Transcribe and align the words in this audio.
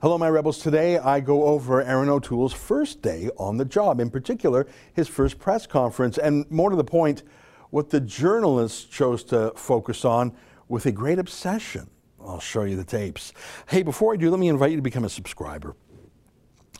Hello, 0.00 0.16
my 0.16 0.30
rebels. 0.30 0.58
Today 0.58 0.96
I 0.96 1.18
go 1.18 1.46
over 1.46 1.82
Erin 1.82 2.08
O'Toole's 2.08 2.52
first 2.52 3.02
day 3.02 3.30
on 3.36 3.56
the 3.56 3.64
job, 3.64 3.98
in 3.98 4.10
particular, 4.10 4.68
his 4.92 5.08
first 5.08 5.40
press 5.40 5.66
conference, 5.66 6.18
and 6.18 6.48
more 6.52 6.70
to 6.70 6.76
the 6.76 6.84
point, 6.84 7.24
what 7.70 7.90
the 7.90 8.00
journalists 8.00 8.84
chose 8.84 9.24
to 9.24 9.52
focus 9.56 10.04
on 10.04 10.36
with 10.68 10.86
a 10.86 10.92
great 10.92 11.18
obsession. 11.18 11.90
I'll 12.24 12.38
show 12.38 12.62
you 12.62 12.76
the 12.76 12.84
tapes. 12.84 13.32
Hey, 13.66 13.82
before 13.82 14.14
I 14.14 14.16
do, 14.16 14.30
let 14.30 14.38
me 14.38 14.46
invite 14.46 14.70
you 14.70 14.76
to 14.76 14.82
become 14.82 15.02
a 15.02 15.08
subscriber. 15.08 15.74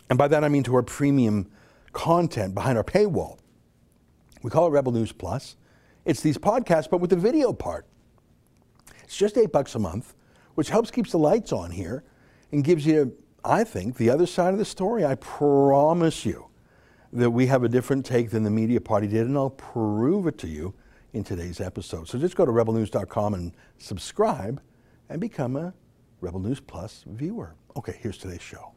And 0.09 0.17
by 0.17 0.29
that 0.29 0.45
I 0.45 0.49
mean 0.49 0.63
to 0.63 0.77
our 0.77 0.85
premium 0.85 1.51
content 1.93 2.55
behind 2.55 2.79
our 2.79 2.85
paywall. 2.85 3.41
We 4.45 4.51
call 4.53 4.69
it 4.69 4.71
Rebel 4.71 4.93
News 4.93 5.11
Plus. 5.11 5.57
It's 6.05 6.21
these 6.21 6.39
podcasts, 6.39 6.89
but 6.89 7.01
with 7.01 7.11
the 7.11 7.17
video 7.17 7.53
part. 7.53 7.85
It's 9.03 9.17
just 9.17 9.37
eight 9.37 9.51
bucks 9.51 9.75
a 9.75 9.81
month, 9.81 10.15
which 10.55 10.71
helps 10.71 10.93
keeps 10.93 11.11
the 11.11 11.19
lights 11.19 11.53
on 11.53 11.73
here 11.73 12.05
and 12.53 12.65
gives 12.65 12.87
you, 12.87 13.17
I 13.45 13.65
think, 13.65 13.97
the 13.97 14.11
other 14.11 14.27
side 14.27 14.53
of 14.53 14.59
the 14.59 14.65
story. 14.65 15.05
I 15.05 15.15
promise 15.17 16.25
you 16.25 16.47
that 17.13 17.31
we 17.31 17.47
have 17.47 17.65
a 17.65 17.69
different 17.69 18.05
take 18.05 18.31
than 18.31 18.43
the 18.43 18.51
media 18.51 18.81
party 18.81 19.07
did, 19.07 19.27
and 19.27 19.37
I'll 19.37 19.51
prove 19.51 20.27
it 20.27 20.39
to 20.39 20.49
you 20.49 20.75
in 21.13 21.25
today's 21.25 21.61
episode. 21.61 22.09
So 22.09 22.19
just 22.19 22.37
go 22.37 22.45
to 22.45 22.53
rebelnews.com 22.53 23.35
and 23.35 23.53
subscribe 23.79 24.61
and 25.09 25.21
become 25.21 25.57
a 25.57 25.73
Rebel 26.21 26.41
News 26.41 26.61
Plus 26.61 27.05
viewer. 27.07 27.55
Okay, 27.77 27.99
here's 28.01 28.19
today's 28.19 28.43
show. 28.43 28.73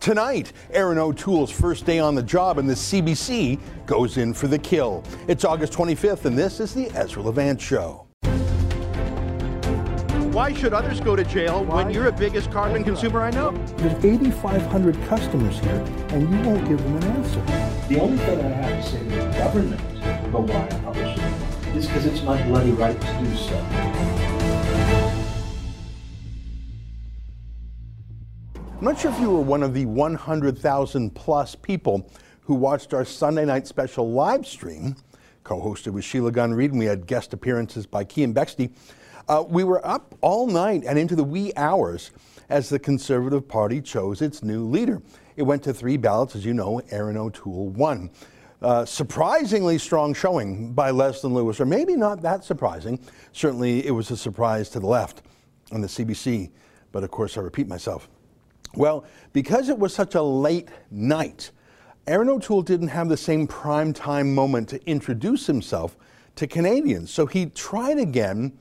Tonight, 0.00 0.52
Erin 0.70 0.96
O'Toole's 0.96 1.50
first 1.50 1.84
day 1.84 1.98
on 1.98 2.14
the 2.14 2.22
job, 2.22 2.58
and 2.58 2.70
the 2.70 2.74
CBC 2.74 3.58
goes 3.84 4.16
in 4.16 4.32
for 4.32 4.46
the 4.46 4.58
kill. 4.58 5.02
It's 5.26 5.44
August 5.44 5.72
25th, 5.72 6.24
and 6.24 6.38
this 6.38 6.60
is 6.60 6.72
the 6.72 6.88
Ezra 6.90 7.20
Levant 7.20 7.60
Show. 7.60 8.06
Why 10.32 10.54
should 10.54 10.72
others 10.72 11.00
go 11.00 11.16
to 11.16 11.24
jail 11.24 11.64
Why? 11.64 11.82
when 11.82 11.92
you're 11.92 12.04
the 12.04 12.12
biggest 12.12 12.52
carbon 12.52 12.84
consumer 12.84 13.22
I 13.22 13.30
know? 13.30 13.50
There's 13.78 14.04
8,500 14.04 14.94
customers 15.08 15.58
here, 15.58 15.84
and 16.10 16.30
you 16.30 16.48
won't 16.48 16.68
give 16.68 16.80
them 16.80 16.96
an 16.98 17.04
answer. 17.04 17.40
The 17.88 18.00
only 18.00 18.18
thing 18.18 18.40
I 18.40 18.48
have 18.50 18.84
to 18.84 18.90
say 18.90 18.98
to 19.00 19.04
the 19.04 19.30
government 19.36 19.80
about 20.28 20.42
why 20.42 20.64
I 20.64 20.80
publish 20.84 21.18
it 21.18 21.76
is 21.76 21.86
because 21.88 22.06
it's 22.06 22.22
my 22.22 22.40
bloody 22.44 22.70
right 22.70 22.98
to 23.00 23.18
do 23.18 23.36
so. 23.36 24.17
I'm 28.78 28.84
not 28.84 29.00
sure 29.00 29.10
if 29.10 29.18
you 29.18 29.30
were 29.30 29.40
one 29.40 29.64
of 29.64 29.74
the 29.74 29.86
100,000 29.86 31.10
plus 31.10 31.56
people 31.56 32.08
who 32.42 32.54
watched 32.54 32.94
our 32.94 33.04
Sunday 33.04 33.44
night 33.44 33.66
special 33.66 34.12
live 34.12 34.46
stream, 34.46 34.94
co-hosted 35.42 35.88
with 35.88 36.04
Sheila 36.04 36.30
Gunn 36.30 36.54
Reid, 36.54 36.70
and 36.70 36.78
we 36.78 36.86
had 36.86 37.06
guest 37.06 37.32
appearances 37.32 37.86
by 37.86 38.04
Keean 38.04 38.32
Bexte. 38.32 38.70
Uh, 39.28 39.44
we 39.48 39.64
were 39.64 39.84
up 39.84 40.14
all 40.20 40.46
night 40.46 40.84
and 40.86 40.96
into 40.96 41.16
the 41.16 41.24
wee 41.24 41.52
hours 41.56 42.12
as 42.48 42.68
the 42.68 42.78
Conservative 42.78 43.48
Party 43.48 43.80
chose 43.80 44.22
its 44.22 44.44
new 44.44 44.64
leader. 44.64 45.02
It 45.36 45.42
went 45.42 45.64
to 45.64 45.74
three 45.74 45.96
ballots, 45.96 46.36
as 46.36 46.44
you 46.44 46.54
know, 46.54 46.80
Erin 46.90 47.16
O'Toole 47.16 47.70
won. 47.70 48.10
Uh, 48.62 48.84
surprisingly 48.84 49.78
strong 49.78 50.14
showing 50.14 50.72
by 50.72 50.90
Leslyn 50.92 51.32
Lewis, 51.32 51.60
or 51.60 51.66
maybe 51.66 51.96
not 51.96 52.22
that 52.22 52.44
surprising. 52.44 52.98
Certainly 53.32 53.86
it 53.86 53.90
was 53.90 54.10
a 54.12 54.16
surprise 54.16 54.68
to 54.70 54.78
the 54.78 54.86
left 54.86 55.22
on 55.72 55.80
the 55.80 55.88
CBC, 55.88 56.50
but 56.92 57.02
of 57.02 57.10
course 57.10 57.36
I 57.36 57.40
repeat 57.40 57.66
myself. 57.66 58.08
Well, 58.74 59.04
because 59.32 59.68
it 59.68 59.78
was 59.78 59.94
such 59.94 60.14
a 60.14 60.22
late 60.22 60.68
night, 60.90 61.50
Erin 62.06 62.28
O'Toole 62.28 62.62
didn't 62.62 62.88
have 62.88 63.08
the 63.08 63.16
same 63.16 63.46
prime 63.46 63.92
time 63.92 64.34
moment 64.34 64.68
to 64.70 64.88
introduce 64.88 65.46
himself 65.46 65.96
to 66.36 66.46
Canadians. 66.46 67.10
So 67.10 67.26
he 67.26 67.46
tried 67.46 67.98
again 67.98 68.52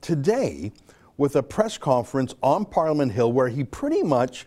today 0.00 0.72
with 1.16 1.36
a 1.36 1.42
press 1.42 1.78
conference 1.78 2.34
on 2.42 2.64
Parliament 2.64 3.12
Hill 3.12 3.32
where 3.32 3.48
he 3.48 3.64
pretty 3.64 4.02
much 4.02 4.46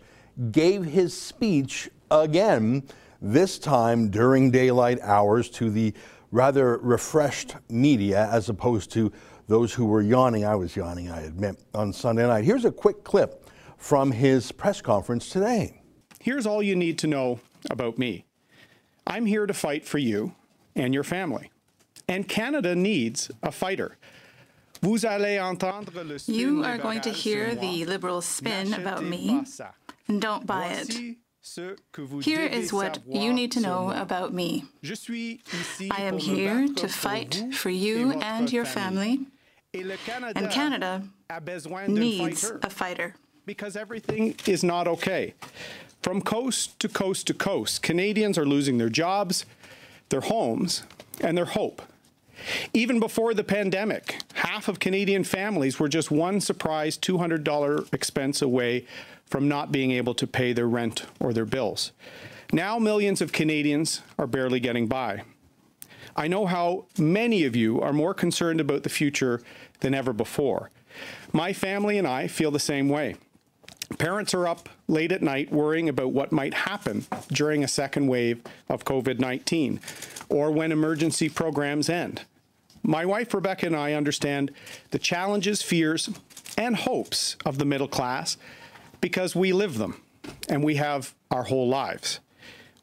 gave 0.50 0.84
his 0.84 1.16
speech 1.16 1.90
again, 2.10 2.82
this 3.20 3.58
time 3.58 4.10
during 4.10 4.50
daylight 4.50 5.00
hours 5.02 5.50
to 5.50 5.70
the 5.70 5.92
rather 6.30 6.78
refreshed 6.78 7.56
media 7.68 8.28
as 8.30 8.48
opposed 8.48 8.90
to 8.92 9.12
those 9.48 9.72
who 9.72 9.86
were 9.86 10.02
yawning. 10.02 10.44
I 10.44 10.54
was 10.54 10.76
yawning, 10.76 11.10
I 11.10 11.22
admit, 11.22 11.58
on 11.74 11.92
Sunday 11.92 12.26
night. 12.26 12.44
Here's 12.44 12.64
a 12.64 12.72
quick 12.72 13.02
clip 13.02 13.37
from 13.78 14.10
his 14.12 14.52
press 14.52 14.82
conference 14.82 15.30
today. 15.30 15.80
Here's 16.20 16.46
all 16.46 16.62
you 16.62 16.76
need 16.76 16.98
to 16.98 17.06
know 17.06 17.40
about 17.70 17.96
me 17.96 18.26
I'm 19.06 19.24
here 19.24 19.46
to 19.46 19.54
fight 19.54 19.86
for 19.86 19.98
you 19.98 20.34
and 20.74 20.92
your 20.92 21.04
family. 21.04 21.50
And 22.06 22.28
Canada 22.28 22.74
needs 22.74 23.30
a 23.42 23.50
fighter. 23.52 23.96
You 24.82 24.96
are 26.64 26.78
going 26.78 27.00
to 27.00 27.10
hear 27.10 27.54
the 27.54 27.84
liberal 27.86 28.20
spin 28.20 28.74
about 28.74 29.02
me. 29.04 29.44
Don't 30.18 30.46
buy 30.46 30.68
it. 30.68 31.16
Here 32.22 32.44
is 32.46 32.72
what 32.72 32.98
you 33.06 33.32
need 33.32 33.52
to 33.52 33.60
know 33.60 33.90
about 33.90 34.32
me. 34.32 34.64
I 35.90 36.02
am 36.02 36.18
here 36.18 36.68
to 36.68 36.88
fight 36.88 37.54
for 37.54 37.70
you 37.70 38.12
and 38.12 38.52
your 38.52 38.64
family, 38.64 39.26
and 39.74 40.50
Canada 40.50 41.02
needs 41.88 42.52
a 42.62 42.70
fighter 42.70 43.14
because 43.48 43.76
everything 43.76 44.36
is 44.46 44.62
not 44.62 44.86
okay. 44.86 45.32
From 46.02 46.20
coast 46.20 46.78
to 46.80 46.88
coast 46.88 47.26
to 47.28 47.34
coast, 47.34 47.82
Canadians 47.82 48.36
are 48.36 48.44
losing 48.44 48.76
their 48.76 48.90
jobs, 48.90 49.46
their 50.10 50.20
homes, 50.20 50.82
and 51.22 51.36
their 51.36 51.46
hope. 51.46 51.80
Even 52.74 53.00
before 53.00 53.32
the 53.32 53.42
pandemic, 53.42 54.16
half 54.34 54.68
of 54.68 54.78
Canadian 54.78 55.24
families 55.24 55.80
were 55.80 55.88
just 55.88 56.10
one 56.10 56.42
surprise 56.42 56.98
$200 56.98 57.92
expense 57.94 58.42
away 58.42 58.86
from 59.24 59.48
not 59.48 59.72
being 59.72 59.92
able 59.92 60.14
to 60.14 60.26
pay 60.26 60.52
their 60.52 60.68
rent 60.68 61.06
or 61.18 61.32
their 61.32 61.46
bills. 61.46 61.92
Now, 62.52 62.78
millions 62.78 63.22
of 63.22 63.32
Canadians 63.32 64.02
are 64.18 64.26
barely 64.26 64.60
getting 64.60 64.88
by. 64.88 65.22
I 66.14 66.28
know 66.28 66.44
how 66.44 66.84
many 66.98 67.44
of 67.44 67.56
you 67.56 67.80
are 67.80 67.94
more 67.94 68.12
concerned 68.12 68.60
about 68.60 68.82
the 68.82 68.90
future 68.90 69.40
than 69.80 69.94
ever 69.94 70.12
before. 70.12 70.70
My 71.32 71.54
family 71.54 71.96
and 71.96 72.06
I 72.06 72.26
feel 72.28 72.50
the 72.50 72.58
same 72.58 72.90
way. 72.90 73.16
Parents 73.96 74.34
are 74.34 74.46
up 74.46 74.68
late 74.86 75.12
at 75.12 75.22
night 75.22 75.50
worrying 75.50 75.88
about 75.88 76.12
what 76.12 76.30
might 76.30 76.52
happen 76.52 77.06
during 77.28 77.64
a 77.64 77.68
second 77.68 78.06
wave 78.06 78.42
of 78.68 78.84
COVID 78.84 79.18
19 79.18 79.80
or 80.28 80.50
when 80.50 80.72
emergency 80.72 81.28
programs 81.28 81.88
end. 81.88 82.22
My 82.82 83.06
wife 83.06 83.32
Rebecca 83.32 83.66
and 83.66 83.76
I 83.76 83.94
understand 83.94 84.52
the 84.90 84.98
challenges, 84.98 85.62
fears, 85.62 86.10
and 86.56 86.76
hopes 86.76 87.36
of 87.46 87.58
the 87.58 87.64
middle 87.64 87.88
class 87.88 88.36
because 89.00 89.34
we 89.34 89.52
live 89.52 89.78
them 89.78 90.00
and 90.48 90.62
we 90.62 90.76
have 90.76 91.14
our 91.30 91.44
whole 91.44 91.68
lives. 91.68 92.20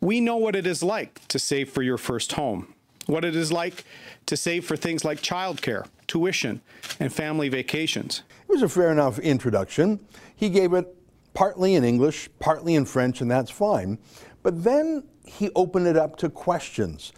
We 0.01 0.19
know 0.21 0.37
what 0.37 0.55
it 0.55 0.67
is 0.67 0.83
like 0.83 1.25
to 1.29 1.39
save 1.39 1.69
for 1.69 1.81
your 1.81 1.97
first 1.97 2.33
home, 2.33 2.73
what 3.05 3.25
it 3.25 3.35
is 3.35 3.51
like 3.51 3.83
to 4.25 4.37
save 4.37 4.65
for 4.65 4.75
things 4.75 5.05
like 5.05 5.21
childcare, 5.21 5.87
tuition, 6.07 6.61
and 6.99 7.13
family 7.13 7.49
vacations. 7.49 8.23
It 8.47 8.51
was 8.51 8.61
a 8.61 8.69
fair 8.69 8.91
enough 8.91 9.19
introduction. 9.19 9.99
He 10.35 10.49
gave 10.49 10.73
it 10.73 10.94
partly 11.35 11.75
in 11.75 11.83
English, 11.83 12.29
partly 12.39 12.73
in 12.73 12.85
French, 12.85 13.21
and 13.21 13.29
that's 13.29 13.51
fine. 13.51 13.99
But 14.41 14.63
then 14.63 15.03
he 15.25 15.51
opened 15.55 15.85
it 15.85 15.97
up 15.97 16.15
to 16.17 16.29
questions. 16.29 17.13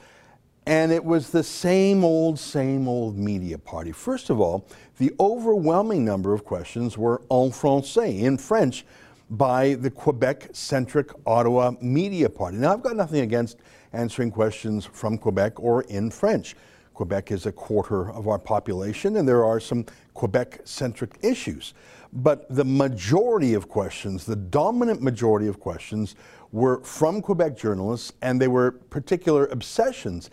And 0.66 0.92
it 0.92 1.06
was 1.06 1.30
the 1.30 1.44
same 1.44 2.04
old, 2.04 2.38
same 2.38 2.90
old 2.90 3.18
media 3.18 3.58
party. 3.58 3.94
First 3.94 4.30
of 4.30 4.42
all, 4.42 4.68
the 4.98 5.14
overwhelming 5.18 6.04
number 6.04 6.34
of 6.34 6.44
questions 6.44 6.98
were 6.98 7.22
en 7.32 7.52
français, 7.52 8.20
in 8.20 8.38
French, 8.38 8.86
by 9.30 9.76
the 9.76 9.90
Quebec 9.90 10.50
centric 10.52 11.12
Ottawa 11.26 11.72
media 11.80 12.30
party. 12.30 12.58
Now, 12.58 12.74
I've 12.74 12.82
got 12.82 12.98
nothing 12.98 13.22
against 13.22 13.58
answering 13.94 14.32
questions 14.32 14.84
from 14.86 15.18
Quebec 15.18 15.58
or 15.58 15.84
in 15.84 16.12
French. 16.12 16.56
Quebec 16.94 17.32
is 17.32 17.46
a 17.46 17.52
quarter 17.52 18.12
of 18.12 18.28
our 18.28 18.40
population, 18.40 19.18
and 19.18 19.28
there 19.28 19.46
are 19.46 19.60
some 19.60 19.86
Quebec 20.16 20.62
centric 20.66 21.18
issues. 21.22 21.74
But 22.14 22.48
the 22.50 22.66
majority 22.66 23.54
of 23.54 23.68
questions, 23.68 24.26
the 24.26 24.36
dominant 24.36 25.02
majority 25.02 25.48
of 25.48 25.60
questions, 25.60 26.16
were 26.52 26.82
from 26.84 27.22
Quebec 27.22 27.58
journalists, 27.58 28.14
and 28.22 28.42
they 28.42 28.48
were 28.48 28.72
particular 28.72 29.48
obsessions. 29.48 30.30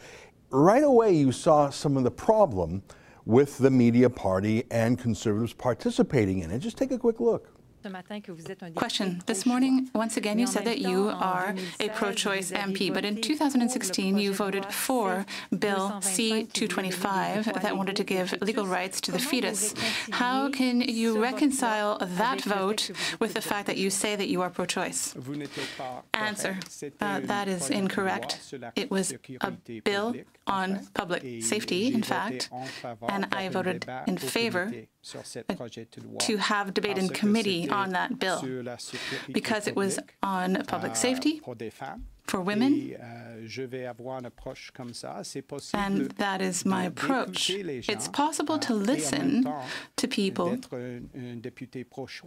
Right 0.50 0.84
away, 0.84 1.14
you 1.14 1.32
saw 1.32 1.70
some 1.70 1.96
of 1.96 2.04
the 2.04 2.10
problem 2.10 2.82
with 3.26 3.58
the 3.58 3.70
media 3.70 4.10
party 4.10 4.64
and 4.70 4.98
conservatives 4.98 5.52
participating 5.52 6.40
in 6.40 6.50
it. 6.50 6.60
Just 6.60 6.76
take 6.76 6.92
a 6.92 6.98
quick 6.98 7.20
look. 7.20 7.53
Question. 8.74 9.22
This 9.26 9.44
morning, 9.44 9.90
once 9.94 10.16
again, 10.16 10.38
you 10.38 10.46
said 10.46 10.64
that 10.64 10.78
you 10.78 11.10
are 11.10 11.54
a 11.80 11.88
pro-choice 11.90 12.50
MP, 12.50 12.92
but 12.92 13.04
in 13.04 13.20
2016 13.20 14.16
you 14.18 14.32
voted 14.32 14.64
for 14.72 15.26
Bill 15.58 16.00
C-225 16.00 17.60
that 17.60 17.76
wanted 17.76 17.96
to 17.96 18.04
give 18.04 18.34
legal 18.40 18.66
rights 18.66 19.00
to 19.02 19.12
the 19.12 19.18
fetus. 19.18 19.74
How 20.10 20.48
can 20.50 20.80
you 20.80 21.20
reconcile 21.22 21.98
that 22.00 22.40
vote 22.42 22.90
with 23.20 23.34
the 23.34 23.42
fact 23.42 23.66
that 23.66 23.76
you 23.76 23.90
say 23.90 24.16
that 24.16 24.28
you 24.28 24.40
are 24.40 24.50
pro-choice? 24.50 25.14
Answer. 26.14 26.58
Uh, 27.00 27.20
that 27.20 27.48
is 27.48 27.70
incorrect. 27.70 28.54
It 28.76 28.90
was 28.90 29.12
a 29.40 29.50
bill 29.84 30.14
on 30.46 30.86
public 30.94 31.42
safety, 31.42 31.92
in 31.94 32.02
fact, 32.02 32.50
and 33.08 33.26
I 33.32 33.48
voted 33.48 33.86
in 34.06 34.18
favor 34.18 34.72
uh, 35.14 35.68
to 36.18 36.36
have 36.36 36.74
debate 36.74 36.98
in 36.98 37.08
committee 37.08 37.68
on 37.68 37.90
that 37.90 38.18
bill 38.18 38.42
because 39.32 39.66
it 39.66 39.76
was 39.76 39.98
on 40.22 40.62
public 40.66 40.96
safety 40.96 41.40
for 42.26 42.40
women. 42.40 42.96
And 45.74 46.10
that 46.16 46.40
is 46.40 46.64
my 46.64 46.84
approach. 46.84 47.50
It's 47.50 48.08
possible 48.08 48.58
to 48.58 48.74
listen 48.74 49.46
to 49.96 50.08
people 50.08 50.58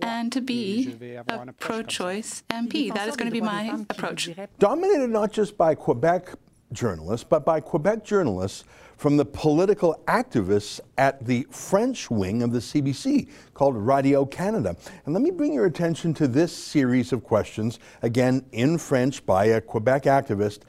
and 0.01 0.31
to 0.31 0.41
be 0.41 0.95
a 1.27 1.53
pro 1.59 1.83
choice 1.83 2.43
MP. 2.49 2.93
That 2.93 3.07
is 3.09 3.15
going 3.15 3.29
to 3.29 3.31
be 3.31 3.41
my 3.41 3.85
approach. 3.89 4.29
Dominated 4.59 5.09
not 5.09 5.31
just 5.31 5.57
by 5.57 5.73
Quebec 5.75 6.29
journalists, 6.71 7.25
but 7.27 7.45
by 7.45 7.59
Quebec 7.59 8.03
journalists 8.03 8.63
from 8.97 9.15
the 9.15 9.25
political 9.25 10.01
activists 10.07 10.79
at 10.97 11.23
the 11.25 11.45
French 11.51 12.09
wing 12.09 12.41
of 12.41 12.51
the 12.51 12.59
CBC 12.59 13.29
called 13.53 13.75
Radio 13.75 14.25
Canada. 14.25 14.75
And 15.05 15.13
let 15.13 15.21
me 15.21 15.29
bring 15.31 15.53
your 15.53 15.67
attention 15.67 16.13
to 16.15 16.27
this 16.27 16.55
series 16.55 17.13
of 17.13 17.23
questions, 17.23 17.79
again 18.01 18.43
in 18.51 18.77
French 18.77 19.25
by 19.25 19.45
a 19.45 19.61
Quebec 19.61 20.03
activist, 20.03 20.61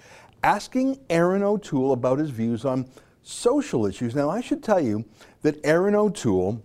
asking 0.43 0.99
Erin 1.09 1.43
O'Toole 1.43 1.93
about 1.93 2.19
his 2.19 2.31
views 2.31 2.65
on 2.65 2.87
social 3.23 3.87
issues. 3.87 4.15
Now, 4.15 4.29
I 4.31 4.41
should 4.41 4.62
tell 4.62 4.81
you 4.81 5.05
that 5.43 5.65
Erin 5.65 5.95
O'Toole 5.95 6.62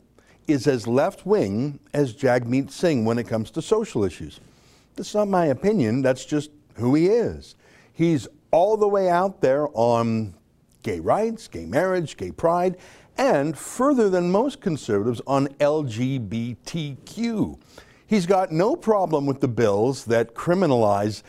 is 0.47 0.67
as 0.67 0.85
left 0.85 1.25
wing 1.25 1.79
as 1.93 2.13
Jagmeet 2.13 2.71
Singh 2.71 3.05
when 3.05 3.17
it 3.17 3.27
comes 3.27 3.49
to 3.51 3.61
social 3.61 4.03
issues. 4.03 4.39
That's 4.95 5.15
not 5.15 5.27
my 5.27 5.45
opinion, 5.45 6.01
that's 6.01 6.25
just 6.25 6.51
who 6.75 6.93
he 6.93 7.07
is. 7.07 7.55
He's 7.93 8.27
all 8.53 8.77
the 8.77 8.87
way 8.87 9.09
out 9.09 9.41
there 9.41 9.67
on 9.73 10.35
gay 10.83 10.99
rights, 10.99 11.47
gay 11.47 11.65
marriage, 11.65 12.15
gay 12.15 12.31
pride, 12.31 12.77
and 13.17 13.57
further 13.57 14.11
than 14.11 14.31
most 14.31 14.61
conservatives 14.61 15.19
on 15.25 15.47
LGBTQ. 15.55 17.59
He's 18.05 18.27
got 18.27 18.51
no 18.51 18.75
problem 18.75 19.25
with 19.25 19.41
the 19.41 19.47
bills 19.47 20.05
that 20.05 20.35
criminalize 20.35 21.23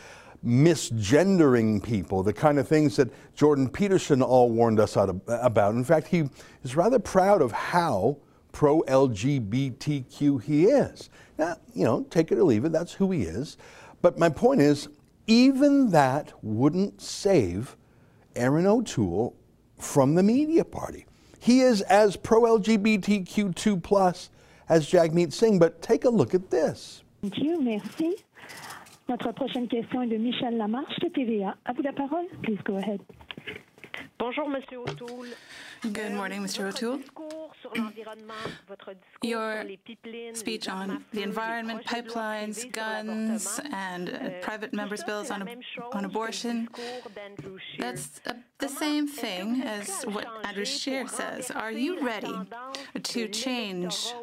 misgendering 0.45 1.83
people, 1.83 2.21
the 2.21 2.31
kind 2.31 2.59
of 2.59 2.67
things 2.67 2.95
that 2.97 3.09
Jordan 3.33 3.69
Peterson 3.69 4.21
all 4.21 4.51
warned 4.51 4.79
us 4.79 4.95
about. 4.95 5.73
In 5.73 5.83
fact, 5.83 6.05
he 6.07 6.29
is 6.63 6.75
rather 6.75 6.99
proud 6.99 7.41
of 7.41 7.51
how 7.51 8.17
pro 8.51 8.83
LGBTQ 8.83 10.43
he 10.43 10.65
is. 10.65 11.09
Now, 11.39 11.57
you 11.73 11.85
know, 11.85 12.05
take 12.11 12.31
it 12.31 12.37
or 12.37 12.43
leave 12.43 12.65
it, 12.65 12.71
that's 12.71 12.93
who 12.93 13.09
he 13.09 13.23
is. 13.23 13.57
But 14.03 14.19
my 14.19 14.29
point 14.29 14.61
is, 14.61 14.89
even 15.27 15.91
that 15.91 16.33
wouldn't 16.41 17.01
save 17.01 17.75
Erin 18.35 18.65
O'Toole 18.65 19.35
from 19.79 20.15
the 20.15 20.23
media 20.23 20.65
party. 20.65 21.05
He 21.39 21.61
is 21.61 21.81
as 21.83 22.15
pro 22.15 22.41
LGBTQ2 22.41 23.81
plus 23.83 24.29
as 24.67 24.89
Jagmeet 24.89 25.31
Singh, 25.31 25.59
but 25.59 25.81
take 25.81 26.05
a 26.05 26.09
look 26.09 26.33
at 26.33 26.49
this. 26.49 27.03
Thank 27.21 27.37
you, 27.37 27.61
merci. 27.61 28.15
Notre 29.07 29.31
prochaine 29.31 29.67
question 29.67 30.01
est 30.01 30.07
de 30.07 30.17
Michel 30.17 30.57
Lamarche 30.57 30.97
de 30.99 31.09
TVA. 31.09 31.55
À 31.65 31.73
vous 31.73 31.83
la 31.83 31.93
parole. 31.93 32.25
Please 32.41 32.59
go 32.65 32.77
ahead. 32.77 32.99
Bonjour, 34.17 34.49
Monsieur 34.49 34.79
O'Toole. 34.79 35.27
Good 35.93 36.13
morning, 36.13 36.41
Mr. 36.41 36.67
O'Toole. 36.67 36.99
Your 39.21 39.65
speech 40.33 40.67
on 40.67 41.05
the 41.11 41.21
environment, 41.21 41.85
pipelines, 41.85 42.71
guns, 42.71 43.59
and 43.71 44.09
uh, 44.09 44.29
private 44.41 44.73
members' 44.73 45.03
bills 45.03 45.29
on, 45.29 45.47
on 45.93 46.05
abortion, 46.05 46.69
that's 47.77 48.21
uh, 48.25 48.33
the 48.59 48.67
same 48.67 49.07
thing 49.07 49.61
as 49.61 50.03
what 50.03 50.27
Andrew 50.43 50.65
Scheer 50.65 51.07
says. 51.07 51.51
Are 51.51 51.71
you 51.71 52.05
ready 52.05 52.33
to 53.03 53.27
change, 53.27 54.13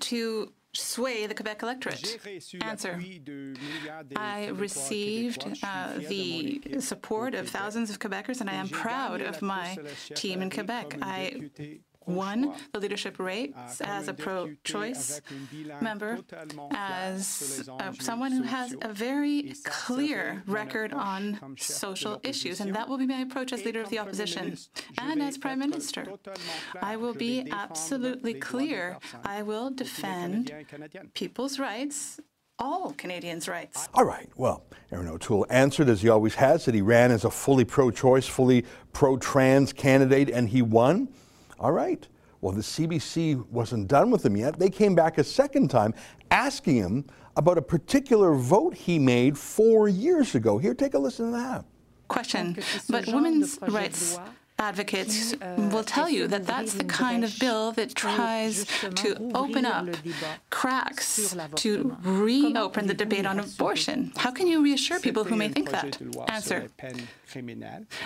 to 0.00 0.52
sway 0.74 1.26
the 1.26 1.34
Quebec 1.34 1.62
electorate? 1.62 2.18
Answer. 2.62 3.00
I 4.16 4.48
received 4.48 5.46
uh, 5.62 5.94
the 6.08 6.60
support 6.80 7.34
of 7.34 7.48
thousands 7.48 7.90
of 7.90 7.98
Quebecers, 7.98 8.40
and 8.40 8.48
I 8.50 8.54
am 8.54 8.68
proud 8.68 9.20
of 9.20 9.42
my 9.42 9.76
team 10.14 10.42
in 10.42 10.50
Quebec. 10.50 10.98
I 11.02 11.50
won 12.08 12.54
the 12.72 12.80
leadership 12.80 13.18
race 13.18 13.52
as 13.80 14.08
a 14.08 14.14
pro 14.14 14.54
choice 14.64 15.20
member, 15.80 16.18
as 16.72 17.68
uh, 17.80 17.92
someone 18.00 18.32
who 18.32 18.42
has 18.42 18.74
a 18.82 18.92
very 18.92 19.54
clear 19.64 20.42
record 20.46 20.92
on 20.92 21.56
social 21.58 22.20
issues. 22.22 22.60
And 22.60 22.74
that 22.74 22.88
will 22.88 22.98
be 22.98 23.06
my 23.06 23.20
approach 23.20 23.52
as 23.52 23.64
leader 23.64 23.80
of 23.80 23.90
the 23.90 23.98
opposition 23.98 24.56
and 24.98 25.22
as 25.22 25.38
prime 25.38 25.58
minister. 25.58 26.06
I 26.80 26.96
will 26.96 27.14
be 27.14 27.48
absolutely 27.50 28.34
clear. 28.34 28.98
I 29.24 29.42
will 29.42 29.70
defend 29.70 30.52
people's 31.14 31.58
rights 31.58 32.20
all 32.58 32.92
Canadians' 32.92 33.48
rights. 33.48 33.88
All 33.94 34.04
right. 34.04 34.28
Well, 34.36 34.64
Erin 34.90 35.08
O'Toole 35.08 35.46
answered 35.48 35.88
as 35.88 36.02
he 36.02 36.08
always 36.08 36.34
has 36.34 36.64
that 36.64 36.74
he 36.74 36.82
ran 36.82 37.10
as 37.10 37.24
a 37.24 37.30
fully 37.30 37.64
pro 37.64 37.90
choice, 37.90 38.26
fully 38.26 38.64
pro 38.92 39.16
trans 39.16 39.72
candidate, 39.72 40.30
and 40.30 40.48
he 40.48 40.62
won. 40.62 41.08
All 41.58 41.72
right. 41.72 42.06
Well, 42.40 42.52
the 42.52 42.62
CBC 42.62 43.48
wasn't 43.50 43.88
done 43.88 44.10
with 44.10 44.24
him 44.24 44.36
yet. 44.36 44.58
They 44.58 44.70
came 44.70 44.94
back 44.94 45.18
a 45.18 45.24
second 45.24 45.68
time 45.68 45.92
asking 46.30 46.76
him 46.76 47.04
about 47.36 47.58
a 47.58 47.62
particular 47.62 48.34
vote 48.34 48.74
he 48.74 48.98
made 48.98 49.36
four 49.36 49.88
years 49.88 50.34
ago. 50.34 50.58
Here, 50.58 50.74
take 50.74 50.94
a 50.94 50.98
listen 50.98 51.26
to 51.26 51.32
that. 51.32 51.64
Question. 52.06 52.56
But 52.88 53.06
women's 53.08 53.58
rights 53.62 54.18
advocates 54.58 55.34
will 55.56 55.84
tell 55.84 56.08
you 56.10 56.26
that 56.26 56.46
that's 56.46 56.74
the 56.74 56.84
kind 56.84 57.24
of 57.24 57.38
bill 57.38 57.72
that 57.72 57.94
tries 57.94 58.66
to 58.96 59.30
open 59.34 59.64
up 59.64 59.88
cracks 60.50 61.36
to 61.56 61.96
reopen 62.02 62.86
the 62.86 62.94
debate 62.94 63.26
on 63.26 63.38
abortion. 63.38 64.12
How 64.16 64.30
can 64.30 64.46
you 64.46 64.62
reassure 64.62 64.98
people 64.98 65.24
who 65.24 65.36
may 65.36 65.48
think 65.48 65.70
that? 65.70 66.00
Answer. 66.28 66.68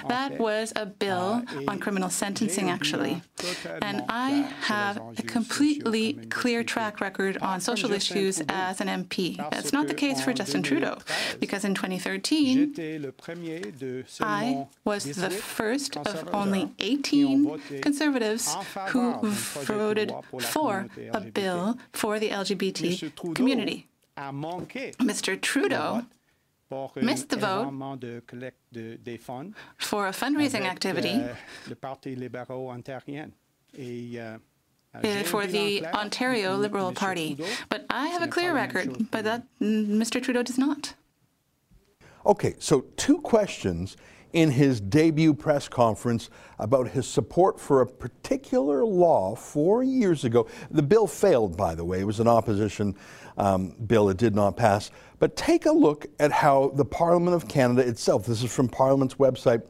That 0.08 0.38
was 0.38 0.72
a 0.76 0.84
bill 0.86 1.42
on 1.68 1.78
criminal 1.78 2.10
sentencing, 2.10 2.68
actually. 2.70 3.22
And 3.80 4.04
I 4.08 4.48
have 4.62 5.00
a 5.18 5.22
completely 5.22 6.14
clear 6.28 6.64
track 6.64 7.00
record 7.00 7.38
on 7.38 7.60
social 7.60 7.92
issues 7.92 8.42
as 8.48 8.80
an 8.80 8.88
MP. 8.88 9.36
That's 9.50 9.72
not 9.72 9.86
the 9.88 9.94
case 9.94 10.20
for 10.20 10.32
Justin 10.32 10.62
Trudeau, 10.62 10.98
because 11.40 11.64
in 11.64 11.74
2013, 11.74 12.74
I 14.20 14.66
was 14.84 15.04
the 15.04 15.30
first 15.30 15.96
of 15.96 16.28
only 16.42 16.72
18 16.78 17.80
conservatives 17.80 18.54
who 18.88 19.14
voted 19.22 20.12
for 20.40 20.88
a 21.12 21.20
bill 21.20 21.78
for 21.92 22.18
the 22.18 22.30
LGBT 22.30 23.34
community. 23.34 23.88
Mr. 24.16 25.40
Trudeau 25.40 26.04
missed 26.96 27.28
the 27.30 27.36
vote 27.36 27.66
for 29.78 30.06
a 30.06 30.10
fundraising 30.12 30.62
activity 30.62 31.24
eh, 35.02 35.22
for 35.24 35.46
the 35.46 35.86
Ontario 35.86 36.56
Liberal 36.56 36.92
Party. 36.92 37.38
But 37.68 37.86
I 37.90 38.08
have 38.08 38.22
a 38.22 38.28
clear 38.28 38.54
record, 38.54 39.10
but 39.10 39.24
that 39.24 39.44
Mr. 39.60 40.22
Trudeau 40.22 40.42
does 40.42 40.58
not. 40.58 40.94
Okay, 42.24 42.54
so 42.58 42.82
two 42.96 43.20
questions 43.20 43.96
in 44.32 44.50
his 44.50 44.80
debut 44.80 45.34
press 45.34 45.68
conference 45.68 46.30
about 46.58 46.88
his 46.88 47.06
support 47.06 47.60
for 47.60 47.80
a 47.80 47.86
particular 47.86 48.84
law 48.84 49.34
four 49.34 49.82
years 49.82 50.24
ago. 50.24 50.46
The 50.70 50.82
bill 50.82 51.06
failed, 51.06 51.56
by 51.56 51.74
the 51.74 51.84
way. 51.84 52.00
It 52.00 52.06
was 52.06 52.20
an 52.20 52.28
opposition 52.28 52.96
um, 53.36 53.70
bill, 53.86 54.08
it 54.10 54.16
did 54.16 54.34
not 54.34 54.56
pass. 54.56 54.90
But 55.18 55.36
take 55.36 55.66
a 55.66 55.72
look 55.72 56.06
at 56.18 56.32
how 56.32 56.72
the 56.74 56.84
Parliament 56.84 57.34
of 57.34 57.48
Canada 57.48 57.86
itself, 57.86 58.26
this 58.26 58.42
is 58.42 58.54
from 58.54 58.68
Parliament's 58.68 59.14
website, 59.14 59.62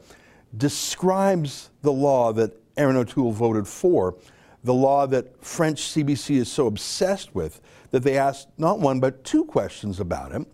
describes 0.57 1.69
the 1.81 1.91
law 1.91 2.33
that 2.33 2.51
Erin 2.77 2.95
O'Toole 2.95 3.31
voted 3.31 3.67
for, 3.67 4.15
the 4.63 4.73
law 4.73 5.05
that 5.07 5.43
French 5.43 5.81
CBC 5.81 6.37
is 6.37 6.51
so 6.51 6.67
obsessed 6.67 7.35
with 7.35 7.61
that 7.91 8.03
they 8.03 8.17
asked 8.17 8.47
not 8.57 8.79
one 8.79 8.99
but 8.99 9.23
two 9.23 9.45
questions 9.45 9.99
about 9.99 10.31
him 10.31 10.45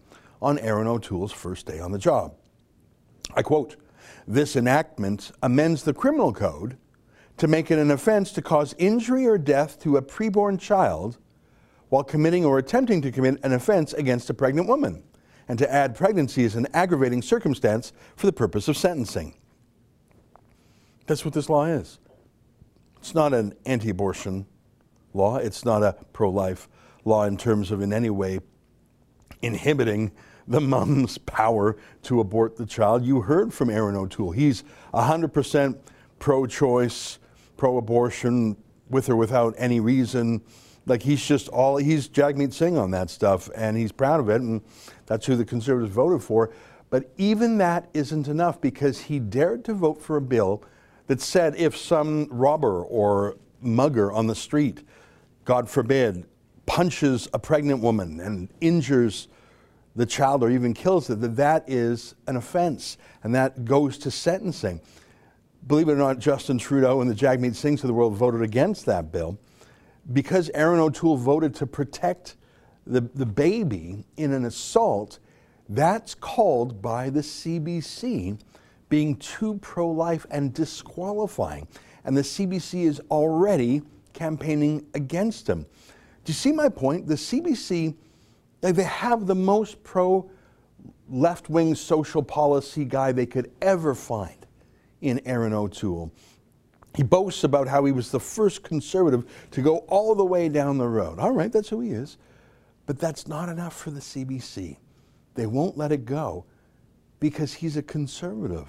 on 0.42 0.58
Erin 0.60 0.88
O'Toole's 0.88 1.32
first 1.32 1.66
day 1.66 1.80
on 1.80 1.92
the 1.92 1.98
job. 1.98 2.34
I 3.36 3.42
quote, 3.42 3.76
this 4.30 4.56
enactment 4.56 5.32
amends 5.42 5.82
the 5.82 5.94
criminal 5.94 6.32
code 6.32 6.78
to 7.38 7.48
make 7.48 7.72
it 7.72 7.80
an 7.80 7.90
offense 7.90 8.32
to 8.32 8.44
cause 8.44 8.76
injury 8.78 9.26
or 9.26 9.40
death 9.40 9.82
to 9.82 9.98
a 9.98 10.04
preborn 10.04 10.60
child 10.60 11.18
while 11.90 12.04
committing 12.04 12.46
or 12.46 12.60
attempting 12.60 13.02
to 13.02 13.12
commit 13.12 13.40
an 13.44 13.54
offense 13.54 13.92
against 13.94 14.30
a 14.30 14.34
pregnant 14.36 14.68
woman, 14.68 15.04
and 15.48 15.58
to 15.58 15.74
add 15.74 15.96
pregnancy 15.96 16.46
as 16.46 16.56
an 16.56 16.68
aggravating 16.76 17.24
circumstance 17.24 17.92
for 18.16 18.28
the 18.28 18.32
purpose 18.32 18.68
of 18.68 18.78
sentencing. 18.78 19.34
That's 21.08 21.26
what 21.26 21.34
this 21.34 21.50
law 21.50 21.66
is. 21.66 21.98
It's 23.00 23.16
not 23.16 23.34
an 23.34 23.56
anti 23.66 23.90
abortion 23.90 24.46
law, 25.16 25.38
it's 25.38 25.66
not 25.66 25.82
a 25.82 25.96
pro 26.14 26.30
life 26.30 26.70
law 27.04 27.24
in 27.24 27.36
terms 27.36 27.72
of 27.72 27.82
in 27.82 27.92
any 27.92 28.12
way 28.12 28.42
inhibiting 29.42 30.12
the 30.50 30.60
mom's 30.60 31.18
power 31.20 31.78
to 32.04 32.20
abort 32.20 32.58
the 32.58 32.66
child. 32.66 33.06
You 33.06 33.22
heard 33.22 33.54
from 33.54 33.70
Erin 33.70 33.96
O'Toole. 33.96 34.32
He's 34.32 34.64
100% 34.94 35.78
pro 36.18 36.48
choice, 36.48 37.20
pro 37.56 37.78
abortion, 37.78 38.58
with 38.90 39.10
or 39.10 39.16
without 39.16 39.54
any 39.58 39.80
reason. 39.80 40.42
Like 40.88 41.04
he's 41.04 41.24
just 41.24 41.48
all, 41.50 41.78
he's 41.78 42.10
Jagmeet 42.10 42.52
Singh 42.52 42.78
on 42.78 42.90
that 42.92 43.12
stuff, 43.12 43.48
and 43.56 43.78
he's 43.78 43.92
proud 43.92 44.20
of 44.20 44.30
it, 44.30 44.42
and 44.42 44.62
that's 45.06 45.28
who 45.28 45.36
the 45.36 45.46
Conservatives 45.46 45.94
voted 45.94 46.24
for. 46.24 46.50
But 46.90 47.12
even 47.18 47.60
that 47.60 47.88
isn't 47.94 48.28
enough 48.28 48.60
because 48.60 49.02
he 49.02 49.20
dared 49.20 49.64
to 49.66 49.76
vote 49.76 50.02
for 50.02 50.18
a 50.18 50.22
bill 50.22 50.64
that 51.06 51.22
said 51.22 51.56
if 51.56 51.78
some 51.78 52.28
robber 52.32 52.84
or 52.84 53.38
mugger 53.62 54.12
on 54.12 54.26
the 54.26 54.34
street, 54.34 54.84
God 55.46 55.70
forbid, 55.70 56.26
punches 56.66 57.28
a 57.34 57.40
pregnant 57.40 57.82
woman 57.82 58.20
and 58.20 58.50
injures 58.62 59.28
the 59.96 60.06
child 60.06 60.44
or 60.44 60.50
even 60.50 60.74
kills 60.74 61.10
it, 61.10 61.22
that 61.22 61.36
that 61.36 61.64
is 61.68 62.16
an 62.28 62.36
offense 62.36 62.98
and 63.24 63.34
that 63.36 63.66
goes 63.66 63.98
to 64.00 64.12
sentencing. 64.12 64.80
Believe 65.68 65.90
it 65.90 65.94
or 65.94 65.98
not, 65.98 66.20
Justin 66.20 66.58
Trudeau 66.58 67.02
and 67.02 67.10
the 67.10 67.16
Jagmeet 67.16 67.52
Singhs 67.52 67.84
of 67.84 67.88
the 67.88 67.94
world 67.94 68.16
voted 68.16 68.42
against 68.42 68.86
that 68.86 69.12
bill 69.12 69.38
because 70.14 70.50
Erin 70.54 70.80
O'Toole 70.80 71.18
voted 71.18 71.54
to 71.56 71.68
protect 71.68 72.36
the, 72.88 73.02
the 73.02 73.26
baby 73.26 74.06
in 74.18 74.34
an 74.34 74.46
assault. 74.46 75.20
That's 75.68 76.16
called 76.16 76.82
by 76.82 77.10
the 77.10 77.20
CBC 77.20 78.40
being 78.90 79.16
too 79.18 79.60
pro 79.62 79.90
life 79.90 80.26
and 80.32 80.54
disqualifying. 80.54 81.68
And 82.06 82.18
the 82.18 82.22
CBC 82.22 82.86
is 82.86 83.02
already 83.12 83.84
campaigning 84.14 84.86
against 84.96 85.48
him. 85.48 85.64
Do 86.24 86.32
you 86.32 86.34
see 86.34 86.52
my 86.52 86.70
point? 86.70 87.08
The 87.08 87.16
CBC 87.16 87.96
they 88.62 88.84
have 88.84 89.26
the 89.26 89.36
most 89.36 89.84
pro 89.84 90.30
left 91.10 91.50
wing 91.50 91.76
social 91.76 92.22
policy 92.22 92.86
guy 92.86 93.12
they 93.12 93.26
could 93.26 93.52
ever 93.62 93.96
find 93.96 94.46
in 95.02 95.20
Erin 95.26 95.54
O'Toole. 95.54 96.12
He 96.96 97.04
boasts 97.04 97.44
about 97.44 97.68
how 97.68 97.86
he 97.86 97.92
was 97.92 98.12
the 98.12 98.20
first 98.20 98.64
conservative 98.64 99.26
to 99.52 99.62
go 99.62 99.78
all 99.88 100.16
the 100.16 100.26
way 100.26 100.50
down 100.50 100.78
the 100.78 100.88
road. 100.88 101.20
All 101.20 101.32
right, 101.32 101.52
that's 101.52 101.70
who 101.70 101.82
he 101.82 101.92
is. 101.92 102.18
But 102.86 103.00
that's 103.00 103.28
not 103.28 103.50
enough 103.50 103.76
for 103.76 103.92
the 103.92 104.00
CBC. 104.00 104.78
They 105.36 105.46
won't 105.46 105.78
let 105.78 105.92
it 105.92 106.06
go 106.06 106.46
because 107.20 107.54
he's 107.54 107.78
a 107.78 107.84
conservative. 107.84 108.68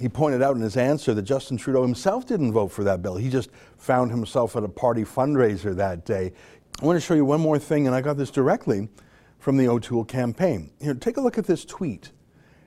He 0.00 0.08
pointed 0.08 0.42
out 0.42 0.56
in 0.56 0.62
his 0.62 0.76
answer 0.76 1.14
that 1.14 1.22
Justin 1.22 1.56
Trudeau 1.56 1.82
himself 1.82 2.26
didn't 2.26 2.52
vote 2.52 2.68
for 2.68 2.84
that 2.84 3.02
bill. 3.02 3.16
He 3.16 3.30
just 3.30 3.50
found 3.78 4.10
himself 4.10 4.56
at 4.56 4.64
a 4.64 4.68
party 4.68 5.04
fundraiser 5.04 5.74
that 5.76 6.04
day. 6.04 6.32
I 6.80 6.84
want 6.84 6.98
to 6.98 7.00
show 7.00 7.14
you 7.14 7.24
one 7.24 7.40
more 7.40 7.58
thing, 7.58 7.86
and 7.86 7.96
I 7.96 8.02
got 8.02 8.18
this 8.18 8.30
directly 8.30 8.90
from 9.38 9.56
the 9.56 9.66
O'Toole 9.66 10.04
campaign. 10.04 10.70
Here, 10.78 10.92
take 10.92 11.16
a 11.16 11.22
look 11.22 11.38
at 11.38 11.46
this 11.46 11.64
tweet. 11.64 12.12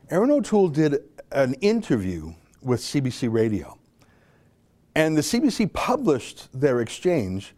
Erin 0.10 0.32
O'Toole 0.32 0.70
did 0.70 1.04
an 1.32 1.54
interview 1.62 2.34
with 2.64 2.82
CBC 2.82 3.32
Radio, 3.32 3.78
and 4.96 5.16
the 5.16 5.22
CBC 5.22 5.72
published 5.74 6.50
their 6.60 6.82
exchange, 6.82 7.54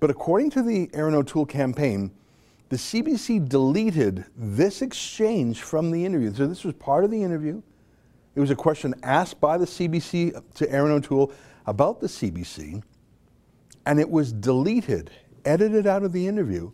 but 0.00 0.10
according 0.10 0.50
to 0.50 0.62
the 0.62 0.90
Erin 0.92 1.14
O'Toole 1.14 1.46
campaign, 1.46 2.10
the 2.68 2.76
CBC 2.76 3.48
deleted 3.48 4.24
this 4.36 4.82
exchange 4.82 5.62
from 5.62 5.92
the 5.92 6.04
interview. 6.04 6.34
So 6.34 6.48
this 6.48 6.64
was 6.64 6.74
part 6.74 7.04
of 7.04 7.12
the 7.12 7.22
interview. 7.22 7.62
It 8.34 8.40
was 8.40 8.50
a 8.50 8.56
question 8.56 8.92
asked 9.04 9.40
by 9.40 9.56
the 9.56 9.66
CBC 9.66 10.42
to 10.54 10.70
Erin 10.72 10.90
O'Toole 10.90 11.32
about 11.66 12.00
the 12.00 12.08
CBC, 12.08 12.82
and 13.86 14.00
it 14.00 14.10
was 14.10 14.32
deleted 14.32 15.12
edited 15.44 15.86
out 15.86 16.02
of 16.02 16.12
the 16.12 16.26
interview 16.26 16.70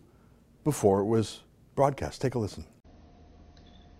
before 0.63 1.01
it 1.01 1.05
was 1.05 1.41
broadcast. 1.75 2.21
Take 2.21 2.35
a 2.35 2.39
listen. 2.39 2.65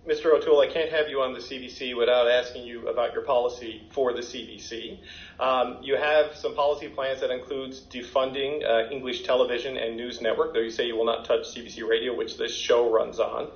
Mr. 0.08 0.28
O'Toole, 0.28 0.62
I 0.62 0.68
can't 0.68 0.90
have 0.90 1.10
you 1.10 1.22
on 1.22 1.34
the 1.34 1.40
CBC 1.40 1.98
without 1.98 2.30
asking 2.30 2.66
you 2.66 2.88
about 2.88 3.12
your 3.12 3.24
policy 3.24 3.84
for 3.92 4.14
the 4.14 4.22
CBC. 4.22 5.00
Um, 5.38 5.80
you 5.82 5.98
have 5.98 6.34
some 6.34 6.56
policy 6.56 6.88
plans 6.88 7.20
that 7.20 7.30
includes 7.30 7.82
defunding 7.82 8.66
uh, 8.66 8.90
English 8.90 9.24
television 9.24 9.76
and 9.76 9.98
news 9.98 10.22
network, 10.22 10.54
though 10.54 10.62
you 10.62 10.72
say 10.72 10.88
you 10.88 10.96
will 10.96 11.06
not 11.06 11.26
touch 11.26 11.42
CBC 11.54 11.86
radio, 11.86 12.16
which 12.16 12.38
this 12.38 12.56
show 12.56 12.90
runs 12.90 13.20
on. 13.20 13.50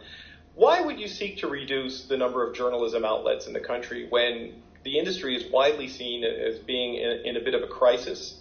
Why 0.53 0.81
would 0.81 0.99
you 0.99 1.07
seek 1.07 1.37
to 1.37 1.47
reduce 1.47 2.07
the 2.07 2.17
number 2.17 2.45
of 2.45 2.53
journalism 2.53 3.05
outlets 3.05 3.47
in 3.47 3.53
the 3.53 3.61
country 3.61 4.07
when 4.09 4.61
the 4.83 4.99
industry 4.99 5.37
is 5.37 5.49
widely 5.49 5.87
seen 5.87 6.25
as 6.25 6.59
being 6.59 6.95
in, 6.95 7.21
in 7.23 7.37
a 7.37 7.39
bit 7.39 7.53
of 7.53 7.63
a 7.63 7.67
crisis 7.67 8.40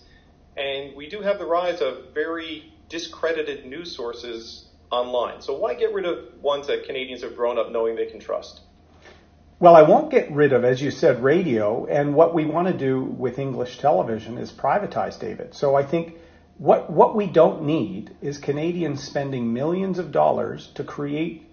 and 0.61 0.95
we 0.95 1.09
do 1.09 1.23
have 1.23 1.39
the 1.39 1.47
rise 1.47 1.81
of 1.81 2.13
very 2.13 2.73
discredited 2.89 3.65
news 3.65 3.97
sources 3.97 4.67
online. 4.91 5.41
So 5.41 5.57
why 5.57 5.75
get 5.75 5.93
rid 5.95 6.05
of 6.05 6.35
ones 6.43 6.67
that 6.67 6.85
Canadians 6.85 7.23
have 7.23 7.37
grown 7.37 7.59
up 7.59 7.71
knowing 7.71 7.97
they 7.97 8.07
can 8.07 8.21
trust? 8.21 8.61
Well, 9.59 9.77
I 9.77 9.83
won't 9.83 10.11
get 10.11 10.31
rid 10.31 10.53
of, 10.53 10.65
as 10.65 10.81
you 10.81 10.91
said, 10.91 11.23
radio. 11.23 11.87
And 11.87 12.15
what 12.15 12.35
we 12.35 12.45
want 12.45 12.69
to 12.69 12.75
do 12.75 13.03
with 13.03 13.39
English 13.39 13.79
television 13.79 14.39
is 14.39 14.51
privatize, 14.51 15.19
David. 15.19 15.55
So 15.55 15.75
I 15.75 15.83
think 15.83 16.17
what, 16.59 16.91
what 16.91 17.15
we 17.15 17.27
don't 17.27 17.63
need 17.65 18.15
is 18.21 18.39
Canadians 18.39 19.03
spending 19.03 19.53
millions 19.53 19.99
of 19.99 20.13
dollars 20.13 20.69
to 20.75 20.85
create 20.85 21.47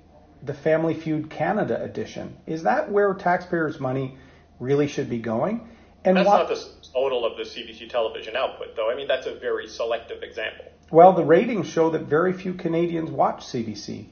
the 0.43 0.53
Family 0.53 0.93
Feud 0.93 1.29
Canada 1.29 1.81
edition. 1.81 2.35
Is 2.45 2.63
that 2.63 2.91
where 2.91 3.13
taxpayers' 3.13 3.79
money 3.79 4.17
really 4.59 4.87
should 4.87 5.09
be 5.09 5.19
going? 5.19 5.69
And 6.07 6.15
That's 6.15 6.25
what, 6.25 6.37
not 6.37 6.47
the 6.47 6.65
total 6.93 7.25
of 7.25 7.35
the 7.35 7.43
CBC 7.43 7.89
television 7.89 8.37
output, 8.37 8.77
though. 8.77 8.89
I 8.89 8.95
mean, 8.95 9.09
that's 9.09 9.27
a 9.27 9.35
very 9.35 9.67
selective 9.67 10.23
example. 10.23 10.63
Well, 10.89 11.11
the 11.11 11.25
ratings 11.25 11.67
show 11.67 11.89
that 11.89 12.03
very 12.03 12.31
few 12.31 12.53
Canadians 12.53 13.11
watch 13.11 13.45
CBC. 13.45 14.05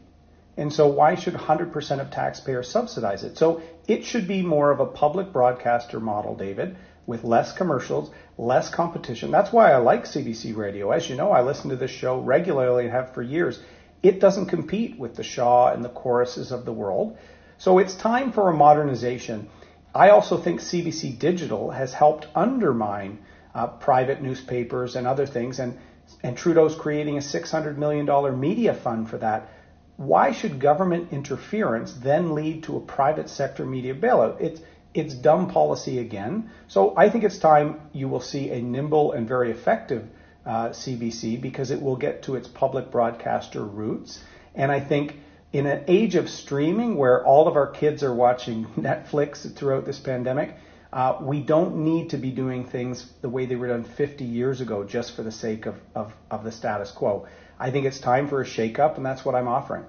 And 0.58 0.74
so, 0.74 0.88
why 0.88 1.16
should 1.16 1.36
100% 1.36 2.02
of 2.02 2.12
taxpayers 2.12 2.70
subsidize 2.70 3.24
it? 3.24 3.38
So, 3.38 3.62
it 3.88 4.04
should 4.04 4.28
be 4.28 4.42
more 4.42 4.72
of 4.72 4.82
a 4.82 4.86
public 4.86 5.32
broadcaster 5.32 6.02
model, 6.02 6.36
David, 6.36 6.76
with 7.06 7.24
less 7.24 7.54
commercials, 7.54 8.12
less 8.38 8.70
competition. 8.70 9.32
That's 9.32 9.54
why 9.54 9.72
I 9.72 9.78
like 9.78 10.04
CBC 10.04 10.54
radio. 10.54 10.92
As 10.92 11.10
you 11.10 11.16
know, 11.16 11.32
I 11.32 11.44
listen 11.44 11.70
to 11.70 11.78
this 11.78 11.92
show 11.92 12.20
regularly 12.20 12.84
and 12.84 12.92
have 12.92 13.14
for 13.14 13.22
years. 13.22 13.58
It 14.04 14.20
doesn't 14.20 14.48
compete 14.48 15.00
with 15.00 15.16
the 15.16 15.24
Shaw 15.24 15.72
and 15.72 15.84
the 15.84 15.90
Coruses 15.90 16.52
of 16.52 16.66
the 16.66 16.74
world. 16.74 17.18
So, 17.58 17.80
it's 17.80 17.96
time 17.96 18.34
for 18.34 18.50
a 18.50 18.54
modernization. 18.54 19.48
I 19.96 20.10
also 20.10 20.38
think 20.38 20.60
CBC 20.60 21.18
Digital 21.18 21.72
has 21.72 21.94
helped 21.94 22.28
undermine 22.36 23.20
uh, 23.54 23.68
private 23.68 24.22
newspapers 24.22 24.98
and 24.98 25.08
other 25.08 25.26
things, 25.26 25.60
and, 25.60 25.80
and 26.22 26.38
Trudeau's 26.38 26.76
creating 26.76 27.16
a 27.16 27.22
$600 27.22 27.78
million 27.78 28.40
media 28.40 28.74
fund 28.74 29.10
for 29.10 29.18
that. 29.20 29.50
Why 29.96 30.34
should 30.34 30.60
government 30.60 31.14
interference 31.14 31.94
then 31.94 32.36
lead 32.36 32.64
to 32.64 32.76
a 32.76 32.82
private 32.82 33.30
sector 33.30 33.66
media 33.66 33.96
bailout? 33.96 34.42
It's, 34.42 34.60
it's 34.94 35.14
dumb 35.14 35.50
policy 35.50 36.00
again. 36.00 36.50
So 36.68 36.94
I 36.98 37.10
think 37.10 37.24
it's 37.24 37.38
time 37.38 37.80
you 37.94 38.10
will 38.10 38.20
see 38.20 38.52
a 38.52 38.62
nimble 38.62 39.14
and 39.14 39.26
very 39.26 39.50
effective 39.52 40.06
uh, 40.46 40.70
CBC 40.70 41.40
because 41.40 41.72
it 41.72 41.82
will 41.82 41.96
get 41.96 42.24
to 42.24 42.36
its 42.36 42.50
public 42.50 42.92
broadcaster 42.92 43.64
roots. 43.64 44.22
And 44.54 44.70
I 44.74 44.82
think 44.82 45.16
in 45.56 45.68
an 45.68 45.86
age 45.88 46.16
of 46.16 46.30
streaming 46.30 46.98
where 46.98 47.26
all 47.26 47.48
of 47.48 47.56
our 47.56 47.68
kids 47.68 48.04
are 48.04 48.14
watching 48.14 48.66
Netflix 48.78 49.56
throughout 49.56 49.86
this 49.86 49.98
pandemic, 49.98 50.58
uh, 50.92 51.18
we 51.22 51.40
don't 51.40 51.78
need 51.78 52.10
to 52.10 52.18
be 52.18 52.30
doing 52.30 52.66
things 52.66 53.14
the 53.22 53.30
way 53.30 53.46
they 53.46 53.56
were 53.56 53.70
done 53.70 53.86
50 53.86 54.26
years 54.26 54.60
ago 54.60 54.84
just 54.84 55.16
for 55.16 55.24
the 55.24 55.32
sake 55.32 55.66
of, 55.66 55.76
of, 55.96 56.14
of 56.30 56.44
the 56.44 56.52
status 56.52 56.92
quo. 56.92 57.26
I 57.58 57.72
think 57.72 57.86
it's 57.86 58.02
time 58.02 58.28
for 58.28 58.42
a 58.42 58.46
shakeup, 58.46 58.98
and 58.98 59.06
that's 59.06 59.24
what 59.24 59.34
I'm 59.34 59.48
offering. 59.48 59.86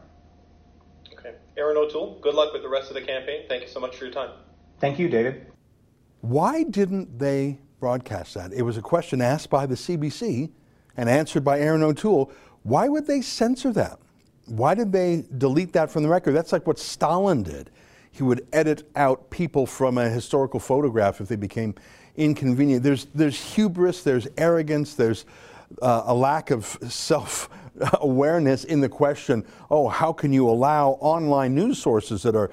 Okay. 1.12 1.34
Erin 1.56 1.76
O'Toole, 1.76 2.20
good 2.22 2.34
luck 2.34 2.52
with 2.52 2.62
the 2.62 2.68
rest 2.68 2.90
of 2.90 2.94
the 2.94 3.02
campaign. 3.02 3.46
Thank 3.48 3.62
you 3.62 3.68
so 3.68 3.80
much 3.80 3.96
for 3.96 4.04
your 4.04 4.14
time. 4.14 4.30
Thank 4.78 5.00
you, 5.00 5.08
David. 5.08 5.46
Why 6.20 6.62
didn't 6.62 7.18
they 7.18 7.58
broadcast 7.80 8.34
that? 8.34 8.52
It 8.52 8.62
was 8.62 8.76
a 8.76 8.82
question 8.82 9.20
asked 9.20 9.50
by 9.50 9.66
the 9.66 9.74
CBC 9.74 10.52
and 10.96 11.08
answered 11.08 11.42
by 11.42 11.58
Erin 11.58 11.82
O'Toole. 11.82 12.30
Why 12.62 12.88
would 12.88 13.08
they 13.08 13.20
censor 13.20 13.72
that? 13.72 13.98
Why 14.46 14.74
did 14.74 14.92
they 14.92 15.24
delete 15.36 15.72
that 15.74 15.90
from 15.90 16.02
the 16.02 16.08
record? 16.08 16.32
That's 16.32 16.52
like 16.52 16.66
what 16.66 16.78
Stalin 16.78 17.42
did. 17.42 17.70
He 18.10 18.22
would 18.22 18.46
edit 18.52 18.88
out 18.96 19.28
people 19.30 19.66
from 19.66 19.98
a 19.98 20.08
historical 20.08 20.60
photograph 20.60 21.20
if 21.20 21.28
they 21.28 21.36
became 21.36 21.74
inconvenient. 22.16 22.82
There's, 22.82 23.06
there's 23.14 23.54
hubris, 23.54 24.02
there's 24.02 24.26
arrogance, 24.38 24.94
there's 24.94 25.26
uh, 25.82 26.04
a 26.06 26.14
lack 26.14 26.50
of 26.50 26.78
self 26.88 27.48
awareness 28.00 28.64
in 28.64 28.80
the 28.80 28.88
question 28.88 29.44
oh, 29.70 29.88
how 29.88 30.12
can 30.12 30.32
you 30.32 30.48
allow 30.48 30.90
online 31.00 31.54
news 31.54 31.78
sources 31.78 32.22
that 32.22 32.34
are 32.34 32.50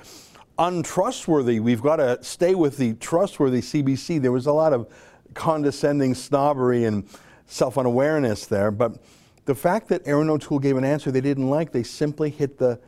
untrustworthy? 0.58 1.60
We've 1.60 1.82
got 1.82 1.98
to 1.98 2.22
stay 2.24 2.56
with 2.56 2.78
the 2.78 2.94
trustworthy 2.96 3.62
CBC. 3.62 4.22
There 4.22 4.32
was 4.32 4.48
a 4.48 4.54
lot 4.54 4.74
of 4.74 4.92
condescending 5.34 6.16
snobbery 6.16 6.86
and 6.86 7.08
self 7.46 7.78
unawareness 7.78 8.46
there, 8.46 8.72
but 8.72 8.98
The 9.46 9.56
fact 9.56 9.90
that 9.90 10.02
Erin 10.06 10.30
O'Toole 10.30 10.60
gave 10.60 10.78
an 10.78 10.86
answer 10.86 11.12
they 11.12 11.22
didn't 11.22 11.50
like, 11.50 11.72
they 11.72 11.84
simply 11.84 12.30
hit 12.30 12.58
the 12.58 12.80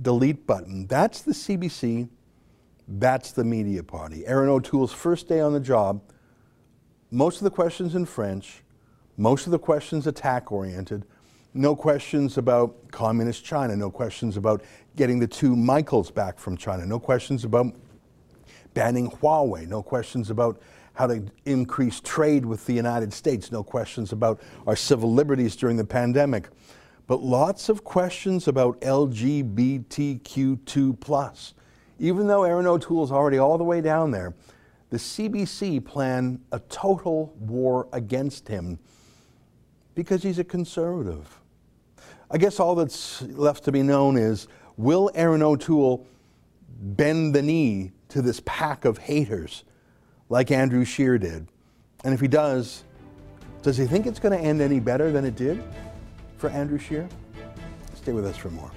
delete 0.00 0.46
button. 0.46 0.86
That's 0.86 1.22
the 1.22 1.32
CBC. 1.32 2.08
That's 2.88 3.32
the 3.32 3.44
media 3.44 3.82
party. 3.82 4.26
Erin 4.26 4.48
O'Toole's 4.48 4.92
first 4.92 5.28
day 5.28 5.40
on 5.40 5.52
the 5.52 5.60
job, 5.60 6.02
most 7.10 7.38
of 7.38 7.44
the 7.44 7.50
questions 7.50 7.94
in 7.94 8.06
French, 8.06 8.62
most 9.16 9.46
of 9.46 9.52
the 9.52 9.58
questions 9.58 10.06
attack 10.06 10.50
oriented, 10.50 11.04
no 11.54 11.76
questions 11.76 12.38
about 12.38 12.90
communist 12.90 13.44
China, 13.44 13.76
no 13.76 13.90
questions 13.90 14.36
about 14.36 14.62
getting 14.96 15.18
the 15.18 15.26
two 15.26 15.54
Michaels 15.54 16.10
back 16.10 16.38
from 16.38 16.56
China, 16.56 16.86
no 16.86 16.98
questions 16.98 17.44
about 17.44 17.66
banning 18.74 19.10
Huawei, 19.10 19.68
no 19.68 19.82
questions 19.82 20.30
about 20.30 20.60
how 21.02 21.08
to 21.08 21.24
increase 21.46 21.98
trade 22.00 22.46
with 22.46 22.64
the 22.64 22.72
United 22.72 23.12
States, 23.12 23.50
no 23.50 23.64
questions 23.64 24.12
about 24.12 24.40
our 24.68 24.76
civil 24.76 25.12
liberties 25.12 25.56
during 25.56 25.76
the 25.76 25.84
pandemic, 25.84 26.48
but 27.08 27.20
lots 27.20 27.68
of 27.68 27.82
questions 27.82 28.46
about 28.46 28.80
LGBTQ2+. 28.82 31.52
Even 31.98 32.28
though 32.28 32.44
O'Toole 32.44 33.02
is 33.02 33.10
already 33.10 33.38
all 33.38 33.58
the 33.58 33.64
way 33.64 33.80
down 33.80 34.12
there, 34.12 34.32
the 34.90 34.96
CBC 34.96 35.84
plan 35.84 36.40
a 36.52 36.60
total 36.60 37.34
war 37.40 37.88
against 37.92 38.46
him 38.46 38.78
because 39.96 40.22
he's 40.22 40.38
a 40.38 40.44
conservative. 40.44 41.40
I 42.30 42.38
guess 42.38 42.60
all 42.60 42.76
that's 42.76 43.22
left 43.22 43.64
to 43.64 43.72
be 43.72 43.82
known 43.82 44.16
is 44.16 44.46
will 44.76 45.10
Erin 45.16 45.42
O'Toole 45.42 46.06
bend 46.80 47.34
the 47.34 47.42
knee 47.42 47.90
to 48.10 48.22
this 48.22 48.40
pack 48.46 48.84
of 48.84 48.98
haters 48.98 49.64
like 50.32 50.50
Andrew 50.50 50.82
Scheer 50.82 51.18
did? 51.18 51.46
And 52.04 52.14
if 52.14 52.20
he 52.20 52.26
does, 52.26 52.84
does 53.60 53.76
he 53.76 53.84
think 53.84 54.06
it's 54.06 54.18
going 54.18 54.32
to 54.36 54.42
end 54.42 54.62
any 54.62 54.80
better 54.80 55.12
than 55.12 55.26
it 55.26 55.36
did 55.36 55.62
for 56.38 56.48
Andrew 56.48 56.78
Scheer? 56.78 57.06
Stay 57.94 58.12
with 58.12 58.24
us 58.24 58.38
for 58.38 58.48
more. 58.48 58.70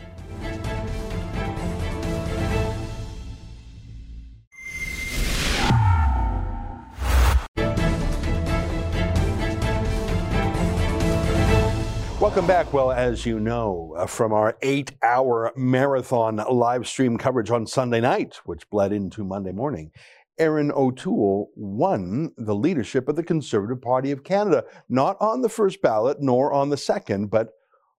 Welcome 12.20 12.48
back. 12.48 12.74
Well, 12.74 12.92
as 12.92 13.26
you 13.26 13.40
know 13.40 13.96
uh, 13.98 14.08
from 14.08 14.34
our 14.34 14.58
eight 14.62 14.92
hour 15.02 15.54
marathon 15.56 16.36
live 16.50 16.86
stream 16.86 17.18
coverage 17.18 17.50
on 17.50 17.66
Sunday 17.66 18.02
night, 18.02 18.42
which 18.44 18.70
bled 18.70 18.92
into 18.92 19.24
Monday 19.24 19.54
morning, 19.54 19.92
Erin 20.38 20.72
O'Toole 20.72 21.52
won 21.56 22.34
the 22.38 22.56
leadership 22.56 23.08
of 23.08 23.16
the 23.16 23.24
Conservative 23.24 23.82
Party 23.82 24.12
of 24.12 24.24
Canada, 24.24 24.66
not 24.90 25.18
on 25.22 25.42
the 25.42 25.50
first 25.50 25.82
ballot 25.82 26.18
nor 26.22 26.52
on 26.52 26.70
the 26.70 26.78
second, 26.78 27.30
but 27.30 27.52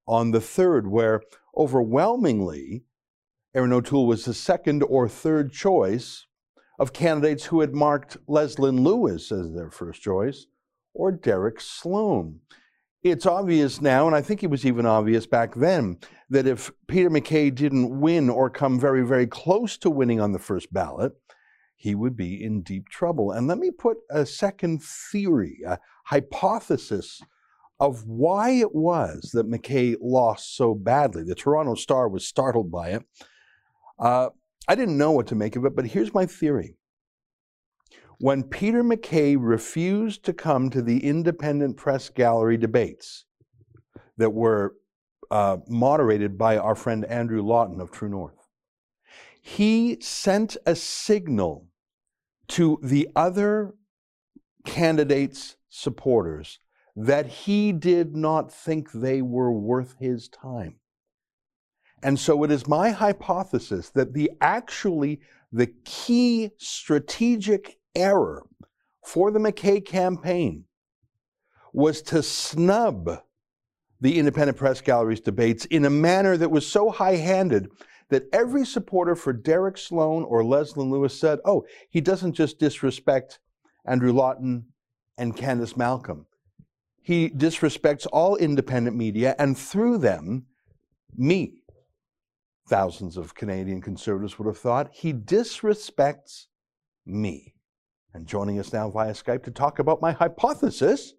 on 0.06 0.30
the 0.30 0.40
third, 0.40 0.86
where 0.86 1.22
overwhelmingly 1.56 2.84
Erin 3.54 3.72
O'Toole 3.72 4.06
was 4.06 4.24
the 4.24 4.34
second 4.34 4.82
or 4.82 5.08
third 5.08 5.52
choice 5.52 6.26
of 6.78 6.92
candidates 6.92 7.46
who 7.46 7.60
had 7.60 7.74
marked 7.74 8.18
Leslyn 8.28 8.84
Lewis 8.84 9.32
as 9.32 9.54
their 9.54 9.70
first 9.70 10.02
choice 10.02 10.46
or 10.92 11.10
Derek 11.10 11.60
Sloan. 11.60 12.40
It's 13.02 13.24
obvious 13.24 13.80
now, 13.80 14.06
and 14.06 14.16
I 14.16 14.20
think 14.20 14.42
it 14.42 14.50
was 14.50 14.66
even 14.66 14.84
obvious 14.84 15.26
back 15.26 15.54
then, 15.54 15.98
that 16.28 16.46
if 16.46 16.70
Peter 16.88 17.08
MacKay 17.08 17.50
didn't 17.50 18.00
win 18.00 18.28
or 18.28 18.50
come 18.50 18.80
very, 18.80 19.06
very 19.06 19.26
close 19.26 19.76
to 19.78 19.90
winning 19.90 20.20
on 20.20 20.32
the 20.32 20.38
first 20.38 20.72
ballot, 20.72 21.12
he 21.76 21.94
would 21.94 22.16
be 22.16 22.42
in 22.42 22.62
deep 22.62 22.88
trouble. 22.88 23.30
And 23.30 23.46
let 23.46 23.58
me 23.58 23.70
put 23.70 23.98
a 24.10 24.26
second 24.26 24.82
theory, 24.82 25.60
a 25.66 25.78
hypothesis 26.06 27.20
of 27.78 28.06
why 28.06 28.50
it 28.50 28.74
was 28.74 29.30
that 29.34 29.46
MacKay 29.46 29.96
lost 30.00 30.56
so 30.56 30.74
badly. 30.74 31.22
The 31.22 31.34
Toronto 31.34 31.74
Star 31.74 32.08
was 32.08 32.26
startled 32.26 32.72
by 32.72 32.88
it. 32.90 33.02
Uh, 33.98 34.30
I 34.66 34.74
didn't 34.74 34.98
know 34.98 35.12
what 35.12 35.26
to 35.28 35.34
make 35.34 35.56
of 35.56 35.64
it, 35.64 35.76
but 35.76 35.86
here's 35.86 36.14
my 36.14 36.26
theory 36.26 36.76
when 38.18 38.42
Peter 38.42 38.82
MacKay 38.82 39.36
refused 39.36 40.24
to 40.24 40.32
come 40.32 40.70
to 40.70 40.80
the 40.80 41.04
independent 41.04 41.76
press 41.76 42.08
gallery 42.08 42.56
debates 42.56 43.26
that 44.16 44.30
were 44.30 44.74
uh, 45.30 45.58
moderated 45.68 46.38
by 46.38 46.56
our 46.56 46.74
friend 46.74 47.04
Andrew 47.06 47.42
Lawton 47.42 47.80
of 47.80 47.90
True 47.90 48.08
North, 48.08 48.45
he 49.46 49.96
sent 50.00 50.56
a 50.66 50.74
signal 50.74 51.68
to 52.48 52.80
the 52.82 53.08
other 53.14 53.76
candidates' 54.64 55.54
supporters 55.68 56.58
that 56.96 57.26
he 57.26 57.70
did 57.70 58.16
not 58.16 58.52
think 58.52 58.90
they 58.90 59.22
were 59.22 59.52
worth 59.52 59.94
his 60.00 60.28
time. 60.28 60.74
And 62.02 62.18
so 62.18 62.42
it 62.42 62.50
is 62.50 62.66
my 62.66 62.90
hypothesis 62.90 63.90
that 63.90 64.14
the 64.14 64.32
actually 64.40 65.20
the 65.52 65.68
key 65.84 66.50
strategic 66.58 67.78
error 67.94 68.44
for 69.04 69.30
the 69.30 69.38
MacKay 69.38 69.80
campaign 69.80 70.64
was 71.72 72.02
to 72.02 72.20
snub 72.20 73.22
the 74.00 74.18
Independent 74.18 74.58
Press 74.58 74.80
Gallery's 74.80 75.20
debates 75.20 75.66
in 75.66 75.84
a 75.84 75.90
manner 75.90 76.36
that 76.36 76.50
was 76.50 76.66
so 76.66 76.90
high 76.90 77.14
handed 77.14 77.70
that 78.10 78.28
every 78.32 78.64
supporter 78.64 79.16
for 79.16 79.32
Derek 79.32 79.76
Sloan 79.76 80.24
or 80.24 80.42
Leslyn 80.42 80.90
Lewis 80.90 81.18
said, 81.18 81.40
oh, 81.44 81.64
he 81.90 82.00
doesn't 82.00 82.34
just 82.34 82.58
disrespect 82.58 83.40
Andrew 83.84 84.12
Lawton 84.12 84.66
and 85.18 85.36
Candice 85.36 85.76
Malcolm. 85.76 86.26
He 87.02 87.30
disrespects 87.30 88.06
all 88.12 88.36
independent 88.36 88.96
media 88.96 89.34
and 89.38 89.56
through 89.56 89.98
them, 89.98 90.46
me. 91.16 91.62
Thousands 92.68 93.16
of 93.16 93.34
Canadian 93.34 93.80
conservatives 93.80 94.38
would 94.38 94.46
have 94.46 94.58
thought 94.58 94.90
he 94.92 95.12
disrespects 95.12 96.46
me. 97.04 97.54
And 98.12 98.26
joining 98.26 98.58
us 98.58 98.72
now 98.72 98.90
via 98.90 99.12
Skype 99.12 99.44
to 99.44 99.50
talk 99.50 99.78
about 99.78 100.02
my 100.02 100.12
hypothesis 100.12 101.14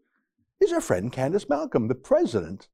is 0.59 0.73
our 0.73 0.81
friend 0.81 1.11
Candice 1.11 1.47
Malcolm, 1.47 1.87
the 1.87 1.95
president 1.95 2.67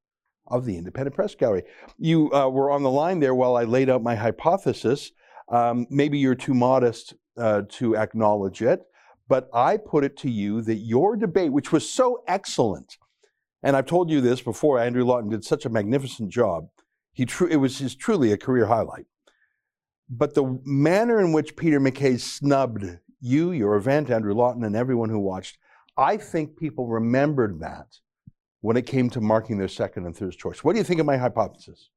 of 0.48 0.66
the 0.66 0.78
Independent 0.78 1.16
Press 1.16 1.36
Gallery. 1.36 1.64
You 1.98 2.32
uh, 2.34 2.50
were 2.50 2.72
on 2.72 2.84
the 2.84 2.92
line 2.92 3.20
there 3.20 3.36
while 3.36 3.56
I 3.56 3.64
laid 3.64 3.90
out 3.90 4.04
my 4.04 4.16
hypothesis. 4.16 5.12
Um, 5.50 5.88
maybe 5.90 6.18
you're 6.18 6.36
too 6.36 6.54
modest 6.54 7.14
uh, 7.38 7.64
to 7.70 7.96
acknowledge 7.96 8.62
it, 8.62 8.82
but 9.28 9.50
I 9.54 9.78
put 9.78 10.04
it 10.04 10.18
to 10.18 10.30
you 10.30 10.62
that 10.62 10.76
your 10.76 11.16
debate, 11.16 11.52
which 11.52 11.72
was 11.72 11.90
so 11.90 12.24
excellent, 12.28 12.98
and 13.62 13.78
I've 13.78 13.86
told 13.86 14.10
you 14.10 14.20
this 14.20 14.42
before, 14.42 14.80
Andrew 14.80 15.06
Lawton 15.06 15.30
did 15.30 15.46
such 15.46 15.66
a 15.66 15.70
magnificent 15.70 16.30
job. 16.30 16.68
He 17.14 17.26
tr- 17.26 17.48
it 17.48 17.58
was 17.58 17.80
his, 17.80 17.96
truly 17.96 18.32
a 18.32 18.38
career 18.38 18.66
highlight. 18.66 19.06
But 20.10 20.34
the 20.34 20.60
manner 20.66 21.20
in 21.20 21.32
which 21.32 21.56
Peter 21.56 21.80
MacKay 21.80 22.18
snubbed 22.18 22.86
you, 23.22 23.52
your 23.52 23.76
event, 23.76 24.10
Andrew 24.10 24.34
Lawton, 24.34 24.66
and 24.66 24.76
everyone 24.76 25.10
who 25.10 25.20
watched, 25.20 25.58
I 25.96 26.18
think 26.18 26.58
people 26.58 26.88
remembered 26.88 27.60
that 27.62 27.88
when 28.64 28.78
it 28.78 28.86
came 28.86 29.10
to 29.10 29.20
marking 29.20 29.58
their 29.58 29.68
second 29.68 30.06
and 30.06 30.16
third 30.16 30.32
choice. 30.32 30.64
What 30.64 30.72
do 30.72 30.78
you 30.78 30.86
think 30.86 31.02
of 31.02 31.06
my 31.06 31.18
hypothesis? 31.18 31.90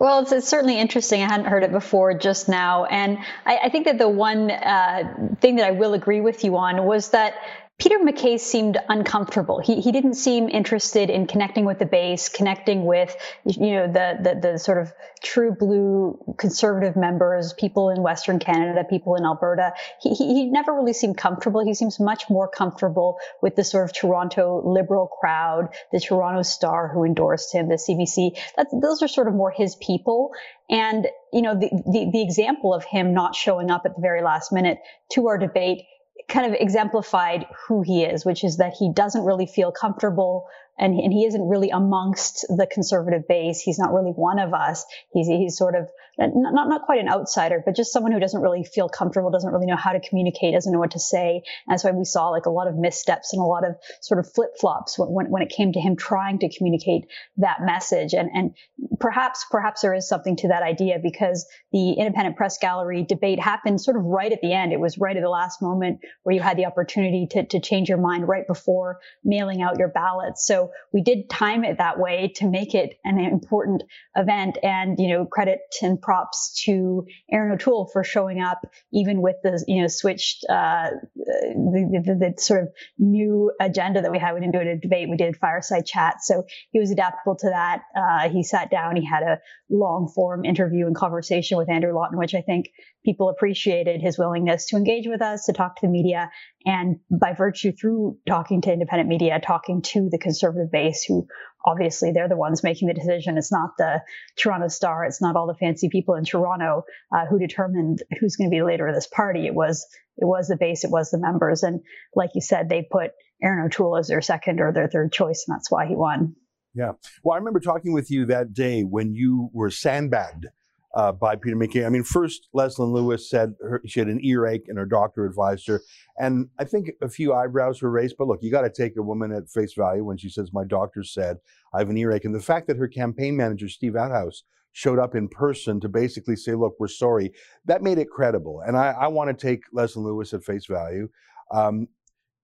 Well, 0.00 0.20
it's, 0.20 0.32
it's, 0.32 0.48
certainly 0.48 0.80
interesting. 0.80 1.22
I 1.22 1.26
hadn't 1.26 1.44
heard 1.44 1.62
it 1.62 1.72
before 1.72 2.14
just 2.14 2.48
now. 2.48 2.86
And 2.86 3.18
I, 3.44 3.58
I 3.64 3.68
think 3.68 3.84
that 3.84 3.98
the 3.98 4.08
one 4.08 4.50
uh, 4.50 5.34
thing 5.42 5.56
that 5.56 5.66
I 5.66 5.72
will 5.72 5.92
agree 5.92 6.22
with 6.22 6.42
you 6.42 6.56
on 6.56 6.86
was 6.86 7.10
that 7.10 7.34
Peter 7.78 7.98
MacKay 8.02 8.38
seemed 8.38 8.78
uncomfortable. 8.88 9.60
He, 9.60 9.82
he 9.82 9.92
didn't 9.92 10.14
seem 10.14 10.48
interested 10.48 11.10
in 11.10 11.26
connecting 11.26 11.66
with 11.66 11.78
the 11.78 11.84
base, 11.84 12.30
connecting 12.30 12.86
with, 12.86 13.14
you 13.44 13.72
know, 13.72 13.86
the, 13.86 14.18
the, 14.22 14.40
the 14.52 14.58
sort 14.58 14.78
of 14.78 14.94
true 15.22 15.54
blue 15.54 16.18
conservative 16.38 16.96
members, 16.96 17.52
people 17.52 17.90
in 17.90 18.02
Western 18.02 18.38
Canada, 18.38 18.82
people 18.88 19.14
in 19.16 19.26
Alberta. 19.26 19.74
He, 20.00 20.14
he, 20.14 20.34
he 20.34 20.46
never 20.46 20.72
really 20.72 20.94
seemed 20.94 21.18
comfortable. 21.18 21.62
He 21.62 21.74
seems 21.74 22.00
much 22.00 22.30
more 22.30 22.48
comfortable 22.48 23.18
with 23.42 23.56
the 23.56 23.64
sort 23.64 23.84
of 23.84 23.92
Toronto 23.92 24.62
liberal 24.64 25.06
crowd, 25.06 25.68
the 25.92 26.00
Toronto 26.00 26.40
Star 26.40 26.88
who 26.88 27.04
endorsed 27.04 27.54
him, 27.54 27.68
the 27.68 27.74
CBC. 27.74 28.38
That's, 28.56 28.72
those 28.72 29.02
are 29.02 29.08
sort 29.08 29.28
of 29.28 29.34
more 29.34 29.50
his 29.50 29.76
people. 29.76 30.32
And, 30.70 31.08
you 31.30 31.42
know, 31.42 31.54
the, 31.54 31.68
the, 31.68 32.10
the 32.10 32.22
example 32.22 32.72
of 32.72 32.84
him 32.84 33.12
not 33.12 33.34
showing 33.34 33.70
up 33.70 33.82
at 33.84 33.96
the 33.96 34.00
very 34.00 34.22
last 34.22 34.50
minute 34.50 34.78
to 35.10 35.26
our 35.26 35.36
debate 35.36 35.82
kind 36.28 36.46
of 36.46 36.52
exemplified 36.60 37.46
who 37.66 37.82
he 37.82 38.04
is, 38.04 38.24
which 38.24 38.42
is 38.44 38.56
that 38.56 38.74
he 38.78 38.90
doesn't 38.92 39.24
really 39.24 39.46
feel 39.46 39.70
comfortable 39.72 40.46
and, 40.78 40.98
and 40.98 41.12
he 41.12 41.24
isn't 41.24 41.48
really 41.48 41.70
amongst 41.70 42.46
the 42.48 42.66
conservative 42.70 43.26
base. 43.28 43.60
He's 43.60 43.78
not 43.78 43.92
really 43.92 44.12
one 44.12 44.38
of 44.38 44.52
us. 44.52 44.84
He's, 45.12 45.26
he's 45.26 45.56
sort 45.56 45.74
of 45.74 45.88
not, 46.18 46.30
not, 46.34 46.68
not 46.68 46.82
quite 46.82 47.00
an 47.00 47.08
outsider, 47.08 47.62
but 47.64 47.76
just 47.76 47.92
someone 47.92 48.12
who 48.12 48.20
doesn't 48.20 48.40
really 48.40 48.64
feel 48.64 48.88
comfortable, 48.88 49.30
doesn't 49.30 49.52
really 49.52 49.66
know 49.66 49.76
how 49.76 49.92
to 49.92 50.00
communicate, 50.00 50.54
doesn't 50.54 50.72
know 50.72 50.78
what 50.78 50.92
to 50.92 50.98
say. 50.98 51.42
And 51.66 51.74
that's 51.74 51.84
why 51.84 51.90
we 51.90 52.04
saw 52.04 52.28
like 52.28 52.46
a 52.46 52.50
lot 52.50 52.68
of 52.68 52.76
missteps 52.76 53.32
and 53.32 53.40
a 53.40 53.44
lot 53.44 53.66
of 53.66 53.76
sort 54.00 54.20
of 54.20 54.32
flip 54.32 54.50
flops 54.58 54.98
when, 54.98 55.08
when, 55.10 55.26
when 55.30 55.42
it 55.42 55.50
came 55.50 55.72
to 55.72 55.80
him 55.80 55.96
trying 55.96 56.38
to 56.40 56.54
communicate 56.56 57.06
that 57.38 57.58
message. 57.62 58.14
And, 58.14 58.30
and 58.32 58.54
perhaps, 58.98 59.44
perhaps 59.50 59.82
there 59.82 59.94
is 59.94 60.08
something 60.08 60.36
to 60.36 60.48
that 60.48 60.62
idea 60.62 60.98
because 61.02 61.46
the 61.72 61.92
independent 61.92 62.36
press 62.36 62.58
gallery 62.58 63.04
debate 63.04 63.38
happened 63.38 63.80
sort 63.80 63.96
of 63.96 64.04
right 64.04 64.32
at 64.32 64.40
the 64.40 64.52
end. 64.52 64.72
It 64.72 64.80
was 64.80 64.98
right 64.98 65.16
at 65.16 65.22
the 65.22 65.28
last 65.28 65.60
moment 65.60 66.00
where 66.22 66.34
you 66.34 66.40
had 66.40 66.56
the 66.56 66.66
opportunity 66.66 67.26
to, 67.32 67.46
to 67.46 67.60
change 67.60 67.88
your 67.88 67.98
mind 67.98 68.26
right 68.26 68.46
before 68.46 69.00
mailing 69.22 69.60
out 69.60 69.78
your 69.78 69.88
ballots. 69.88 70.46
So 70.46 70.65
So 70.66 70.72
we 70.92 71.02
did 71.02 71.28
time 71.28 71.64
it 71.64 71.78
that 71.78 71.98
way 71.98 72.32
to 72.36 72.46
make 72.46 72.74
it 72.74 72.98
an 73.04 73.18
important 73.18 73.82
event. 74.16 74.58
And, 74.62 74.98
you 74.98 75.08
know, 75.08 75.26
credit 75.26 75.60
and 75.82 76.00
props 76.00 76.62
to 76.64 77.06
Erin 77.30 77.52
O'Toole 77.52 77.88
for 77.92 78.04
showing 78.04 78.40
up, 78.40 78.66
even 78.92 79.22
with 79.22 79.36
the, 79.42 79.62
you 79.66 79.82
know, 79.82 79.88
switched, 79.88 80.44
uh, 80.48 80.90
the, 81.14 82.02
the, 82.04 82.14
the, 82.14 82.40
sort 82.40 82.62
of 82.62 82.68
new 82.98 83.52
agenda 83.60 84.02
that 84.02 84.12
we 84.12 84.18
had. 84.18 84.34
We 84.34 84.40
didn't 84.40 84.52
do 84.52 84.60
it 84.60 84.66
a 84.66 84.76
debate. 84.76 85.08
We 85.08 85.16
did 85.16 85.36
fireside 85.36 85.86
chat. 85.86 86.22
So 86.22 86.44
he 86.70 86.78
was 86.78 86.90
adaptable 86.90 87.36
to 87.36 87.50
that. 87.50 87.82
Uh, 87.94 88.28
he 88.28 88.42
sat 88.42 88.70
down, 88.70 88.96
he 88.96 89.04
had 89.04 89.22
a 89.22 89.38
long 89.70 90.10
form 90.14 90.44
interview 90.44 90.86
and 90.86 90.94
conversation 90.94 91.58
with 91.58 91.70
Andrew 91.70 91.94
Lawton, 91.94 92.18
which 92.18 92.34
I 92.34 92.40
think 92.40 92.66
people 93.06 93.28
appreciated 93.28 94.02
his 94.02 94.18
willingness 94.18 94.66
to 94.66 94.76
engage 94.76 95.06
with 95.06 95.22
us, 95.22 95.46
to 95.46 95.52
talk 95.52 95.76
to 95.76 95.86
the 95.86 95.92
media, 95.92 96.28
and 96.66 96.96
by 97.08 97.32
virtue 97.32 97.70
through 97.70 98.18
talking 98.26 98.60
to 98.60 98.72
independent 98.72 99.08
media, 99.08 99.40
talking 99.40 99.80
to 99.80 100.08
the 100.10 100.18
conservative 100.18 100.72
base, 100.72 101.04
who 101.04 101.26
obviously 101.64 102.10
they're 102.12 102.28
the 102.28 102.36
ones 102.36 102.64
making 102.64 102.88
the 102.88 102.94
decision. 102.94 103.38
It's 103.38 103.52
not 103.52 103.70
the 103.78 104.02
Toronto 104.36 104.66
Star, 104.66 105.04
it's 105.04 105.22
not 105.22 105.36
all 105.36 105.46
the 105.46 105.54
fancy 105.54 105.88
people 105.88 106.16
in 106.16 106.24
Toronto 106.24 106.82
uh, 107.16 107.26
who 107.26 107.38
determined 107.38 108.02
who's 108.18 108.34
going 108.34 108.50
to 108.50 108.54
be 108.54 108.58
the 108.58 108.66
leader 108.66 108.88
of 108.88 108.94
this 108.94 109.06
party. 109.06 109.46
It 109.46 109.54
was 109.54 109.86
it 110.16 110.24
was 110.24 110.48
the 110.48 110.56
base, 110.56 110.82
it 110.82 110.90
was 110.90 111.10
the 111.10 111.18
members, 111.20 111.62
and 111.62 111.80
like 112.14 112.30
you 112.34 112.40
said, 112.40 112.68
they 112.68 112.86
put 112.90 113.12
Erin 113.40 113.66
O'Toole 113.66 113.98
as 113.98 114.08
their 114.08 114.20
second 114.20 114.60
or 114.60 114.72
their 114.72 114.88
third 114.88 115.12
choice, 115.12 115.44
and 115.46 115.54
that's 115.54 115.70
why 115.70 115.86
he 115.86 115.94
won. 115.94 116.34
Yeah. 116.74 116.92
Well, 117.22 117.34
I 117.34 117.38
remember 117.38 117.60
talking 117.60 117.92
with 117.92 118.10
you 118.10 118.26
that 118.26 118.52
day 118.52 118.82
when 118.82 119.14
you 119.14 119.50
were 119.52 119.70
sandbagged 119.70 120.46
uh, 120.96 121.12
by 121.12 121.36
Peter 121.36 121.56
MacKay. 121.56 121.84
I 121.84 121.90
mean, 121.90 122.02
first, 122.02 122.48
Leslyn 122.54 122.90
Lewis 122.90 123.28
said 123.28 123.54
her, 123.60 123.82
she 123.86 124.00
had 124.00 124.08
an 124.08 124.24
earache 124.24 124.64
and 124.66 124.78
her 124.78 124.86
doctor 124.86 125.26
advised 125.26 125.66
her. 125.68 125.82
And 126.18 126.48
I 126.58 126.64
think 126.64 126.90
a 127.02 127.08
few 127.08 127.34
eyebrows 127.34 127.82
were 127.82 127.90
raised. 127.90 128.16
But 128.18 128.28
look, 128.28 128.42
you 128.42 128.50
got 128.50 128.62
to 128.62 128.70
take 128.70 128.96
a 128.96 129.02
woman 129.02 129.30
at 129.30 129.50
face 129.50 129.74
value 129.74 130.04
when 130.04 130.16
she 130.16 130.30
says, 130.30 130.54
My 130.54 130.64
doctor 130.64 131.04
said 131.04 131.36
I 131.74 131.80
have 131.80 131.90
an 131.90 131.98
earache. 131.98 132.24
And 132.24 132.34
the 132.34 132.40
fact 132.40 132.66
that 132.68 132.78
her 132.78 132.88
campaign 132.88 133.36
manager, 133.36 133.68
Steve 133.68 133.94
Outhouse, 133.94 134.44
showed 134.72 134.98
up 134.98 135.14
in 135.14 135.28
person 135.28 135.80
to 135.80 135.88
basically 135.88 136.34
say, 136.34 136.54
Look, 136.54 136.74
we're 136.80 136.88
sorry, 136.88 137.30
that 137.66 137.82
made 137.82 137.98
it 137.98 138.08
credible. 138.08 138.62
And 138.66 138.74
I, 138.74 138.92
I 138.92 139.08
want 139.08 139.28
to 139.28 139.46
take 139.46 139.60
Leslyn 139.74 140.02
Lewis 140.02 140.32
at 140.32 140.44
face 140.44 140.64
value. 140.64 141.10
Um, 141.52 141.88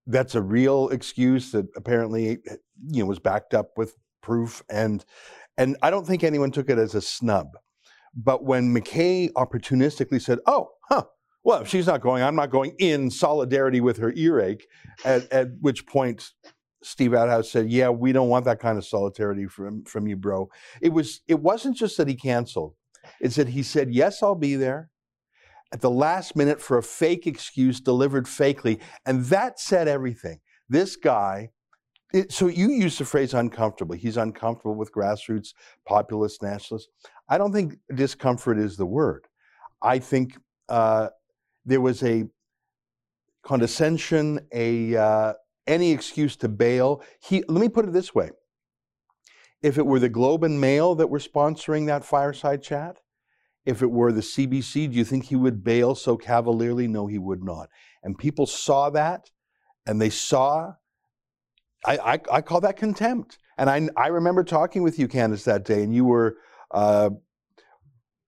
that's 0.06 0.34
a 0.34 0.42
real 0.42 0.88
excuse 0.90 1.52
that 1.52 1.66
apparently 1.76 2.38
you 2.88 3.02
know 3.02 3.06
was 3.06 3.20
backed 3.20 3.54
up 3.54 3.70
with 3.76 3.94
proof 4.20 4.62
and 4.68 5.04
and 5.56 5.76
I 5.82 5.90
don't 5.90 6.06
think 6.06 6.24
anyone 6.24 6.50
took 6.50 6.70
it 6.70 6.78
as 6.78 6.94
a 6.94 7.00
snub. 7.00 7.48
But 8.14 8.44
when 8.44 8.72
MacKay 8.72 9.28
opportunistically 9.30 10.20
said, 10.20 10.38
oh, 10.46 10.70
huh, 10.88 11.04
well, 11.44 11.62
if 11.62 11.68
she's 11.68 11.86
not 11.86 12.00
going, 12.00 12.22
I'm 12.22 12.36
not 12.36 12.50
going 12.50 12.74
in 12.78 13.10
solidarity 13.10 13.80
with 13.80 13.96
her 13.98 14.12
earache, 14.14 14.66
at, 15.04 15.30
at 15.32 15.48
which 15.60 15.86
point 15.86 16.30
Steve 16.82 17.14
Outhouse 17.14 17.50
said, 17.50 17.70
yeah, 17.70 17.88
we 17.88 18.12
don't 18.12 18.28
want 18.28 18.44
that 18.44 18.60
kind 18.60 18.78
of 18.78 18.84
solidarity 18.84 19.46
from, 19.46 19.84
from 19.84 20.06
you, 20.06 20.16
bro. 20.16 20.48
It, 20.80 20.90
was, 20.90 21.20
it 21.26 21.40
wasn't 21.40 21.76
just 21.76 21.96
that 21.96 22.08
he 22.08 22.14
canceled. 22.14 22.74
It's 23.20 23.36
that 23.36 23.48
he 23.48 23.62
said, 23.62 23.92
yes, 23.92 24.22
I'll 24.22 24.34
be 24.34 24.56
there 24.56 24.90
at 25.72 25.80
the 25.80 25.90
last 25.90 26.36
minute 26.36 26.60
for 26.60 26.76
a 26.78 26.82
fake 26.82 27.26
excuse 27.26 27.80
delivered 27.80 28.26
fakely. 28.26 28.80
And 29.06 29.24
that 29.26 29.58
said 29.58 29.88
everything. 29.88 30.40
This 30.68 30.96
guy 30.96 31.50
it, 32.12 32.32
so 32.32 32.46
you 32.48 32.70
use 32.70 32.98
the 32.98 33.04
phrase 33.04 33.34
uncomfortable. 33.34 33.94
He's 33.94 34.16
uncomfortable 34.16 34.74
with 34.74 34.92
grassroots 34.92 35.54
populist 35.86 36.42
nationalists. 36.42 36.88
I 37.28 37.38
don't 37.38 37.52
think 37.52 37.76
discomfort 37.94 38.58
is 38.58 38.76
the 38.76 38.86
word. 38.86 39.26
I 39.80 39.98
think 39.98 40.36
uh, 40.68 41.08
there 41.64 41.80
was 41.80 42.02
a 42.02 42.24
condescension, 43.42 44.40
a 44.52 44.96
uh, 44.96 45.32
any 45.66 45.92
excuse 45.92 46.36
to 46.36 46.48
bail. 46.48 47.02
He 47.20 47.42
let 47.48 47.60
me 47.60 47.68
put 47.68 47.86
it 47.86 47.92
this 47.92 48.14
way: 48.14 48.30
if 49.62 49.78
it 49.78 49.86
were 49.86 49.98
the 49.98 50.08
Globe 50.08 50.44
and 50.44 50.60
Mail 50.60 50.94
that 50.96 51.10
were 51.10 51.18
sponsoring 51.18 51.86
that 51.86 52.04
fireside 52.04 52.62
chat, 52.62 52.98
if 53.64 53.82
it 53.82 53.90
were 53.90 54.12
the 54.12 54.20
CBC, 54.20 54.90
do 54.90 54.96
you 54.96 55.04
think 55.04 55.26
he 55.26 55.36
would 55.36 55.62
bail 55.64 55.94
so 55.94 56.16
cavalierly? 56.16 56.88
No, 56.88 57.06
he 57.06 57.18
would 57.18 57.42
not. 57.42 57.68
And 58.02 58.18
people 58.18 58.46
saw 58.46 58.90
that, 58.90 59.30
and 59.86 60.00
they 60.00 60.10
saw 60.10 60.74
I, 61.84 61.96
I, 61.96 62.20
I, 62.30 62.40
call 62.42 62.60
that 62.60 62.76
contempt. 62.76 63.38
And 63.58 63.68
I, 63.68 63.88
I 63.96 64.08
remember 64.08 64.44
talking 64.44 64.82
with 64.82 64.98
you, 64.98 65.08
Candice, 65.08 65.44
that 65.44 65.64
day, 65.64 65.82
and 65.82 65.94
you 65.94 66.04
were, 66.04 66.36
uh, 66.70 67.10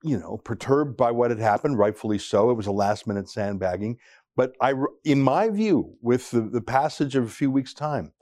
you 0.03 0.19
know, 0.19 0.39
perturbed 0.39 0.97
by 0.97 1.11
what 1.11 1.31
had 1.31 1.41
happened, 1.41 1.79
rightfully 1.79 2.19
so. 2.19 2.51
It 2.51 2.55
was 2.55 2.67
a 2.67 2.73
last 2.73 3.07
minute 3.07 3.29
sandbagging. 3.29 3.99
But 4.37 4.55
I, 4.61 4.75
in 5.05 5.23
my 5.23 5.49
view, 5.49 5.97
with 6.03 6.31
the, 6.31 6.43
the 6.43 6.61
passage 6.61 7.15
of 7.15 7.25
a 7.25 7.31
few 7.31 7.51
weeks' 7.51 7.75
time, 7.75 8.13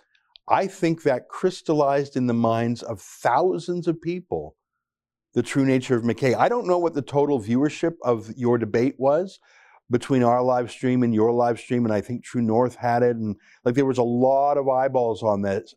I 0.48 0.66
think 0.66 1.02
that 1.02 1.28
crystallized 1.28 2.16
in 2.16 2.26
the 2.26 2.34
minds 2.34 2.82
of 2.82 3.00
thousands 3.00 3.88
of 3.88 4.00
people 4.00 4.56
the 5.34 5.42
true 5.42 5.64
nature 5.64 5.96
of 5.96 6.04
MacKay. 6.04 6.34
I 6.34 6.48
don't 6.48 6.66
know 6.66 6.78
what 6.78 6.94
the 6.94 7.02
total 7.02 7.40
viewership 7.40 7.94
of 8.02 8.30
your 8.36 8.58
debate 8.58 8.96
was, 8.98 9.40
between 9.92 10.24
our 10.24 10.42
live 10.42 10.70
stream 10.70 11.04
and 11.04 11.14
your 11.14 11.30
live 11.30 11.60
stream, 11.60 11.84
and 11.84 11.94
I 11.94 12.00
think 12.00 12.24
True 12.24 12.42
North 12.42 12.74
had 12.74 13.04
it, 13.04 13.16
and 13.16 13.36
like 13.64 13.76
there 13.76 13.86
was 13.86 13.98
a 13.98 14.02
lot 14.02 14.56
of 14.56 14.68
eyeballs 14.68 15.22
on 15.22 15.42
this. 15.42 15.74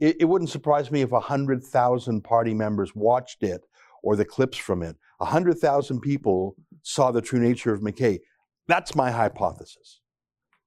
It, 0.00 0.16
it 0.20 0.24
wouldn't 0.26 0.50
surprise 0.50 0.90
me 0.90 1.00
if 1.00 1.10
hundred 1.10 1.62
thousand 1.62 2.22
party 2.22 2.52
members 2.52 2.94
watched 2.94 3.42
it 3.42 3.62
or 4.02 4.16
the 4.16 4.24
clips 4.24 4.58
from 4.58 4.82
it. 4.82 4.96
hundred 5.20 5.58
thousand 5.58 6.00
people 6.00 6.56
saw 6.82 7.10
the 7.10 7.22
true 7.22 7.40
nature 7.40 7.72
of 7.72 7.82
MacKay. 7.82 8.20
That's 8.68 8.94
my 8.94 9.10
hypothesis. 9.10 10.00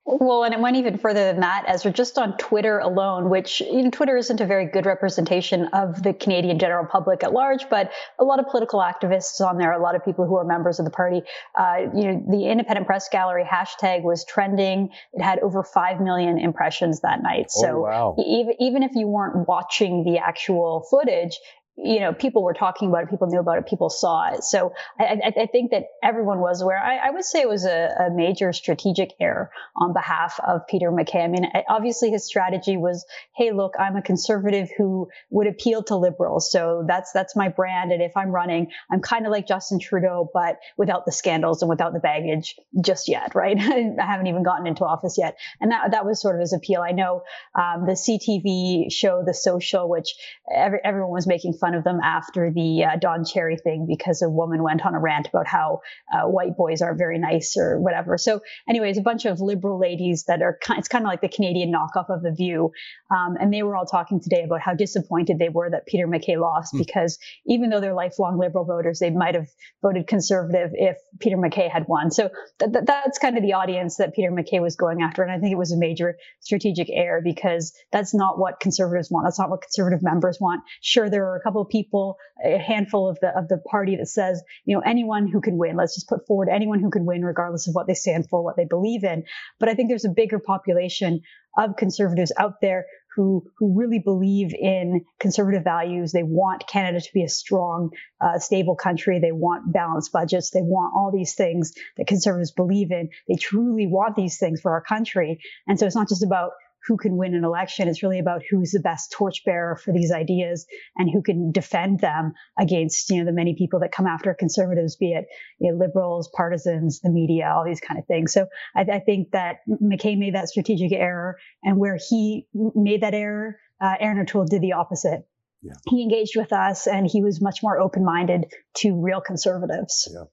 Well, 0.09 0.45
and 0.45 0.53
it 0.53 0.61
went 0.61 0.77
even 0.77 0.97
further 0.97 1.25
than 1.25 1.41
that, 1.41 1.65
as 1.67 1.83
we're 1.83 1.91
just 1.91 2.17
on 2.17 2.37
Twitter 2.37 2.79
alone, 2.79 3.29
which 3.29 3.59
you 3.59 3.83
know, 3.83 3.89
Twitter 3.89 4.15
isn't 4.15 4.39
a 4.39 4.45
very 4.45 4.65
good 4.65 4.85
representation 4.85 5.65
of 5.73 6.01
the 6.01 6.13
Canadian 6.13 6.59
general 6.59 6.85
public 6.85 7.25
at 7.25 7.33
large, 7.33 7.69
but 7.69 7.91
a 8.17 8.23
lot 8.23 8.39
of 8.39 8.47
political 8.47 8.79
activists 8.79 9.45
on 9.45 9.57
there, 9.57 9.73
a 9.73 9.81
lot 9.81 9.95
of 9.95 10.05
people 10.05 10.25
who 10.25 10.37
are 10.37 10.45
members 10.45 10.79
of 10.79 10.85
the 10.85 10.91
party. 10.91 11.23
Uh, 11.55 11.87
you 11.93 12.05
know, 12.05 12.23
the 12.29 12.45
Independent 12.45 12.87
Press 12.87 13.09
Gallery 13.09 13.43
hashtag 13.43 14.03
was 14.03 14.23
trending. 14.23 14.91
It 15.11 15.21
had 15.21 15.39
over 15.39 15.61
five 15.61 15.99
million 15.99 16.39
impressions 16.39 17.01
that 17.01 17.21
night. 17.21 17.47
Oh, 17.57 17.61
so 17.61 17.79
wow. 17.81 18.15
even 18.17 18.53
even 18.59 18.83
if 18.83 18.95
you 18.95 19.07
weren't 19.07 19.45
watching 19.45 20.05
the 20.05 20.19
actual 20.19 20.87
footage, 20.89 21.37
you 21.77 21.99
know, 21.99 22.11
people 22.11 22.43
were 22.43 22.55
talking 22.55 22.89
about 22.89 23.03
it, 23.03 23.09
people 23.09 23.27
knew 23.27 23.39
about 23.39 23.59
it, 23.59 23.67
people 23.67 23.89
saw 23.89 24.33
it. 24.33 24.43
So 24.43 24.73
I, 24.99 25.31
I, 25.37 25.45
think 25.45 25.71
that 25.71 25.83
everyone 26.01 26.39
was 26.39 26.61
aware. 26.61 26.77
I, 26.77 26.97
I 26.97 27.11
would 27.11 27.23
say 27.23 27.41
it 27.41 27.47
was 27.47 27.65
a, 27.65 28.07
a, 28.07 28.09
major 28.09 28.51
strategic 28.51 29.13
error 29.19 29.51
on 29.75 29.93
behalf 29.93 30.39
of 30.45 30.65
Peter 30.67 30.91
MacKay. 30.91 31.21
I 31.21 31.27
mean, 31.27 31.45
obviously 31.69 32.09
his 32.09 32.25
strategy 32.25 32.77
was, 32.77 33.05
hey, 33.35 33.51
look, 33.51 33.75
I'm 33.79 33.95
a 33.95 34.01
conservative 34.01 34.69
who 34.75 35.07
would 35.29 35.45
appeal 35.45 35.83
to 35.83 35.95
liberals. 35.95 36.51
So 36.51 36.83
that's, 36.87 37.11
that's 37.11 37.35
my 37.35 37.49
brand. 37.49 37.91
And 37.91 38.01
if 38.01 38.17
I'm 38.17 38.29
running, 38.29 38.71
I'm 38.91 39.01
kind 39.01 39.27
of 39.27 39.31
like 39.31 39.47
Justin 39.47 39.79
Trudeau, 39.79 40.31
but 40.33 40.57
without 40.77 41.05
the 41.05 41.11
scandals 41.11 41.61
and 41.61 41.69
without 41.69 41.93
the 41.93 41.99
baggage 41.99 42.55
just 42.81 43.07
yet, 43.07 43.35
right? 43.35 43.57
I 43.59 43.93
haven't 43.99 44.27
even 44.27 44.41
gotten 44.41 44.65
into 44.65 44.83
office 44.83 45.15
yet. 45.19 45.37
And 45.61 45.71
that, 45.71 45.91
that 45.91 46.05
was 46.05 46.19
sort 46.19 46.35
of 46.35 46.41
his 46.41 46.53
appeal. 46.53 46.81
I 46.81 46.91
know, 46.91 47.21
um, 47.53 47.85
the 47.85 47.93
CTV 47.93 48.91
show, 48.91 49.21
The 49.23 49.35
Social, 49.35 49.87
which 49.87 50.15
every, 50.51 50.79
everyone 50.83 51.11
was 51.11 51.27
making 51.27 51.53
fun 51.53 51.66
fun 51.67 51.75
of 51.75 51.83
them 51.83 51.99
after 52.01 52.51
the 52.53 52.85
uh, 52.85 52.97
Don 52.97 53.25
Cherry 53.25 53.57
thing 53.57 53.85
because 53.87 54.21
a 54.21 54.29
woman 54.29 54.63
went 54.63 54.85
on 54.85 54.95
a 54.95 54.99
rant 54.99 55.27
about 55.27 55.47
how 55.47 55.81
uh, 56.13 56.27
white 56.27 56.55
boys 56.55 56.81
are 56.81 56.95
very 56.95 57.19
nice 57.19 57.55
or 57.57 57.79
whatever. 57.79 58.17
So, 58.17 58.41
anyways, 58.69 58.97
a 58.97 59.01
bunch 59.01 59.25
of 59.25 59.41
liberal 59.41 59.79
ladies 59.79 60.25
that 60.27 60.41
are 60.41 60.57
kind, 60.63 60.79
it's 60.79 60.87
kind 60.87 61.03
of 61.03 61.09
like 61.09 61.21
the 61.21 61.29
Canadian 61.29 61.71
knockoff 61.71 62.09
of 62.09 62.23
The 62.23 62.31
View, 62.31 62.71
um, 63.11 63.35
and 63.39 63.53
they 63.53 63.63
were 63.63 63.75
all 63.75 63.85
talking 63.85 64.21
today 64.21 64.43
about 64.43 64.61
how 64.61 64.73
disappointed 64.73 65.39
they 65.39 65.49
were 65.49 65.69
that 65.69 65.85
Peter 65.85 66.07
MacKay 66.07 66.37
lost 66.37 66.73
mm. 66.73 66.79
because 66.79 67.19
even 67.45 67.69
though 67.69 67.81
they're 67.81 67.93
lifelong 67.93 68.39
liberal 68.39 68.65
voters, 68.65 68.99
they 68.99 69.09
might 69.09 69.35
have 69.35 69.47
voted 69.81 70.07
conservative 70.07 70.71
if 70.73 70.97
Peter 71.19 71.37
MacKay 71.37 71.67
had 71.67 71.85
won. 71.87 72.11
So 72.11 72.29
th- 72.59 72.71
th- 72.71 72.85
that's 72.85 73.19
kind 73.19 73.37
of 73.37 73.43
the 73.43 73.53
audience 73.53 73.97
that 73.97 74.13
Peter 74.13 74.31
MacKay 74.31 74.59
was 74.59 74.75
going 74.75 75.01
after, 75.01 75.23
and 75.23 75.31
I 75.31 75.39
think 75.39 75.51
it 75.51 75.57
was 75.57 75.71
a 75.71 75.77
major 75.77 76.17
strategic 76.39 76.87
error 76.89 77.21
because 77.23 77.73
that's 77.91 78.13
not 78.13 78.39
what 78.39 78.59
conservatives 78.59 79.11
want. 79.11 79.25
That's 79.25 79.39
not 79.39 79.49
what 79.49 79.61
conservative 79.61 80.01
members 80.01 80.37
want. 80.39 80.63
Sure, 80.81 81.09
there 81.09 81.25
are 81.25 81.35
a 81.35 81.41
couple 81.41 81.56
couple 81.57 81.65
of 81.65 81.69
people, 81.69 82.17
a 82.43 82.57
handful 82.57 83.09
of 83.09 83.19
the 83.19 83.35
of 83.37 83.47
the 83.47 83.57
party 83.57 83.95
that 83.95 84.07
says, 84.07 84.41
you 84.65 84.75
know, 84.75 84.81
anyone 84.85 85.27
who 85.27 85.41
can 85.41 85.57
win. 85.57 85.75
Let's 85.75 85.95
just 85.95 86.07
put 86.07 86.25
forward 86.27 86.49
anyone 86.51 86.79
who 86.79 86.89
can 86.89 87.05
win, 87.05 87.23
regardless 87.23 87.67
of 87.67 87.73
what 87.73 87.87
they 87.87 87.93
stand 87.93 88.27
for, 88.29 88.43
what 88.43 88.55
they 88.55 88.65
believe 88.65 89.03
in. 89.03 89.23
But 89.59 89.69
I 89.69 89.73
think 89.73 89.89
there's 89.89 90.05
a 90.05 90.09
bigger 90.09 90.39
population 90.39 91.21
of 91.57 91.75
conservatives 91.75 92.31
out 92.37 92.61
there 92.61 92.85
who 93.15 93.43
who 93.57 93.75
really 93.75 93.99
believe 93.99 94.53
in 94.53 95.05
conservative 95.19 95.63
values. 95.63 96.11
They 96.11 96.23
want 96.23 96.67
Canada 96.67 97.01
to 97.01 97.09
be 97.13 97.23
a 97.23 97.29
strong, 97.29 97.89
uh, 98.21 98.37
stable 98.37 98.75
country. 98.75 99.19
They 99.19 99.31
want 99.31 99.73
balanced 99.73 100.11
budgets. 100.11 100.51
They 100.51 100.61
want 100.61 100.93
all 100.95 101.11
these 101.11 101.33
things 101.33 101.73
that 101.97 102.07
conservatives 102.07 102.51
believe 102.51 102.91
in. 102.91 103.09
They 103.27 103.35
truly 103.35 103.87
want 103.87 104.15
these 104.15 104.37
things 104.37 104.61
for 104.61 104.71
our 104.71 104.81
country. 104.81 105.39
And 105.67 105.79
so 105.79 105.87
it's 105.87 105.95
not 105.95 106.09
just 106.09 106.23
about 106.23 106.51
who 106.87 106.97
can 106.97 107.17
win 107.17 107.35
an 107.35 107.43
election. 107.43 107.87
It's 107.87 108.03
really 108.03 108.19
about 108.19 108.41
who's 108.49 108.71
the 108.71 108.79
best 108.79 109.11
torchbearer 109.11 109.75
for 109.75 109.91
these 109.93 110.11
ideas 110.11 110.65
and 110.95 111.09
who 111.11 111.21
can 111.21 111.51
defend 111.51 111.99
them 111.99 112.33
against, 112.57 113.09
you 113.09 113.19
know, 113.19 113.25
the 113.25 113.33
many 113.33 113.55
people 113.55 113.79
that 113.81 113.91
come 113.91 114.07
after 114.07 114.33
conservatives, 114.33 114.95
be 114.95 115.11
it 115.11 115.25
you 115.59 115.71
know, 115.71 115.77
liberals, 115.77 116.29
partisans, 116.35 116.99
the 117.01 117.09
media, 117.09 117.51
all 117.53 117.65
these 117.65 117.81
kind 117.81 117.99
of 117.99 118.05
things. 118.05 118.33
So 118.33 118.47
I, 118.75 118.81
I 118.81 118.99
think 118.99 119.31
that 119.31 119.57
MacKay 119.67 120.15
made 120.15 120.35
that 120.35 120.49
strategic 120.49 120.91
error 120.93 121.37
and 121.63 121.77
where 121.77 121.97
he 122.09 122.47
made 122.53 123.01
that 123.01 123.13
error, 123.13 123.59
uh, 123.81 123.95
Erin 123.99 124.19
O'Toole 124.19 124.45
did 124.45 124.61
the 124.61 124.73
opposite. 124.73 125.27
Yeah. 125.61 125.73
He 125.89 126.03
engaged 126.03 126.35
with 126.35 126.53
us 126.53 126.87
and 126.87 127.07
he 127.07 127.23
was 127.23 127.41
much 127.41 127.59
more 127.63 127.79
open 127.79 128.05
minded 128.05 128.45
to 128.77 129.01
real 129.01 129.21
conservatives. 129.21 130.07
Yeah. 130.11 130.25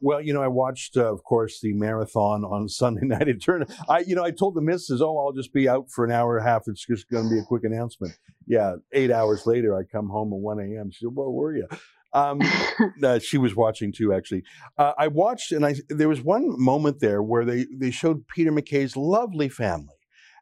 Well, 0.00 0.20
you 0.20 0.32
know, 0.32 0.42
I 0.42 0.48
watched, 0.48 0.96
uh, 0.96 1.12
of 1.12 1.22
course, 1.24 1.60
the 1.60 1.72
marathon 1.72 2.44
on 2.44 2.68
Sunday 2.68 3.06
night. 3.06 3.28
It 3.28 3.42
turned, 3.42 3.66
I, 3.88 4.00
you 4.00 4.14
know, 4.14 4.24
I 4.24 4.30
told 4.30 4.54
the 4.54 4.62
missus, 4.62 5.00
oh, 5.00 5.18
I'll 5.18 5.32
just 5.32 5.52
be 5.52 5.68
out 5.68 5.90
for 5.90 6.04
an 6.04 6.12
hour 6.12 6.36
and 6.36 6.46
a 6.46 6.50
half. 6.50 6.62
It's 6.66 6.86
just 6.86 7.08
going 7.08 7.28
to 7.28 7.34
be 7.34 7.40
a 7.40 7.44
quick 7.44 7.64
announcement. 7.64 8.14
Yeah. 8.46 8.76
Eight 8.92 9.10
hours 9.10 9.46
later, 9.46 9.76
I 9.76 9.82
come 9.84 10.08
home 10.08 10.32
at 10.32 10.38
1 10.38 10.60
a.m. 10.60 10.90
She 10.90 11.04
said, 11.04 11.14
where 11.14 11.28
were 11.28 11.56
you? 11.56 11.66
Um, 12.16 12.40
uh, 13.02 13.18
she 13.18 13.38
was 13.38 13.54
watching 13.54 13.92
too, 13.92 14.12
actually. 14.12 14.42
Uh, 14.78 14.92
I 14.98 15.08
watched, 15.08 15.52
and 15.52 15.64
I 15.64 15.74
there 15.88 16.08
was 16.08 16.22
one 16.22 16.60
moment 16.60 17.00
there 17.00 17.22
where 17.22 17.44
they 17.44 17.66
they 17.76 17.90
showed 17.90 18.26
Peter 18.26 18.50
MacKay's 18.50 18.96
lovely 18.96 19.48
family, 19.48 19.94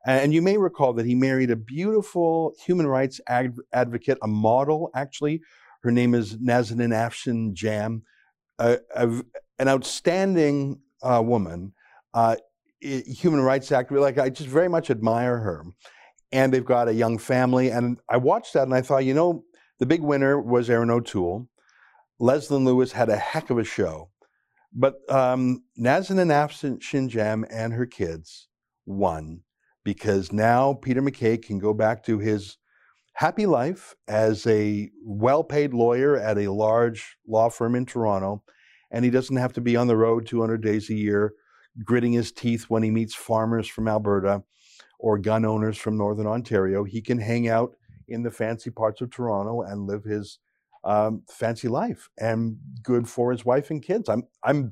and 0.07 0.33
you 0.33 0.40
may 0.40 0.57
recall 0.57 0.92
that 0.94 1.07
he 1.07 1.14
married 1.14 1.50
a 1.50 1.57
beautiful 1.57 2.54
human 2.64 2.87
rights 2.87 3.20
ad- 3.28 3.57
advocate, 3.72 4.18
a 4.22 4.28
model 4.28 4.90
actually. 4.94 5.40
Her 5.83 5.90
name 5.90 6.14
is 6.14 6.37
Nazanin 6.37 6.94
Afshin 6.94 7.52
Jam, 7.52 8.04
a, 8.58 8.78
a, 8.94 9.08
an 9.58 9.68
outstanding 9.68 10.80
uh, 11.02 11.22
woman, 11.24 11.72
uh, 12.12 12.36
human 12.80 13.40
rights 13.40 13.70
activist. 13.70 14.00
Like 14.00 14.18
I 14.18 14.30
just 14.30 14.48
very 14.48 14.68
much 14.68 14.90
admire 14.90 15.38
her. 15.38 15.64
And 16.32 16.52
they've 16.52 16.64
got 16.64 16.88
a 16.88 16.94
young 16.94 17.18
family. 17.18 17.70
And 17.70 17.98
I 18.08 18.16
watched 18.16 18.54
that 18.54 18.64
and 18.64 18.74
I 18.74 18.82
thought, 18.82 19.04
you 19.04 19.14
know, 19.14 19.44
the 19.78 19.86
big 19.86 20.02
winner 20.02 20.40
was 20.40 20.68
Erin 20.68 20.90
O'Toole. 20.90 21.48
Leslyn 22.20 22.64
Lewis 22.64 22.92
had 22.92 23.08
a 23.08 23.16
heck 23.16 23.50
of 23.50 23.58
a 23.58 23.64
show. 23.64 24.10
But 24.72 24.94
um, 25.08 25.62
Nazanin 25.78 26.32
Afshin 26.32 26.80
Shinjam 26.80 27.44
and 27.50 27.72
her 27.72 27.86
kids 27.86 28.48
won 28.86 29.42
because 29.84 30.32
now 30.32 30.74
Peter 30.74 31.00
MacKay 31.00 31.36
can 31.36 31.58
go 31.58 31.72
back 31.72 32.02
to 32.04 32.18
his 32.18 32.56
happy 33.14 33.46
life 33.46 33.94
as 34.09 34.46
a 34.46 34.90
well 35.05 35.42
paid 35.42 35.72
lawyer 35.72 36.16
at 36.16 36.38
a 36.38 36.53
large 36.53 37.16
law 37.27 37.48
firm 37.48 37.74
in 37.74 37.87
Toronto. 37.87 38.42
And 38.90 39.05
he 39.05 39.11
doesn't 39.11 39.37
have 39.37 39.53
to 39.55 39.61
be 39.61 39.77
on 39.77 39.87
the 39.87 39.96
road 39.96 40.27
200 40.27 40.62
days 40.62 40.90
a 40.90 40.94
year, 40.94 41.35
gritting 41.85 42.12
his 42.12 42.31
teeth 42.31 42.64
when 42.68 42.83
he 42.83 42.90
meets 42.90 43.14
farmers 43.14 43.66
from 43.66 43.88
Alberta 43.88 44.42
or 44.98 45.18
gun 45.18 45.44
owners 45.44 45.77
from 45.77 45.96
Northern 45.96 46.27
Ontario. 46.27 46.85
He 46.85 47.00
can 47.00 47.18
hang 47.18 47.48
out 47.48 47.77
in 48.09 48.22
the 48.22 48.31
fancy 48.31 48.70
parts 48.70 49.00
of 49.00 49.11
Toronto 49.11 49.62
and 49.62 49.87
live 49.87 50.05
his 50.05 50.38
um, 50.85 51.22
fancy 51.29 51.68
life 51.68 52.09
and 52.18 52.57
good 52.83 53.09
for 53.09 53.33
his 53.33 53.44
wife 53.44 53.70
and 53.70 53.83
kids. 53.83 54.09
I'm 54.09 54.24
I'm 54.42 54.70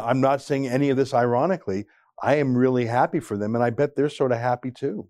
I'm 0.00 0.20
not 0.20 0.42
saying 0.42 0.68
any 0.68 0.90
of 0.90 0.96
this 0.96 1.14
ironically. 1.14 1.86
I 2.22 2.36
am 2.36 2.56
really 2.56 2.86
happy 2.86 3.20
for 3.20 3.36
them, 3.36 3.54
and 3.54 3.64
I 3.64 3.70
bet 3.70 3.96
they're 3.96 4.08
sort 4.08 4.32
of 4.32 4.38
happy 4.38 4.70
too. 4.70 5.08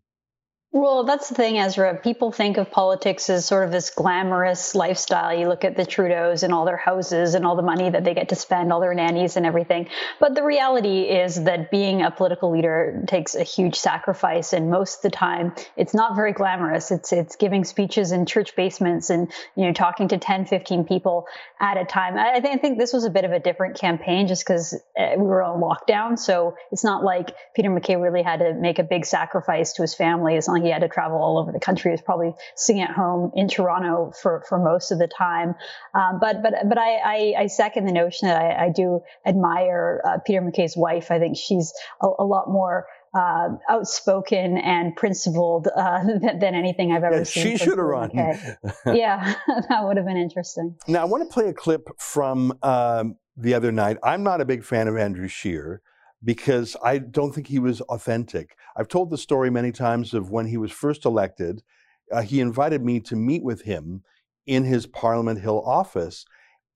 Well, 0.70 1.04
that's 1.04 1.30
the 1.30 1.34
thing, 1.34 1.58
Ezra. 1.58 1.96
People 1.96 2.30
think 2.30 2.58
of 2.58 2.70
politics 2.70 3.30
as 3.30 3.46
sort 3.46 3.64
of 3.64 3.72
this 3.72 3.88
glamorous 3.88 4.74
lifestyle. 4.74 5.32
You 5.32 5.48
look 5.48 5.64
at 5.64 5.78
the 5.78 5.86
Trudeaus 5.86 6.42
and 6.42 6.52
all 6.52 6.66
their 6.66 6.76
houses 6.76 7.34
and 7.34 7.46
all 7.46 7.56
the 7.56 7.62
money 7.62 7.88
that 7.88 8.04
they 8.04 8.12
get 8.12 8.28
to 8.28 8.34
spend, 8.34 8.70
all 8.70 8.78
their 8.78 8.92
nannies 8.92 9.38
and 9.38 9.46
everything. 9.46 9.88
But 10.20 10.34
the 10.34 10.42
reality 10.42 11.04
is 11.04 11.42
that 11.44 11.70
being 11.70 12.02
a 12.02 12.10
political 12.10 12.52
leader 12.52 13.02
takes 13.08 13.34
a 13.34 13.44
huge 13.44 13.76
sacrifice, 13.76 14.52
and 14.52 14.70
most 14.70 14.96
of 14.96 15.10
the 15.10 15.16
time, 15.16 15.54
it's 15.78 15.94
not 15.94 16.14
very 16.14 16.34
glamorous. 16.34 16.90
It's 16.90 17.14
it's 17.14 17.36
giving 17.36 17.64
speeches 17.64 18.12
in 18.12 18.26
church 18.26 18.54
basements 18.54 19.08
and 19.08 19.32
you 19.56 19.64
know 19.64 19.72
talking 19.72 20.08
to 20.08 20.18
10, 20.18 20.44
15 20.44 20.84
people 20.84 21.28
at 21.58 21.78
a 21.78 21.86
time. 21.86 22.18
I, 22.18 22.40
think 22.40 22.58
I 22.58 22.58
think 22.58 22.78
this 22.78 22.92
was 22.92 23.04
a 23.04 23.10
bit 23.10 23.24
of 23.24 23.32
a 23.32 23.40
different 23.40 23.80
campaign 23.80 24.28
just 24.28 24.44
because 24.46 24.74
uh, 24.98 25.12
we 25.16 25.24
were 25.24 25.42
on 25.42 25.62
lockdown, 25.62 26.18
so 26.18 26.56
it's 26.72 26.84
not 26.84 27.02
like 27.02 27.34
Peter 27.56 27.70
MacKay 27.70 27.96
really 27.96 28.22
had 28.22 28.40
to 28.40 28.52
make 28.52 28.78
a 28.78 28.84
big 28.84 29.06
sacrifice 29.06 29.72
to 29.72 29.82
his 29.82 29.94
family. 29.94 30.36
as 30.36 30.44
It's 30.44 30.57
he 30.62 30.70
had 30.70 30.80
to 30.80 30.88
travel 30.88 31.18
all 31.18 31.38
over 31.38 31.52
the 31.52 31.60
country. 31.60 31.90
He 31.90 31.92
was 31.92 32.02
probably 32.02 32.34
sitting 32.56 32.82
at 32.82 32.90
home 32.90 33.32
in 33.34 33.48
Toronto 33.48 34.12
for, 34.20 34.42
for 34.48 34.58
most 34.58 34.90
of 34.90 34.98
the 34.98 35.08
time. 35.08 35.54
Um, 35.94 36.18
but 36.20 36.42
but 36.42 36.54
but 36.68 36.78
I, 36.78 36.96
I, 36.96 37.34
I, 37.38 37.46
second 37.46 37.86
the 37.86 37.92
notion 37.92 38.28
that 38.28 38.40
I, 38.40 38.66
I 38.66 38.68
do 38.70 39.00
admire 39.26 40.00
uh, 40.04 40.18
Peter 40.26 40.40
MacKay's 40.40 40.76
wife. 40.76 41.10
I 41.10 41.18
think 41.18 41.36
she's 41.36 41.72
a, 42.02 42.08
a 42.18 42.24
lot 42.24 42.48
more 42.48 42.86
uh, 43.14 43.48
outspoken 43.68 44.58
and 44.58 44.94
principled 44.96 45.68
uh, 45.74 46.04
than, 46.20 46.38
than, 46.38 46.54
anything 46.54 46.92
I've 46.92 47.04
ever 47.04 47.18
yeah, 47.18 47.24
seen. 47.24 47.42
She 47.42 47.56
should 47.56 47.78
have 47.78 47.86
run. 47.86 48.10
yeah, 48.86 49.34
that 49.68 49.84
would 49.84 49.96
have 49.96 50.06
been 50.06 50.16
interesting. 50.16 50.76
Now 50.86 51.02
I 51.02 51.04
want 51.04 51.28
to 51.28 51.32
play 51.32 51.48
a 51.48 51.54
clip 51.54 51.88
from 51.98 52.56
um, 52.62 53.16
the 53.36 53.54
other 53.54 53.72
night. 53.72 53.96
I'm 54.02 54.22
not 54.22 54.40
a 54.40 54.44
big 54.44 54.64
fan 54.64 54.88
of 54.88 54.96
Andrew 54.96 55.28
Scheer 55.28 55.82
because 56.24 56.76
I 56.82 56.98
don't 56.98 57.32
think 57.32 57.46
he 57.46 57.58
was 57.58 57.80
authentic. 57.82 58.56
I've 58.76 58.88
told 58.88 59.10
the 59.10 59.18
story 59.18 59.50
many 59.50 59.72
times 59.72 60.14
of 60.14 60.30
when 60.30 60.46
he 60.46 60.56
was 60.56 60.72
first 60.72 61.04
elected. 61.04 61.62
Uh, 62.10 62.22
he 62.22 62.40
invited 62.40 62.84
me 62.84 63.00
to 63.00 63.16
meet 63.16 63.42
with 63.42 63.62
him 63.62 64.02
in 64.46 64.64
his 64.64 64.86
Parliament 64.86 65.40
Hill 65.40 65.62
office, 65.64 66.24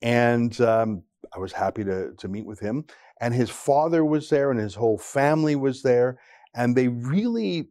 and 0.03 0.61
um, 0.61 1.03
I 1.35 1.39
was 1.39 1.53
happy 1.53 1.85
to 1.85 2.13
to 2.19 2.29
meet 2.29 2.47
with 2.47 2.61
him. 2.61 2.85
And 3.21 3.33
his 3.33 3.51
father 3.51 4.05
was 4.05 4.29
there, 4.29 4.51
and 4.51 4.61
his 4.61 4.75
whole 4.75 4.99
family 4.99 5.57
was 5.57 5.83
there, 5.83 6.19
and 6.55 6.77
they 6.77 6.89
really 6.89 7.69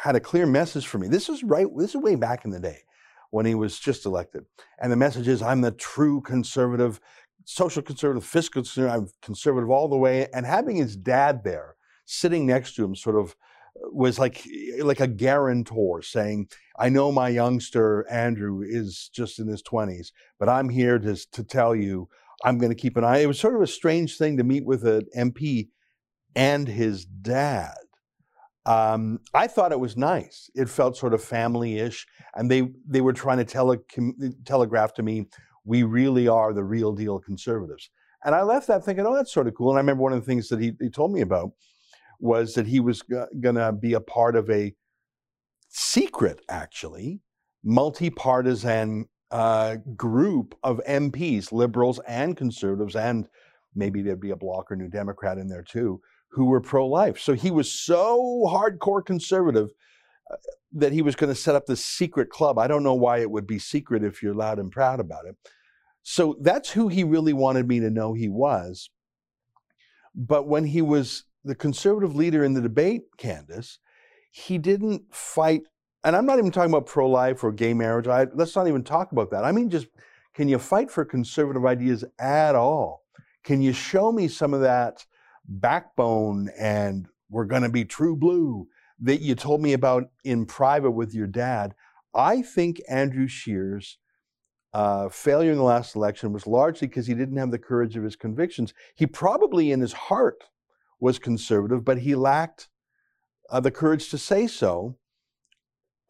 had 0.00 0.16
a 0.16 0.20
clear 0.20 0.46
message 0.46 0.86
for 0.86 0.98
me. 0.98 1.08
This 1.08 1.28
is 1.28 1.42
right. 1.42 1.66
This 1.76 1.94
is 1.94 2.00
way 2.00 2.16
back 2.16 2.44
in 2.44 2.50
the 2.50 2.60
day 2.60 2.80
when 3.30 3.46
he 3.46 3.54
was 3.54 3.78
just 3.78 4.04
elected, 4.04 4.44
and 4.78 4.92
the 4.92 4.96
message 4.96 5.26
is, 5.26 5.42
"I'm 5.42 5.62
the 5.62 5.70
true 5.70 6.20
conservative 6.20 7.00
social 7.44 7.82
conservative, 7.82 8.24
fiscal 8.24 8.62
conservative, 8.62 9.12
conservative 9.22 9.70
all 9.70 9.88
the 9.88 9.96
way. 9.96 10.28
And 10.32 10.46
having 10.46 10.76
his 10.76 10.96
dad 10.96 11.44
there 11.44 11.76
sitting 12.06 12.46
next 12.46 12.74
to 12.76 12.84
him 12.84 12.94
sort 12.94 13.16
of 13.16 13.36
uh, 13.76 13.88
was 13.92 14.18
like 14.18 14.46
like 14.80 15.00
a 15.00 15.06
guarantor 15.06 16.02
saying, 16.02 16.48
I 16.78 16.88
know 16.88 17.12
my 17.12 17.28
youngster 17.28 18.06
Andrew 18.10 18.62
is 18.62 19.10
just 19.12 19.38
in 19.38 19.48
his 19.48 19.62
20s, 19.62 20.08
but 20.38 20.48
I'm 20.48 20.68
here 20.68 20.98
to, 20.98 21.16
to 21.32 21.44
tell 21.44 21.74
you 21.74 22.08
I'm 22.44 22.58
going 22.58 22.70
to 22.70 22.80
keep 22.80 22.96
an 22.96 23.04
eye. 23.04 23.18
It 23.18 23.26
was 23.26 23.38
sort 23.38 23.54
of 23.54 23.62
a 23.62 23.66
strange 23.66 24.18
thing 24.18 24.36
to 24.36 24.44
meet 24.44 24.64
with 24.64 24.84
an 24.84 25.06
MP 25.16 25.68
and 26.34 26.66
his 26.66 27.04
dad. 27.04 27.74
Um, 28.66 29.20
I 29.34 29.46
thought 29.46 29.72
it 29.72 29.80
was 29.80 29.96
nice. 29.96 30.50
It 30.54 30.68
felt 30.68 30.96
sort 30.96 31.12
of 31.12 31.22
family-ish, 31.22 32.06
and 32.34 32.50
they 32.50 32.70
they 32.88 33.02
were 33.02 33.12
trying 33.12 33.38
to 33.38 33.44
tele- 33.44 33.84
telegraph 34.46 34.94
to 34.94 35.02
me 35.02 35.26
we 35.64 35.82
really 35.82 36.28
are 36.28 36.52
the 36.52 36.64
real 36.64 36.92
deal 36.92 37.18
conservatives. 37.18 37.90
And 38.24 38.34
I 38.34 38.42
left 38.42 38.66
that 38.68 38.84
thinking, 38.84 39.06
oh, 39.06 39.14
that's 39.14 39.32
sort 39.32 39.48
of 39.48 39.54
cool. 39.54 39.70
And 39.70 39.78
I 39.78 39.80
remember 39.80 40.02
one 40.02 40.12
of 40.12 40.20
the 40.20 40.26
things 40.26 40.48
that 40.48 40.60
he, 40.60 40.72
he 40.80 40.88
told 40.88 41.12
me 41.12 41.20
about 41.20 41.52
was 42.20 42.54
that 42.54 42.66
he 42.66 42.80
was 42.80 43.00
g- 43.00 43.40
going 43.40 43.56
to 43.56 43.72
be 43.72 43.92
a 43.92 44.00
part 44.00 44.36
of 44.36 44.48
a 44.50 44.74
secret, 45.68 46.40
actually, 46.48 47.20
multi 47.62 48.10
partisan 48.10 49.06
uh, 49.30 49.76
group 49.96 50.54
of 50.62 50.80
MPs, 50.88 51.52
liberals 51.52 52.00
and 52.06 52.36
conservatives, 52.36 52.96
and 52.96 53.26
maybe 53.74 54.00
there'd 54.00 54.20
be 54.20 54.30
a 54.30 54.36
Bloc 54.36 54.70
or 54.70 54.76
New 54.76 54.88
Democrat 54.88 55.38
in 55.38 55.48
there 55.48 55.62
too, 55.62 56.00
who 56.30 56.46
were 56.46 56.60
pro 56.60 56.86
life. 56.86 57.18
So 57.18 57.32
he 57.32 57.50
was 57.50 57.72
so 57.72 58.44
hardcore 58.46 59.04
conservative 59.04 59.70
that 60.72 60.92
he 60.92 61.02
was 61.02 61.16
going 61.16 61.32
to 61.32 61.40
set 61.40 61.54
up 61.54 61.66
this 61.66 61.84
secret 61.84 62.30
club. 62.30 62.58
I 62.58 62.66
don't 62.66 62.82
know 62.82 62.94
why 62.94 63.18
it 63.18 63.30
would 63.30 63.46
be 63.46 63.58
secret 63.58 64.02
if 64.02 64.22
you're 64.22 64.34
loud 64.34 64.58
and 64.58 64.72
proud 64.72 65.00
about 65.00 65.26
it. 65.26 65.36
So 66.02 66.36
that's 66.40 66.70
who 66.70 66.88
he 66.88 67.04
really 67.04 67.32
wanted 67.32 67.66
me 67.68 67.80
to 67.80 67.90
know 67.90 68.12
he 68.12 68.28
was. 68.28 68.90
But 70.14 70.46
when 70.46 70.66
he 70.66 70.82
was 70.82 71.24
the 71.44 71.54
conservative 71.54 72.14
leader 72.14 72.44
in 72.44 72.54
the 72.54 72.60
debate, 72.60 73.02
Candice, 73.18 73.78
he 74.30 74.58
didn't 74.58 75.02
fight. 75.14 75.62
And 76.02 76.14
I'm 76.14 76.26
not 76.26 76.38
even 76.38 76.50
talking 76.50 76.70
about 76.70 76.86
pro 76.86 77.08
life 77.08 77.42
or 77.42 77.52
gay 77.52 77.72
marriage. 77.72 78.08
I, 78.08 78.26
let's 78.34 78.54
not 78.54 78.68
even 78.68 78.84
talk 78.84 79.12
about 79.12 79.30
that. 79.30 79.44
I 79.44 79.52
mean, 79.52 79.70
just 79.70 79.86
can 80.34 80.48
you 80.48 80.58
fight 80.58 80.90
for 80.90 81.04
conservative 81.04 81.64
ideas 81.64 82.04
at 82.18 82.54
all? 82.54 83.02
Can 83.44 83.62
you 83.62 83.72
show 83.72 84.10
me 84.10 84.28
some 84.28 84.52
of 84.52 84.60
that 84.60 85.06
backbone 85.46 86.50
and 86.58 87.06
we're 87.30 87.44
going 87.44 87.62
to 87.62 87.68
be 87.68 87.84
true 87.84 88.16
blue 88.16 88.66
that 89.00 89.20
you 89.20 89.34
told 89.34 89.60
me 89.60 89.72
about 89.72 90.04
in 90.24 90.46
private 90.46 90.92
with 90.92 91.14
your 91.14 91.26
dad? 91.26 91.74
I 92.14 92.42
think 92.42 92.80
Andrew 92.88 93.26
Scheer's 93.26 93.98
uh, 94.72 95.08
failure 95.08 95.52
in 95.52 95.58
the 95.58 95.64
last 95.64 95.94
election 95.94 96.32
was 96.32 96.46
largely 96.46 96.88
because 96.88 97.06
he 97.06 97.14
didn't 97.14 97.36
have 97.36 97.50
the 97.50 97.58
courage 97.58 97.96
of 97.96 98.04
his 98.04 98.16
convictions. 98.16 98.74
He 98.94 99.06
probably, 99.06 99.70
in 99.70 99.80
his 99.80 99.92
heart, 99.92 100.44
was 101.00 101.18
conservative, 101.18 101.84
but 101.84 101.98
he 101.98 102.14
lacked 102.14 102.68
uh, 103.50 103.60
the 103.60 103.70
courage 103.70 104.10
to 104.10 104.18
say 104.18 104.46
so. 104.46 104.96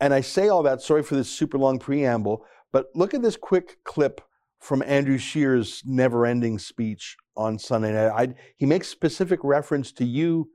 And 0.00 0.12
I 0.12 0.20
say 0.20 0.48
all 0.48 0.62
that, 0.62 0.82
sorry 0.82 1.02
for 1.02 1.14
this 1.14 1.30
super 1.30 1.58
long 1.58 1.78
preamble, 1.78 2.44
but 2.72 2.86
look 2.94 3.14
at 3.14 3.22
this 3.22 3.36
quick 3.36 3.78
clip 3.84 4.20
from 4.60 4.82
Andrew 4.82 5.18
Scheer's 5.18 5.82
never 5.84 6.24
ending 6.24 6.58
speech 6.58 7.16
on 7.36 7.58
Sunday 7.58 7.92
night. 7.92 8.12
I, 8.14 8.34
he 8.56 8.66
makes 8.66 8.88
specific 8.88 9.40
reference 9.42 9.92
to 9.92 10.04
you, 10.04 10.48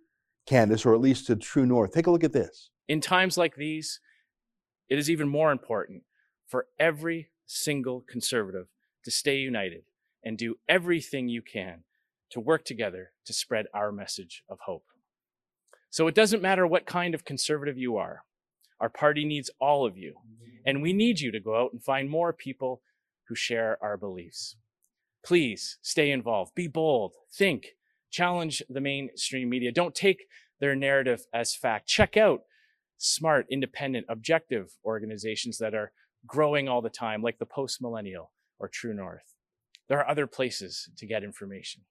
Candice, 0.49 0.85
or 0.85 0.93
at 0.95 1.01
least 1.01 1.27
to 1.27 1.35
True 1.35 1.65
North. 1.65 1.93
Take 1.93 2.07
a 2.07 2.11
look 2.11 2.23
at 2.23 2.33
this. 2.33 2.69
In 2.87 3.01
times 3.01 3.37
like 3.37 3.55
these, 3.55 3.99
it 4.89 4.97
is 4.97 5.09
even 5.09 5.27
more 5.27 5.51
important 5.51 6.03
for 6.47 6.65
every 6.79 7.29
single 7.45 8.03
conservative 8.09 8.67
to 9.05 9.11
stay 9.11 9.37
united 9.37 9.83
and 10.23 10.37
do 10.37 10.55
everything 10.67 11.29
you 11.29 11.41
can 11.41 11.83
to 12.31 12.39
work 12.39 12.65
together 12.65 13.11
to 13.25 13.33
spread 13.33 13.67
our 13.73 13.91
message 13.91 14.43
of 14.49 14.59
hope. 14.65 14.85
So 15.91 16.07
it 16.07 16.15
doesn't 16.15 16.41
matter 16.41 16.65
what 16.67 16.85
kind 16.85 17.13
of 17.15 17.25
conservative 17.25 17.77
you 17.77 17.97
are, 17.97 18.23
Our 18.79 18.89
party 18.89 19.25
needs 19.25 19.49
all 19.59 19.85
of 19.85 19.97
you. 19.97 20.15
And 20.65 20.81
we 20.81 20.93
need 20.93 21.19
you 21.19 21.31
to 21.31 21.39
go 21.39 21.59
out 21.59 21.73
and 21.73 21.83
find 21.83 22.09
more 22.09 22.33
people 22.33 22.81
who 23.27 23.35
share 23.35 23.77
our 23.81 23.97
beliefs. 23.97 24.55
Please 25.23 25.77
stay 25.81 26.11
involved, 26.11 26.55
be 26.55 26.67
bold, 26.67 27.13
think, 27.31 27.75
challenge 28.09 28.63
the 28.69 28.81
mainstream 28.81 29.49
media. 29.49 29.71
Don't 29.71 29.95
take 29.95 30.25
their 30.59 30.75
narrative 30.75 31.21
as 31.33 31.55
fact. 31.55 31.87
Check 31.87 32.17
out 32.17 32.41
smart, 32.97 33.45
independent, 33.49 34.05
objective 34.09 34.71
organizations 34.83 35.57
that 35.57 35.73
are 35.73 35.91
growing 36.27 36.67
all 36.67 36.81
the 36.81 36.89
time, 36.89 37.21
like 37.21 37.39
the 37.39 37.45
Post 37.45 37.81
Millennial 37.81 38.31
or 38.59 38.67
True 38.67 38.93
North. 38.93 39.35
There 39.87 39.99
are 39.99 40.09
other 40.09 40.27
places 40.27 40.89
to 40.97 41.05
get 41.05 41.23
information. 41.23 41.83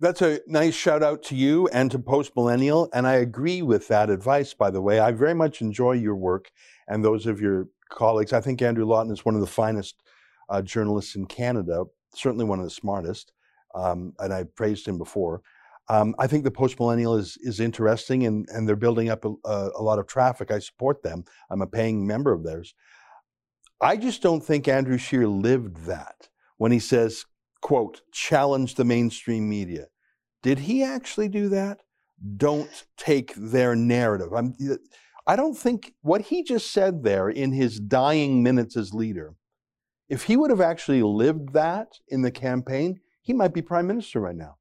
That's 0.00 0.22
a 0.22 0.40
nice 0.46 0.74
shout 0.74 1.02
out 1.02 1.22
to 1.24 1.36
you 1.36 1.68
and 1.68 1.90
to 1.92 1.98
Post 1.98 2.32
Millennial. 2.36 2.88
And 2.92 3.06
I 3.06 3.14
agree 3.14 3.62
with 3.62 3.88
that 3.88 4.10
advice, 4.10 4.52
by 4.52 4.70
the 4.70 4.82
way. 4.82 4.98
I 4.98 5.12
very 5.12 5.34
much 5.34 5.60
enjoy 5.60 5.92
your 5.92 6.16
work 6.16 6.50
and 6.88 7.04
those 7.04 7.26
of 7.26 7.40
your 7.40 7.68
colleagues. 7.88 8.32
I 8.32 8.40
think 8.40 8.60
Andrew 8.62 8.84
Lawton 8.84 9.12
is 9.12 9.24
one 9.24 9.34
of 9.34 9.40
the 9.40 9.46
finest 9.46 10.02
uh, 10.48 10.60
journalists 10.60 11.14
in 11.14 11.26
Canada, 11.26 11.84
certainly 12.14 12.44
one 12.44 12.58
of 12.58 12.64
the 12.64 12.70
smartest. 12.70 13.32
Um, 13.74 14.14
and 14.18 14.32
I 14.32 14.44
praised 14.44 14.86
him 14.86 14.98
before. 14.98 15.42
Um, 15.88 16.14
I 16.18 16.26
think 16.26 16.44
the 16.44 16.50
post 16.50 16.78
millennial 16.78 17.16
is 17.16 17.36
is 17.42 17.60
interesting, 17.60 18.24
and 18.24 18.46
and 18.50 18.68
they're 18.68 18.76
building 18.76 19.10
up 19.10 19.24
a, 19.24 19.32
a, 19.44 19.82
lot 19.82 19.98
of 19.98 20.06
traffic. 20.06 20.50
I 20.50 20.58
support 20.60 21.02
them. 21.02 21.24
I'm 21.50 21.62
a 21.62 21.66
paying 21.66 22.06
member 22.06 22.32
of 22.32 22.44
theirs. 22.44 22.74
I 23.80 23.96
just 23.96 24.22
don't 24.22 24.44
think 24.44 24.68
Andrew 24.68 24.96
Scheer 24.96 25.26
lived 25.26 25.84
that 25.86 26.28
when 26.56 26.70
he 26.70 26.78
says, 26.78 27.24
"quote 27.60 28.02
challenge 28.12 28.76
the 28.76 28.84
mainstream 28.84 29.48
media." 29.48 29.86
Did 30.42 30.60
he 30.60 30.82
actually 30.82 31.28
do 31.28 31.48
that? 31.48 31.82
Don't 32.36 32.84
take 32.96 33.34
their 33.34 33.74
narrative. 33.74 34.32
I'm. 34.32 34.54
I 35.26 35.36
don't 35.36 35.56
think 35.56 35.94
what 36.02 36.22
he 36.22 36.42
just 36.42 36.72
said 36.72 37.02
there 37.02 37.28
in 37.28 37.52
his 37.52 37.78
dying 37.78 38.42
minutes 38.42 38.76
as 38.76 38.94
leader, 38.94 39.34
if 40.08 40.24
he 40.24 40.36
would 40.36 40.50
have 40.50 40.60
actually 40.60 41.02
lived 41.02 41.52
that 41.52 41.98
in 42.08 42.22
the 42.22 42.30
campaign, 42.30 43.00
he 43.22 43.32
might 43.32 43.54
be 43.54 43.62
prime 43.62 43.86
minister 43.86 44.20
right 44.20 44.36
now. 44.36 44.56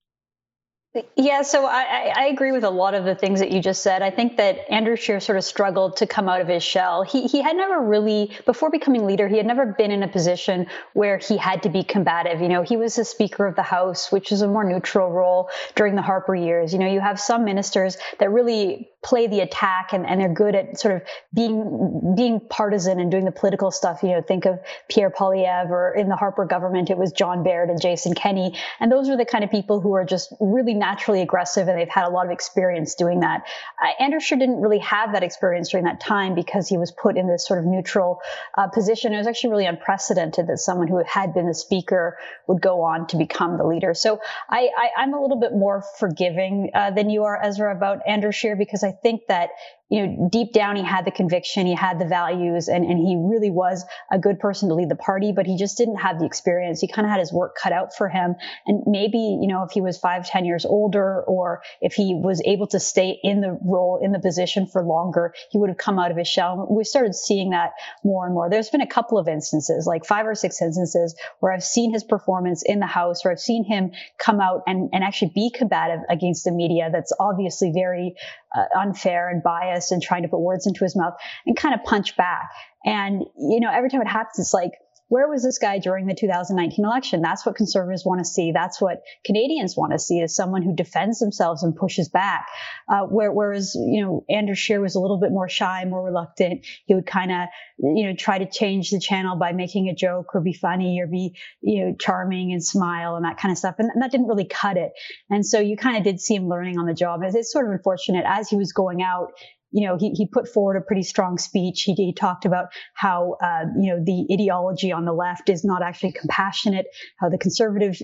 Yeah, 1.15 1.43
so 1.43 1.65
I, 1.65 2.12
I, 2.13 2.26
agree 2.26 2.52
with 2.52 2.65
a 2.65 2.69
lot 2.69 2.95
of 2.95 3.06
the 3.06 3.15
things 3.15 3.39
that 3.39 3.50
you 3.50 3.62
just 3.62 3.82
said. 3.82 4.02
I 4.02 4.12
think 4.12 4.36
that 4.36 4.69
Andrew 4.69 4.97
Scheer 4.97 5.21
sort 5.21 5.38
of 5.38 5.45
struggled 5.45 5.95
to 5.97 6.06
come 6.06 6.28
out 6.28 6.41
of 6.41 6.50
his 6.50 6.63
shell. 6.63 7.04
He 7.04 7.28
he 7.28 7.41
had 7.41 7.56
never 7.56 7.80
really, 7.80 8.32
before 8.45 8.69
becoming 8.69 9.06
leader, 9.06 9.30
he 9.30 9.38
had 9.38 9.45
never 9.45 9.65
been 9.65 9.91
in 9.91 10.04
a 10.04 10.10
position 10.10 10.67
where 10.91 11.17
he 11.17 11.38
had 11.38 11.63
to 11.63 11.69
be 11.69 11.86
combative. 11.86 12.41
You 12.41 12.50
know, 12.50 12.62
he 12.62 12.76
was 12.76 12.97
the 12.97 13.06
Speaker 13.06 13.47
of 13.47 13.56
the 13.56 13.62
House, 13.63 14.12
which 14.12 14.34
is 14.34 14.41
a 14.41 14.50
more 14.50 14.65
neutral 14.65 15.10
role 15.10 15.50
during 15.76 15.95
the 15.95 16.02
Harper 16.02 16.36
years. 16.36 16.74
You 16.74 16.80
know, 16.80 16.91
you 16.91 17.00
have 17.00 17.21
some 17.21 17.45
ministers 17.45 17.95
that 18.19 18.30
really 18.30 18.89
play 19.04 19.26
the 19.26 19.40
attack 19.40 19.94
and, 19.94 20.06
and 20.06 20.22
they're 20.22 20.34
good 20.34 20.54
at 20.54 20.80
sort 20.80 20.96
of 20.96 21.02
being 21.34 22.14
being 22.16 22.40
partisan 22.40 23.00
and 23.00 23.10
doing 23.10 23.26
the 23.26 23.32
political 23.32 23.72
stuff. 23.72 24.04
You 24.04 24.10
know, 24.10 24.22
think 24.22 24.46
of 24.46 24.60
Pierre 24.90 25.10
Poilievre 25.10 25.72
or 25.72 25.96
in 25.96 26.08
the 26.08 26.16
Harper 26.16 26.46
government, 26.46 26.90
it 26.92 26.98
was 26.98 27.12
John 27.12 27.44
Baird 27.44 27.70
and 27.70 27.82
Jason 27.82 28.14
Kenney. 28.14 28.56
And 28.80 28.92
those 28.92 29.10
are 29.10 29.18
the 29.18 29.26
kind 29.26 29.44
of 29.44 29.50
people 29.50 29.82
who 29.82 29.94
are 29.94 30.06
just 30.06 30.34
really 30.40 30.76
naturally 30.76 31.22
aggressive 31.22 31.68
and 31.68 31.80
they've 31.80 31.90
had 31.90 32.06
a 32.06 32.10
lot 32.10 32.26
of 32.26 32.32
experience 32.32 32.94
doing 32.94 33.22
that. 33.22 33.44
Uh, 33.82 34.04
Andrew 34.04 34.20
Scheer 34.20 34.38
didn't 34.38 34.62
really 34.62 34.80
have 34.80 35.14
that 35.14 35.24
experience 35.24 35.70
during 35.70 35.86
that 35.86 36.00
time 36.00 36.36
because 36.36 36.68
he 36.68 36.78
was 36.78 36.92
put 36.92 37.18
in 37.18 37.28
this 37.28 37.48
sort 37.48 37.60
of 37.60 37.66
neutral 37.66 38.20
uh, 38.56 38.68
position. 38.68 39.14
It 39.14 39.18
was 39.18 39.28
actually 39.28 39.52
really 39.52 39.66
unprecedented 39.66 40.48
that 40.48 40.60
someone 40.60 40.88
who 40.88 41.02
had 41.08 41.34
been 41.34 41.48
the 41.48 41.56
speaker 41.56 42.18
would 42.48 42.62
go 42.62 42.82
on 42.82 43.08
to 43.08 43.18
become 43.18 43.58
the 43.58 43.66
leader. 43.66 43.96
So 43.96 44.20
I, 44.50 44.70
am 44.98 45.14
a 45.14 45.22
little 45.22 45.40
bit 45.40 45.54
more 45.54 45.84
forgiving 45.98 46.70
uh, 46.74 46.92
than 46.92 47.10
you 47.10 47.24
are, 47.24 47.40
Ezra, 47.42 47.76
about 47.76 48.02
Andrew 48.08 48.32
Scheer 48.32 48.56
because 48.56 48.84
I 48.84 48.90
think 48.91 49.21
that 49.27 49.49
you 49.91 50.08
know, 50.08 50.30
deep 50.32 50.54
down 50.54 50.77
he 50.77 50.84
had 50.84 51.04
the 51.04 51.12
conviction, 51.12 51.67
he 51.67 51.75
had 51.75 51.99
the 51.99 52.06
values, 52.06 52.69
and, 52.69 52.86
and 52.86 52.97
he 52.97 53.17
really 53.19 53.49
was 53.49 53.84
a 54.10 54.17
good 54.17 54.39
person 54.39 54.69
to 54.69 54.75
lead 54.75 54.88
the 54.88 54.95
party, 54.95 55.34
but 55.34 55.45
he 55.45 55.58
just 55.58 55.77
didn't 55.77 55.97
have 55.97 56.17
the 56.17 56.25
experience. 56.25 56.80
He 56.80 56.88
kind 56.88 57.06
of 57.06 57.12
had 57.12 57.19
his 57.19 57.34
work 57.34 57.58
cut 57.62 57.73
out 57.73 57.93
for 57.93 58.08
him. 58.08 58.36
And 58.65 58.84
maybe, 58.88 59.17
you 59.17 59.47
know, 59.47 59.63
if 59.63 59.71
he 59.71 59.82
was 59.82 59.97
five, 59.97 60.25
ten 60.25 60.45
years 60.45 60.65
older, 60.65 61.21
or 61.23 61.62
if 61.82 61.93
he 61.93 62.15
was 62.15 62.41
able 62.45 62.67
to 62.67 62.80
stay 62.80 63.19
in 63.21 63.41
the 63.41 63.60
role, 63.62 63.99
in 64.01 64.13
the 64.13 64.19
position 64.19 64.65
for 64.65 64.82
longer, 64.82 65.34
he 65.49 65.58
would 65.58 65.69
have 65.69 65.77
come 65.77 65.99
out 65.99 66.10
of 66.10 66.15
his 66.15 66.30
shell. 66.30 66.67
We 66.71 66.86
started 66.86 67.13
seeing 67.13 67.49
that 67.49 67.71
more 68.01 68.25
and 68.25 68.34
more. 68.34 68.49
There's 68.49 68.69
been 68.69 68.80
a 68.80 68.88
couple 68.88 69.17
of 69.17 69.27
instances, 69.27 69.86
like 69.86 70.06
five 70.06 70.25
or 70.25 70.36
six 70.36 70.62
instances, 70.62 71.15
where 71.41 71.51
I've 71.51 71.65
seen 71.65 71.91
his 71.91 72.06
performance 72.06 72.63
in 72.65 72.80
the 72.80 72.86
House, 72.88 73.25
or 73.25 73.32
I've 73.32 73.41
seen 73.41 73.65
him 73.65 73.91
come 74.17 74.39
out 74.39 74.63
and, 74.67 74.89
and 74.93 75.04
actually 75.04 75.34
be 75.36 75.51
combative 75.54 75.99
against 76.10 76.45
the 76.45 76.51
media 76.51 76.89
that's 76.93 77.12
obviously 77.19 77.73
very 77.73 78.15
uh, 78.56 78.80
unfair 78.80 79.30
and 79.30 79.43
biased 79.43 79.81
and 79.89 80.04
trying 80.04 80.22
to 80.22 80.28
put 80.28 80.39
words 80.39 80.67
into 80.67 80.84
his 80.84 80.96
mouth 80.96 81.13
and 81.48 81.58
kind 81.58 81.74
of 81.74 81.84
punch 81.84 82.15
back. 82.15 82.50
And, 82.86 83.24
you 83.38 83.60
know, 83.60 83.72
every 83.72 83.89
time 83.89 84.02
it 84.02 84.08
happens, 84.08 84.38
it's 84.38 84.54
like, 84.54 84.74
where 85.12 85.28
was 85.28 85.44
this 85.44 85.58
guy 85.58 85.78
during 85.78 86.08
the 86.08 86.15
2019 86.15 86.86
election? 86.86 87.22
That's 87.22 87.46
what 87.46 87.58
conservatives 87.58 88.06
want 88.06 88.20
to 88.20 88.26
see. 88.26 88.54
That's 88.54 88.80
what 88.80 89.02
Canadians 89.26 89.76
want 89.76 89.91
to 89.91 90.00
see 90.00 90.20
is 90.20 90.34
someone 90.34 90.62
who 90.62 90.74
defends 90.74 91.20
themselves 91.20 91.63
and 91.63 91.76
pushes 91.76 92.08
back. 92.08 92.48
Uh, 92.88 93.02
where, 93.02 93.30
whereas, 93.30 93.76
you 93.76 94.02
know, 94.02 94.24
Andrew 94.30 94.56
Scheer 94.56 94.80
was 94.80 94.96
a 94.96 95.02
little 95.02 95.20
bit 95.20 95.32
more 95.32 95.50
shy, 95.50 95.84
more 95.84 96.02
reluctant. 96.02 96.65
He 96.86 96.96
would 96.96 97.06
kind 97.06 97.30
of, 97.30 97.50
you 97.78 98.08
know, 98.08 98.15
try 98.15 98.38
to 98.38 98.50
change 98.50 98.91
the 98.91 99.02
channel 99.02 99.36
by 99.36 99.52
making 99.52 99.89
a 99.89 99.94
joke 99.94 100.34
or 100.34 100.39
be 100.39 100.54
funny 100.54 101.02
or 101.02 101.08
be, 101.08 101.36
you 101.60 101.84
know, 101.84 101.96
charming 102.00 102.54
and 102.54 102.63
smile 102.63 103.17
and 103.17 103.26
that 103.26 103.38
kind 103.38 103.52
of 103.52 103.58
stuff. 103.58 103.76
And, 103.80 103.89
and 103.94 104.02
that 104.02 104.12
didn't 104.12 104.28
really 104.28 104.48
cut 104.48 104.78
it. 104.78 104.94
And 105.30 105.46
so 105.46 105.60
you 105.60 105.76
kind 105.76 105.98
of 105.98 106.06
did 106.06 106.22
see 106.22 106.36
him 106.36 106.48
learning 106.48 106.80
on 106.80 106.86
the 106.86 106.94
job. 106.94 107.20
It's 107.22 107.52
sort 107.52 107.65
of 107.65 107.74
unfortunate 107.74 108.24
as 108.26 108.48
he 108.48 108.56
was 108.56 108.72
going 108.72 109.02
out 109.02 109.34
you 109.71 109.88
know, 109.88 109.97
he, 109.97 110.12
he 110.12 110.27
put 110.27 110.47
forward 110.47 110.75
a 110.75 110.81
pretty 110.81 111.03
strong 111.03 111.38
speech. 111.38 111.84
He, 111.84 111.93
he 111.93 112.13
talked 112.13 112.45
about 112.45 112.67
how, 112.93 113.38
uh, 113.41 113.65
you 113.79 113.91
know, 113.91 114.03
the 114.03 114.27
ideology 114.34 114.91
on 114.91 115.05
the 115.05 115.13
left 115.13 115.49
is 115.49 115.63
not 115.63 115.81
actually 115.81 116.12
compassionate, 116.12 116.88
how 117.19 117.29
the 117.29 117.38
conservative 117.38 117.95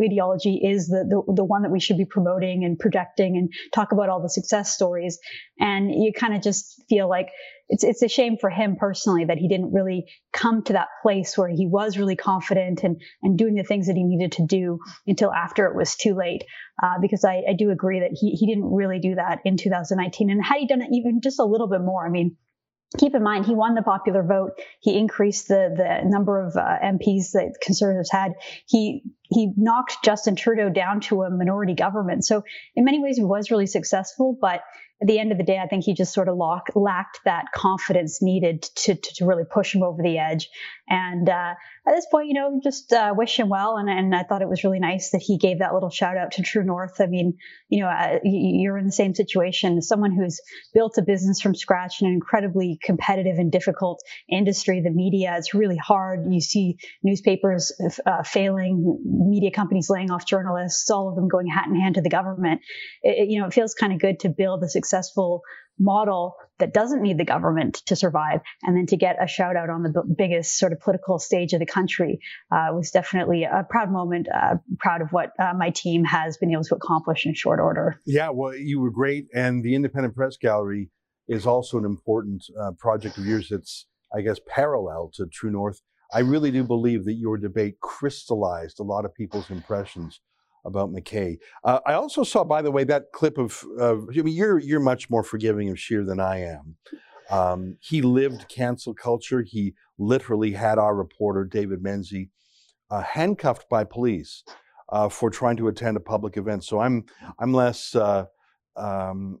ideology 0.00 0.60
is 0.62 0.88
the, 0.88 1.04
the, 1.08 1.34
the 1.34 1.44
one 1.44 1.62
that 1.62 1.70
we 1.70 1.80
should 1.80 1.98
be 1.98 2.04
promoting 2.04 2.64
and 2.64 2.78
projecting 2.78 3.36
and 3.36 3.52
talk 3.74 3.92
about 3.92 4.08
all 4.08 4.22
the 4.22 4.30
success 4.30 4.72
stories. 4.72 5.18
And 5.58 5.90
you 5.90 6.12
kind 6.12 6.34
of 6.34 6.42
just 6.42 6.82
feel 6.88 7.08
like, 7.08 7.28
it's 7.68 7.84
it's 7.84 8.02
a 8.02 8.08
shame 8.08 8.36
for 8.40 8.50
him 8.50 8.76
personally 8.76 9.24
that 9.24 9.38
he 9.38 9.48
didn't 9.48 9.72
really 9.72 10.06
come 10.32 10.62
to 10.64 10.74
that 10.74 10.88
place 11.02 11.36
where 11.36 11.48
he 11.48 11.66
was 11.66 11.98
really 11.98 12.16
confident 12.16 12.82
and 12.82 13.00
and 13.22 13.38
doing 13.38 13.54
the 13.54 13.64
things 13.64 13.86
that 13.86 13.96
he 13.96 14.04
needed 14.04 14.32
to 14.32 14.46
do 14.46 14.78
until 15.06 15.32
after 15.32 15.66
it 15.66 15.76
was 15.76 15.96
too 15.96 16.14
late. 16.14 16.44
Uh, 16.82 16.98
because 17.00 17.24
I, 17.24 17.42
I 17.48 17.54
do 17.58 17.70
agree 17.70 18.00
that 18.00 18.12
he 18.12 18.30
he 18.32 18.46
didn't 18.46 18.72
really 18.72 18.98
do 18.98 19.14
that 19.14 19.40
in 19.44 19.56
2019. 19.56 20.30
And 20.30 20.44
had 20.44 20.58
he 20.58 20.66
done 20.66 20.82
it 20.82 20.90
even 20.92 21.20
just 21.22 21.40
a 21.40 21.44
little 21.44 21.68
bit 21.68 21.80
more, 21.80 22.06
I 22.06 22.10
mean, 22.10 22.36
keep 22.98 23.14
in 23.14 23.22
mind 23.22 23.46
he 23.46 23.54
won 23.54 23.74
the 23.74 23.82
popular 23.82 24.22
vote 24.22 24.52
he 24.80 24.96
increased 24.96 25.48
the 25.48 25.74
the 25.76 26.08
number 26.08 26.44
of 26.44 26.56
uh, 26.56 26.78
MPs 26.84 27.32
that 27.32 27.54
conservatives 27.60 28.10
had 28.10 28.32
he 28.66 29.02
he 29.30 29.52
knocked 29.56 30.04
Justin 30.04 30.36
Trudeau 30.36 30.70
down 30.70 31.00
to 31.02 31.22
a 31.22 31.30
minority 31.30 31.74
government 31.74 32.24
so 32.24 32.44
in 32.74 32.84
many 32.84 33.02
ways 33.02 33.16
he 33.16 33.24
was 33.24 33.50
really 33.50 33.66
successful 33.66 34.36
but 34.40 34.62
at 35.02 35.08
the 35.08 35.18
end 35.18 35.30
of 35.30 35.36
the 35.36 35.44
day, 35.44 35.58
I 35.58 35.66
think 35.66 35.84
he 35.84 35.92
just 35.92 36.14
sort 36.14 36.28
of 36.28 36.36
lock, 36.36 36.68
lacked 36.74 37.20
that 37.26 37.52
confidence 37.54 38.22
needed 38.22 38.62
to, 38.62 38.94
to, 38.94 39.14
to, 39.16 39.26
really 39.26 39.44
push 39.44 39.74
him 39.74 39.82
over 39.82 40.02
the 40.02 40.16
edge. 40.16 40.48
And 40.88 41.28
uh, 41.28 41.54
at 41.86 41.94
this 41.94 42.06
point, 42.10 42.28
you 42.28 42.34
know, 42.34 42.60
just 42.62 42.92
uh, 42.94 43.12
wish 43.14 43.38
him 43.38 43.50
well. 43.50 43.76
And, 43.76 43.90
and 43.90 44.14
I 44.14 44.22
thought 44.22 44.40
it 44.40 44.48
was 44.48 44.64
really 44.64 44.78
nice 44.78 45.10
that 45.10 45.20
he 45.20 45.36
gave 45.36 45.58
that 45.58 45.74
little 45.74 45.90
shout 45.90 46.16
out 46.16 46.32
to 46.32 46.42
True 46.42 46.64
North. 46.64 47.00
I 47.00 47.06
mean, 47.06 47.36
you 47.68 47.80
know, 47.80 47.88
uh, 47.88 48.20
you're 48.24 48.78
in 48.78 48.86
the 48.86 48.92
same 48.92 49.14
situation. 49.14 49.82
Someone 49.82 50.12
who's 50.12 50.40
built 50.72 50.96
a 50.96 51.02
business 51.02 51.42
from 51.42 51.54
scratch 51.54 52.00
in 52.00 52.08
an 52.08 52.14
incredibly 52.14 52.78
competitive 52.82 53.36
and 53.38 53.52
difficult 53.52 54.00
industry, 54.30 54.80
the 54.80 54.90
media, 54.90 55.34
it's 55.36 55.52
really 55.52 55.76
hard. 55.76 56.32
You 56.32 56.40
see 56.40 56.78
newspapers 57.02 57.72
uh, 58.06 58.22
failing, 58.22 59.15
media 59.16 59.50
companies 59.50 59.88
laying 59.90 60.10
off 60.10 60.26
journalists, 60.26 60.90
all 60.90 61.08
of 61.08 61.16
them 61.16 61.28
going 61.28 61.46
hat 61.46 61.66
in 61.66 61.74
hand 61.74 61.96
to 61.96 62.02
the 62.02 62.10
government. 62.10 62.60
It, 63.02 63.28
you 63.28 63.40
know, 63.40 63.46
it 63.46 63.54
feels 63.54 63.74
kind 63.74 63.92
of 63.92 64.00
good 64.00 64.20
to 64.20 64.28
build 64.28 64.62
a 64.62 64.68
successful 64.68 65.42
model 65.78 66.36
that 66.58 66.72
doesn't 66.72 67.02
need 67.02 67.18
the 67.18 67.24
government 67.24 67.82
to 67.86 67.96
survive. 67.96 68.40
And 68.62 68.76
then 68.76 68.86
to 68.86 68.96
get 68.96 69.22
a 69.22 69.26
shout 69.26 69.56
out 69.56 69.68
on 69.68 69.82
the 69.82 69.90
b- 69.90 70.14
biggest 70.16 70.58
sort 70.58 70.72
of 70.72 70.80
political 70.80 71.18
stage 71.18 71.52
of 71.52 71.60
the 71.60 71.66
country 71.66 72.20
uh, 72.50 72.68
was 72.72 72.90
definitely 72.90 73.44
a 73.44 73.66
proud 73.68 73.92
moment 73.92 74.26
uh, 74.34 74.54
proud 74.78 75.02
of 75.02 75.10
what 75.10 75.32
uh, 75.38 75.52
my 75.54 75.70
team 75.70 76.04
has 76.04 76.38
been 76.38 76.50
able 76.50 76.64
to 76.64 76.74
accomplish 76.74 77.26
in 77.26 77.34
short 77.34 77.60
order. 77.60 78.00
Yeah 78.06 78.30
well 78.30 78.56
you 78.56 78.80
were 78.80 78.90
great. 78.90 79.26
And 79.34 79.62
the 79.62 79.74
independent 79.74 80.14
press 80.14 80.38
gallery 80.38 80.90
is 81.28 81.46
also 81.46 81.78
an 81.78 81.84
important 81.84 82.44
uh, 82.58 82.70
project 82.78 83.18
of 83.18 83.26
yours 83.26 83.48
that's 83.50 83.86
i 84.14 84.20
guess 84.20 84.38
parallel 84.46 85.10
to 85.12 85.26
true 85.26 85.50
north 85.50 85.82
i 86.12 86.20
really 86.20 86.50
do 86.50 86.64
believe 86.64 87.04
that 87.04 87.14
your 87.14 87.36
debate 87.36 87.78
crystallized 87.80 88.80
a 88.80 88.84
lot 88.84 89.04
of 89.04 89.14
people's 89.14 89.50
impressions 89.50 90.20
about 90.66 90.90
MacKay. 90.90 91.38
Uh, 91.64 91.78
I 91.86 91.94
also 91.94 92.24
saw, 92.24 92.44
by 92.44 92.60
the 92.60 92.72
way, 92.72 92.84
that 92.84 93.12
clip 93.12 93.38
of. 93.38 93.64
Uh, 93.80 93.98
I 93.98 94.22
mean, 94.22 94.34
you're 94.34 94.58
you're 94.58 94.80
much 94.80 95.08
more 95.08 95.22
forgiving 95.22 95.70
of 95.70 95.78
Scheer 95.78 96.04
than 96.04 96.20
I 96.20 96.40
am. 96.40 96.76
Um, 97.30 97.76
he 97.80 98.02
lived 98.02 98.48
cancel 98.48 98.92
culture. 98.92 99.42
He 99.42 99.74
literally 99.98 100.52
had 100.52 100.78
our 100.78 100.94
reporter 100.94 101.44
David 101.44 101.82
Menzies 101.82 102.28
uh, 102.90 103.02
handcuffed 103.02 103.68
by 103.68 103.84
police 103.84 104.44
uh, 104.90 105.08
for 105.08 105.30
trying 105.30 105.56
to 105.56 105.68
attend 105.68 105.96
a 105.96 106.00
public 106.00 106.36
event. 106.36 106.64
So 106.64 106.80
I'm 106.80 107.04
I'm 107.38 107.52
less, 107.52 107.94
uh, 107.94 108.26
um, 108.76 109.40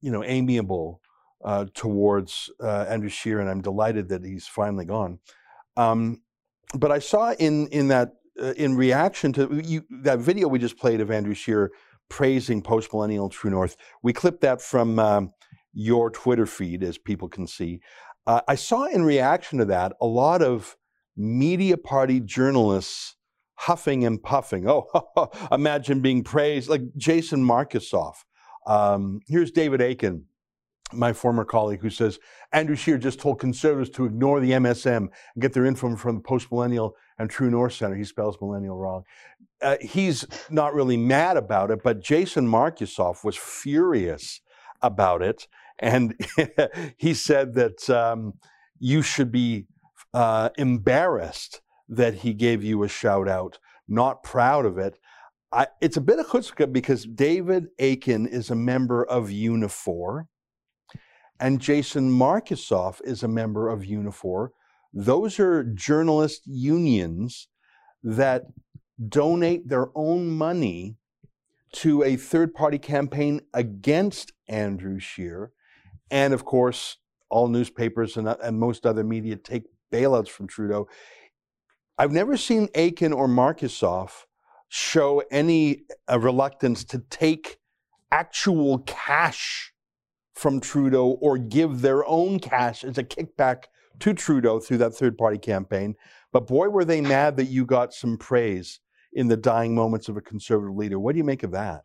you 0.00 0.10
know, 0.10 0.24
amiable 0.24 1.00
uh, 1.44 1.66
towards 1.74 2.50
Andrew 2.62 3.10
Scheer, 3.10 3.40
and 3.40 3.50
I'm 3.50 3.62
delighted 3.62 4.08
that 4.08 4.24
he's 4.24 4.46
finally 4.46 4.84
gone. 4.84 5.18
Um, 5.76 6.22
but 6.74 6.90
I 6.90 6.98
saw 6.98 7.32
in 7.32 7.68
in 7.68 7.88
that 7.88 8.14
uh, 8.40 8.52
in 8.56 8.76
reaction 8.76 9.32
to 9.34 9.60
you, 9.64 9.82
that 10.02 10.18
video 10.18 10.48
we 10.48 10.58
just 10.58 10.78
played 10.78 11.00
of 11.00 11.10
Andrew 11.10 11.34
Scheer 11.34 11.70
praising 12.08 12.62
post 12.62 12.92
millennial 12.92 13.28
True 13.28 13.50
North, 13.50 13.76
we 14.02 14.12
clipped 14.12 14.40
that 14.42 14.60
from 14.60 14.98
um, 14.98 15.32
your 15.72 16.10
Twitter 16.10 16.46
feed, 16.46 16.82
as 16.82 16.98
people 16.98 17.28
can 17.28 17.46
see. 17.46 17.80
Uh, 18.26 18.40
I 18.48 18.56
saw 18.56 18.84
in 18.84 19.04
reaction 19.04 19.58
to 19.58 19.64
that 19.66 19.92
a 20.00 20.06
lot 20.06 20.42
of 20.42 20.76
media 21.16 21.76
party 21.76 22.20
journalists 22.20 23.16
huffing 23.54 24.04
and 24.04 24.22
puffing. 24.22 24.68
Oh, 24.68 25.30
imagine 25.52 26.00
being 26.00 26.22
praised 26.22 26.68
like 26.68 26.82
Jason 26.96 27.44
Markusoff. 27.44 28.16
Um, 28.66 29.20
here's 29.28 29.50
David 29.50 29.80
Akin, 29.80 30.24
my 30.92 31.12
former 31.12 31.44
colleague, 31.44 31.80
who 31.80 31.90
says 31.90 32.18
Andrew 32.52 32.76
Scheer 32.76 32.98
just 32.98 33.18
told 33.18 33.40
conservatives 33.40 33.90
to 33.96 34.04
ignore 34.04 34.40
the 34.40 34.52
MSM 34.52 34.96
and 34.96 35.10
get 35.40 35.52
their 35.52 35.66
info 35.66 35.96
from 35.96 36.16
the 36.16 36.20
Post 36.20 36.50
Millennial 36.50 36.94
and 37.18 37.28
True 37.28 37.50
North 37.50 37.72
Center. 37.72 37.96
He 37.96 38.04
spells 38.04 38.36
millennial 38.40 38.76
wrong. 38.76 39.02
Uh, 39.60 39.76
he's 39.80 40.24
not 40.50 40.74
really 40.74 40.96
mad 40.96 41.36
about 41.36 41.70
it, 41.70 41.82
but 41.82 42.02
Jason 42.02 42.46
Markusoff 42.46 43.24
was 43.24 43.36
furious 43.36 44.40
about 44.82 45.22
it. 45.22 45.48
And 45.78 46.14
he 46.96 47.14
said 47.14 47.54
that 47.54 47.88
um, 47.90 48.34
you 48.78 49.02
should 49.02 49.32
be 49.32 49.66
uh, 50.14 50.50
embarrassed 50.56 51.62
that 51.88 52.14
he 52.14 52.32
gave 52.32 52.62
you 52.62 52.82
a 52.82 52.88
shout 52.88 53.28
out, 53.28 53.58
not 53.88 54.22
proud 54.22 54.66
of 54.66 54.78
it. 54.78 54.98
I, 55.52 55.68
it's 55.80 55.96
a 55.96 56.00
bit 56.00 56.18
of 56.18 56.26
chutzpah 56.26 56.72
because 56.72 57.04
David 57.04 57.68
Akin 57.78 58.26
is 58.26 58.50
a 58.50 58.56
member 58.56 59.04
of 59.04 59.28
Unifor 59.28 60.26
and 61.40 61.60
Jason 61.60 62.10
Markusoff 62.10 63.00
is 63.04 63.22
a 63.22 63.28
member 63.28 63.68
of 63.68 63.80
Unifor. 63.80 64.50
Those 64.92 65.38
are 65.38 65.62
journalist 65.62 66.42
unions 66.46 67.48
that 68.02 68.44
donate 69.08 69.68
their 69.68 69.88
own 69.94 70.28
money 70.28 70.96
to 71.72 72.02
a 72.02 72.16
third 72.16 72.54
party 72.54 72.78
campaign 72.78 73.40
against 73.52 74.32
Andrew 74.48 74.98
Scheer. 74.98 75.52
And 76.10 76.32
of 76.32 76.44
course, 76.44 76.96
all 77.28 77.48
newspapers 77.48 78.16
and, 78.16 78.28
and 78.28 78.58
most 78.58 78.86
other 78.86 79.04
media 79.04 79.36
take 79.36 79.64
bailouts 79.92 80.28
from 80.28 80.46
Trudeau. 80.46 80.88
I've 81.98 82.12
never 82.12 82.36
seen 82.36 82.68
Akin 82.74 83.12
or 83.12 83.26
Markusoff 83.28 84.24
show 84.68 85.22
any 85.30 85.82
uh, 86.10 86.18
reluctance 86.18 86.84
to 86.84 86.98
take 87.10 87.58
actual 88.10 88.78
cash 88.80 89.72
from 90.36 90.60
Trudeau 90.60 91.18
or 91.20 91.38
give 91.38 91.80
their 91.80 92.06
own 92.06 92.38
cash 92.38 92.84
as 92.84 92.98
a 92.98 93.04
kickback 93.04 93.64
to 94.00 94.14
Trudeau 94.14 94.60
through 94.60 94.78
that 94.78 94.94
third 94.94 95.18
party 95.18 95.38
campaign. 95.38 95.96
But 96.32 96.46
boy, 96.46 96.68
were 96.68 96.84
they 96.84 97.00
mad 97.00 97.36
that 97.38 97.46
you 97.46 97.64
got 97.64 97.94
some 97.94 98.18
praise 98.18 98.80
in 99.16 99.28
the 99.28 99.36
dying 99.36 99.74
moments 99.74 100.08
of 100.08 100.16
a 100.16 100.20
conservative 100.20 100.76
leader. 100.76 101.00
What 101.00 101.12
do 101.12 101.18
you 101.18 101.24
make 101.24 101.42
of 101.42 101.50
that? 101.52 101.80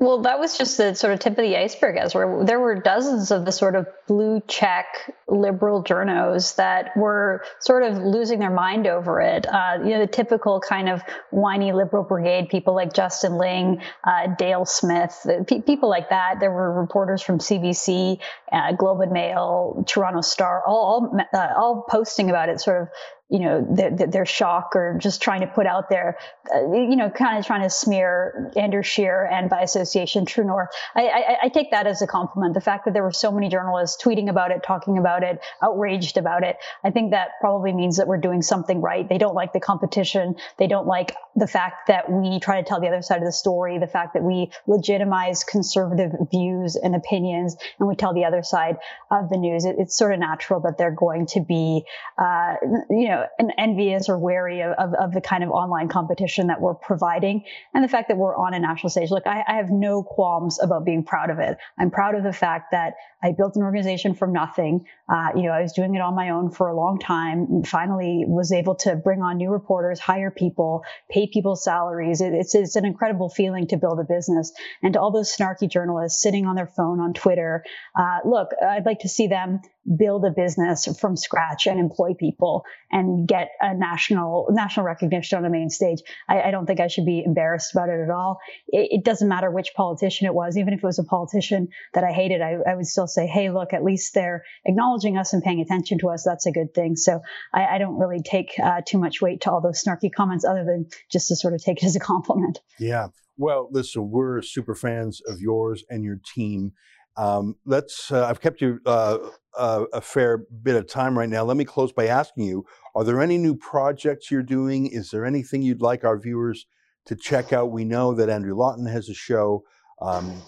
Well, 0.00 0.22
that 0.22 0.38
was 0.38 0.56
just 0.56 0.78
the 0.78 0.94
sort 0.94 1.12
of 1.12 1.20
tip 1.20 1.32
of 1.32 1.44
the 1.44 1.58
iceberg, 1.58 1.98
as 1.98 2.14
where 2.14 2.42
there 2.42 2.58
were 2.58 2.74
dozens 2.74 3.30
of 3.30 3.44
the 3.44 3.52
sort 3.52 3.76
of 3.76 3.86
blue 4.08 4.40
check 4.48 4.86
liberal 5.28 5.84
journos 5.84 6.56
that 6.56 6.96
were 6.96 7.44
sort 7.60 7.82
of 7.82 7.98
losing 7.98 8.38
their 8.38 8.50
mind 8.50 8.86
over 8.86 9.20
it. 9.20 9.46
Uh, 9.46 9.80
you 9.84 9.90
know, 9.90 9.98
the 9.98 10.06
typical 10.06 10.58
kind 10.58 10.88
of 10.88 11.02
whiny 11.30 11.72
liberal 11.72 12.02
brigade, 12.02 12.48
people 12.48 12.74
like 12.74 12.94
Justin 12.94 13.36
Ling, 13.36 13.82
uh, 14.02 14.28
Dale 14.38 14.64
Smith, 14.64 15.14
pe- 15.46 15.60
people 15.60 15.90
like 15.90 16.08
that. 16.08 16.36
There 16.40 16.50
were 16.50 16.72
reporters 16.80 17.20
from 17.20 17.38
CBC, 17.38 18.20
uh, 18.50 18.72
Globe 18.72 19.02
and 19.02 19.12
Mail, 19.12 19.84
Toronto 19.86 20.22
Star, 20.22 20.62
all 20.66 20.80
all, 20.80 21.20
uh, 21.34 21.48
all 21.58 21.84
posting 21.86 22.30
about 22.30 22.48
it, 22.48 22.58
sort 22.58 22.80
of 22.80 22.88
you 23.30 23.38
know, 23.38 23.64
their, 23.70 23.90
their 23.90 24.26
shock 24.26 24.74
or 24.74 24.98
just 25.00 25.22
trying 25.22 25.40
to 25.40 25.46
put 25.46 25.64
out 25.64 25.88
there, 25.88 26.18
uh, 26.52 26.72
you 26.72 26.96
know, 26.96 27.08
kind 27.08 27.38
of 27.38 27.46
trying 27.46 27.62
to 27.62 27.70
smear 27.70 28.50
Andrew 28.56 28.82
Scheer 28.82 29.24
and 29.24 29.48
by 29.48 29.60
association 29.60 30.26
True 30.26 30.44
North. 30.44 30.70
I, 30.96 31.06
I, 31.06 31.36
I, 31.44 31.48
take 31.48 31.70
that 31.70 31.86
as 31.86 32.02
a 32.02 32.08
compliment. 32.08 32.54
The 32.54 32.60
fact 32.60 32.86
that 32.86 32.94
there 32.94 33.04
were 33.04 33.12
so 33.12 33.30
many 33.30 33.48
journalists 33.48 34.02
tweeting 34.02 34.28
about 34.28 34.50
it, 34.50 34.64
talking 34.64 34.98
about 34.98 35.22
it, 35.22 35.40
outraged 35.62 36.16
about 36.16 36.42
it, 36.42 36.56
I 36.82 36.90
think 36.90 37.12
that 37.12 37.28
probably 37.40 37.72
means 37.72 37.98
that 37.98 38.08
we're 38.08 38.18
doing 38.18 38.42
something 38.42 38.80
right. 38.80 39.08
They 39.08 39.18
don't 39.18 39.34
like 39.34 39.52
the 39.52 39.60
competition. 39.60 40.34
They 40.58 40.66
don't 40.66 40.88
like 40.88 41.14
the 41.36 41.46
fact 41.46 41.86
that 41.86 42.10
we 42.10 42.40
try 42.40 42.60
to 42.60 42.68
tell 42.68 42.80
the 42.80 42.88
other 42.88 43.02
side 43.02 43.18
of 43.18 43.24
the 43.24 43.32
story, 43.32 43.78
the 43.78 43.86
fact 43.86 44.14
that 44.14 44.24
we 44.24 44.50
legitimize 44.66 45.44
conservative 45.44 46.12
views 46.32 46.74
and 46.74 46.96
opinions 46.96 47.56
and 47.78 47.88
we 47.88 47.94
tell 47.94 48.12
the 48.12 48.24
other 48.24 48.42
side 48.42 48.76
of 49.10 49.28
the 49.28 49.36
news. 49.36 49.64
It, 49.64 49.76
it's 49.78 49.96
sort 49.96 50.12
of 50.14 50.18
natural 50.18 50.60
that 50.60 50.78
they're 50.78 50.90
going 50.90 51.26
to 51.26 51.40
be, 51.40 51.84
uh, 52.18 52.54
you 52.90 53.08
know, 53.08 53.19
know, 53.20 53.52
envious 53.58 54.08
or 54.08 54.18
wary 54.18 54.62
of, 54.62 54.72
of, 54.72 54.94
of, 54.94 55.12
the 55.12 55.20
kind 55.20 55.42
of 55.42 55.50
online 55.50 55.88
competition 55.88 56.48
that 56.48 56.60
we're 56.60 56.74
providing 56.74 57.44
and 57.74 57.84
the 57.84 57.88
fact 57.88 58.08
that 58.08 58.16
we're 58.16 58.36
on 58.36 58.54
a 58.54 58.58
national 58.58 58.90
stage. 58.90 59.10
Look, 59.10 59.26
I, 59.26 59.42
I 59.46 59.54
have 59.56 59.70
no 59.70 60.02
qualms 60.02 60.60
about 60.62 60.84
being 60.84 61.04
proud 61.04 61.30
of 61.30 61.38
it. 61.38 61.58
I'm 61.78 61.90
proud 61.90 62.14
of 62.14 62.22
the 62.22 62.32
fact 62.32 62.72
that 62.72 62.94
I 63.22 63.32
built 63.32 63.56
an 63.56 63.62
organization 63.62 64.14
from 64.14 64.32
nothing. 64.32 64.86
Uh, 65.08 65.28
you 65.36 65.42
know, 65.42 65.50
I 65.50 65.62
was 65.62 65.72
doing 65.72 65.94
it 65.94 66.00
on 66.00 66.14
my 66.14 66.30
own 66.30 66.50
for 66.50 66.68
a 66.68 66.76
long 66.76 66.98
time. 66.98 67.62
Finally, 67.64 68.24
was 68.26 68.52
able 68.52 68.76
to 68.76 68.96
bring 68.96 69.20
on 69.20 69.36
new 69.36 69.50
reporters, 69.50 69.98
hire 69.98 70.30
people, 70.30 70.84
pay 71.10 71.26
people 71.26 71.56
salaries. 71.56 72.20
It, 72.20 72.32
it's 72.32 72.54
it's 72.54 72.76
an 72.76 72.84
incredible 72.84 73.28
feeling 73.28 73.66
to 73.68 73.76
build 73.76 74.00
a 74.00 74.04
business. 74.04 74.52
And 74.82 74.94
to 74.94 75.00
all 75.00 75.10
those 75.10 75.34
snarky 75.34 75.70
journalists 75.70 76.22
sitting 76.22 76.46
on 76.46 76.56
their 76.56 76.66
phone 76.66 77.00
on 77.00 77.12
Twitter, 77.12 77.64
uh, 77.98 78.18
look, 78.24 78.50
I'd 78.62 78.86
like 78.86 79.00
to 79.00 79.08
see 79.08 79.26
them 79.26 79.60
build 79.96 80.24
a 80.24 80.30
business 80.30 80.86
from 81.00 81.16
scratch 81.16 81.66
and 81.66 81.80
employ 81.80 82.12
people 82.14 82.64
and 82.90 83.26
get 83.26 83.48
a 83.60 83.74
national 83.74 84.46
national 84.50 84.84
recognition 84.84 85.36
on 85.36 85.42
the 85.42 85.50
main 85.50 85.70
stage. 85.70 86.00
I, 86.28 86.42
I 86.42 86.50
don't 86.50 86.66
think 86.66 86.80
I 86.80 86.88
should 86.88 87.06
be 87.06 87.22
embarrassed 87.24 87.72
about 87.72 87.88
it 87.88 88.00
at 88.00 88.10
all. 88.10 88.38
It, 88.68 88.88
it, 88.90 89.04
doesn't 89.04 89.28
matter 89.28 89.50
which 89.50 89.72
politician 89.74 90.26
it 90.26 90.34
was, 90.34 90.58
even 90.58 90.74
if 90.74 90.78
it 90.78 90.86
was 90.86 90.98
a 90.98 91.04
politician 91.04 91.68
that 91.94 92.04
I 92.04 92.12
hated, 92.12 92.42
I, 92.42 92.56
I, 92.66 92.74
would 92.74 92.86
still 92.86 93.06
say, 93.06 93.26
hey, 93.26 93.50
look, 93.50 93.72
at 93.72 93.82
least 93.82 94.12
they're 94.14 94.44
acknowledging 94.66 95.16
us 95.16 95.32
and 95.32 95.42
paying 95.42 95.60
attention 95.60 95.98
to 96.00 96.10
us. 96.10 96.24
That's 96.24 96.46
a 96.46 96.52
good 96.52 96.74
thing. 96.74 96.96
So 96.96 97.20
I, 97.54 97.64
I 97.64 97.78
don't 97.78 97.98
really 97.98 98.22
take 98.22 98.52
uh, 98.62 98.82
too 98.86 98.98
much 98.98 99.22
weight 99.22 99.40
to 99.42 99.50
all 99.50 99.62
those 99.62 99.82
snarky 99.82 100.12
comments, 100.14 100.44
other 100.44 100.64
than 100.64 100.86
just 101.10 101.28
to 101.28 101.36
sort 101.36 101.54
of 101.54 101.62
take 101.62 101.82
it 101.82 101.86
as 101.86 101.96
a 101.96 102.00
compliment. 102.00 102.60
Yeah. 102.78 103.08
Well, 103.36 103.68
listen, 103.70 104.10
we're 104.10 104.42
super 104.42 104.74
fans 104.74 105.22
of 105.26 105.40
yours 105.40 105.84
and 105.88 106.04
your 106.04 106.20
team. 106.34 106.72
Um, 107.16 107.56
let's. 107.64 108.12
Uh, 108.12 108.26
I've 108.26 108.40
kept 108.40 108.60
you 108.60 108.80
uh, 108.84 109.18
uh, 109.56 109.84
a 109.92 110.00
fair 110.00 110.44
bit 110.62 110.76
of 110.76 110.86
time 110.86 111.18
right 111.18 111.28
now. 111.28 111.44
Let 111.44 111.56
me 111.56 111.64
close 111.64 111.92
by 111.92 112.06
asking 112.06 112.44
you: 112.44 112.64
Are 112.94 113.04
there 113.04 113.20
any 113.20 113.38
new 113.38 113.56
projects 113.56 114.30
you're 114.30 114.42
doing? 114.42 114.86
Is 114.86 115.10
there 115.10 115.24
anything 115.24 115.62
you'd 115.62 115.82
like 115.82 116.04
our 116.04 116.18
viewers 116.18 116.66
to 117.06 117.16
check 117.16 117.52
out? 117.52 117.72
We 117.72 117.84
know 117.84 118.14
that 118.14 118.28
Andrew 118.28 118.54
Lawton 118.54 118.86
has 118.86 119.08
a 119.08 119.14
show. 119.14 119.64
Um, 120.00 120.40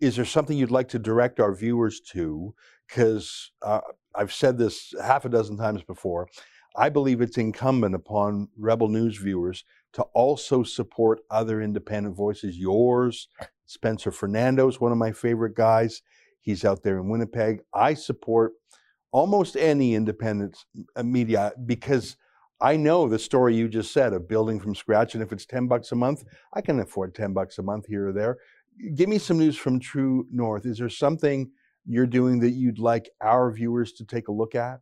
is 0.00 0.16
there 0.16 0.24
something 0.24 0.56
you'd 0.56 0.70
like 0.70 0.88
to 0.88 0.98
direct 0.98 1.40
our 1.40 1.54
viewers 1.54 2.00
to? 2.12 2.54
Because 2.86 3.52
uh, 3.62 3.80
I've 4.14 4.32
said 4.32 4.58
this 4.58 4.92
half 5.02 5.24
a 5.24 5.28
dozen 5.28 5.56
times 5.56 5.82
before. 5.82 6.28
I 6.76 6.88
believe 6.88 7.20
it's 7.20 7.38
incumbent 7.38 7.94
upon 7.94 8.48
Rebel 8.56 8.88
News 8.88 9.16
viewers 9.16 9.64
to 9.94 10.02
also 10.14 10.62
support 10.62 11.20
other 11.30 11.60
independent 11.62 12.16
voices. 12.16 12.58
Yours, 12.58 13.28
Spencer 13.66 14.10
Fernando's 14.10 14.80
one 14.80 14.92
of 14.92 14.98
my 14.98 15.12
favorite 15.12 15.54
guys. 15.54 16.02
He's 16.40 16.64
out 16.64 16.82
there 16.82 16.98
in 16.98 17.08
Winnipeg. 17.08 17.60
I 17.74 17.94
support 17.94 18.52
almost 19.12 19.56
any 19.56 19.94
independent 19.94 20.64
uh, 20.96 21.02
media 21.02 21.52
because 21.66 22.16
I 22.60 22.76
know 22.76 23.08
the 23.08 23.18
story 23.18 23.54
you 23.54 23.68
just 23.68 23.92
said 23.92 24.12
of 24.12 24.28
building 24.28 24.58
from 24.58 24.74
scratch. 24.74 25.14
And 25.14 25.22
if 25.22 25.32
it's 25.32 25.46
10 25.46 25.68
bucks 25.68 25.92
a 25.92 25.96
month, 25.96 26.24
I 26.52 26.60
can 26.60 26.80
afford 26.80 27.14
10 27.14 27.32
bucks 27.32 27.58
a 27.58 27.62
month 27.62 27.86
here 27.86 28.08
or 28.08 28.12
there. 28.12 28.38
Give 28.94 29.08
me 29.08 29.18
some 29.18 29.38
news 29.38 29.56
from 29.56 29.80
True 29.80 30.26
North. 30.30 30.66
Is 30.66 30.78
there 30.78 30.88
something 30.88 31.50
you're 31.86 32.06
doing 32.06 32.40
that 32.40 32.50
you'd 32.50 32.78
like 32.78 33.10
our 33.20 33.50
viewers 33.50 33.92
to 33.94 34.04
take 34.04 34.28
a 34.28 34.32
look 34.32 34.54
at? 34.54 34.80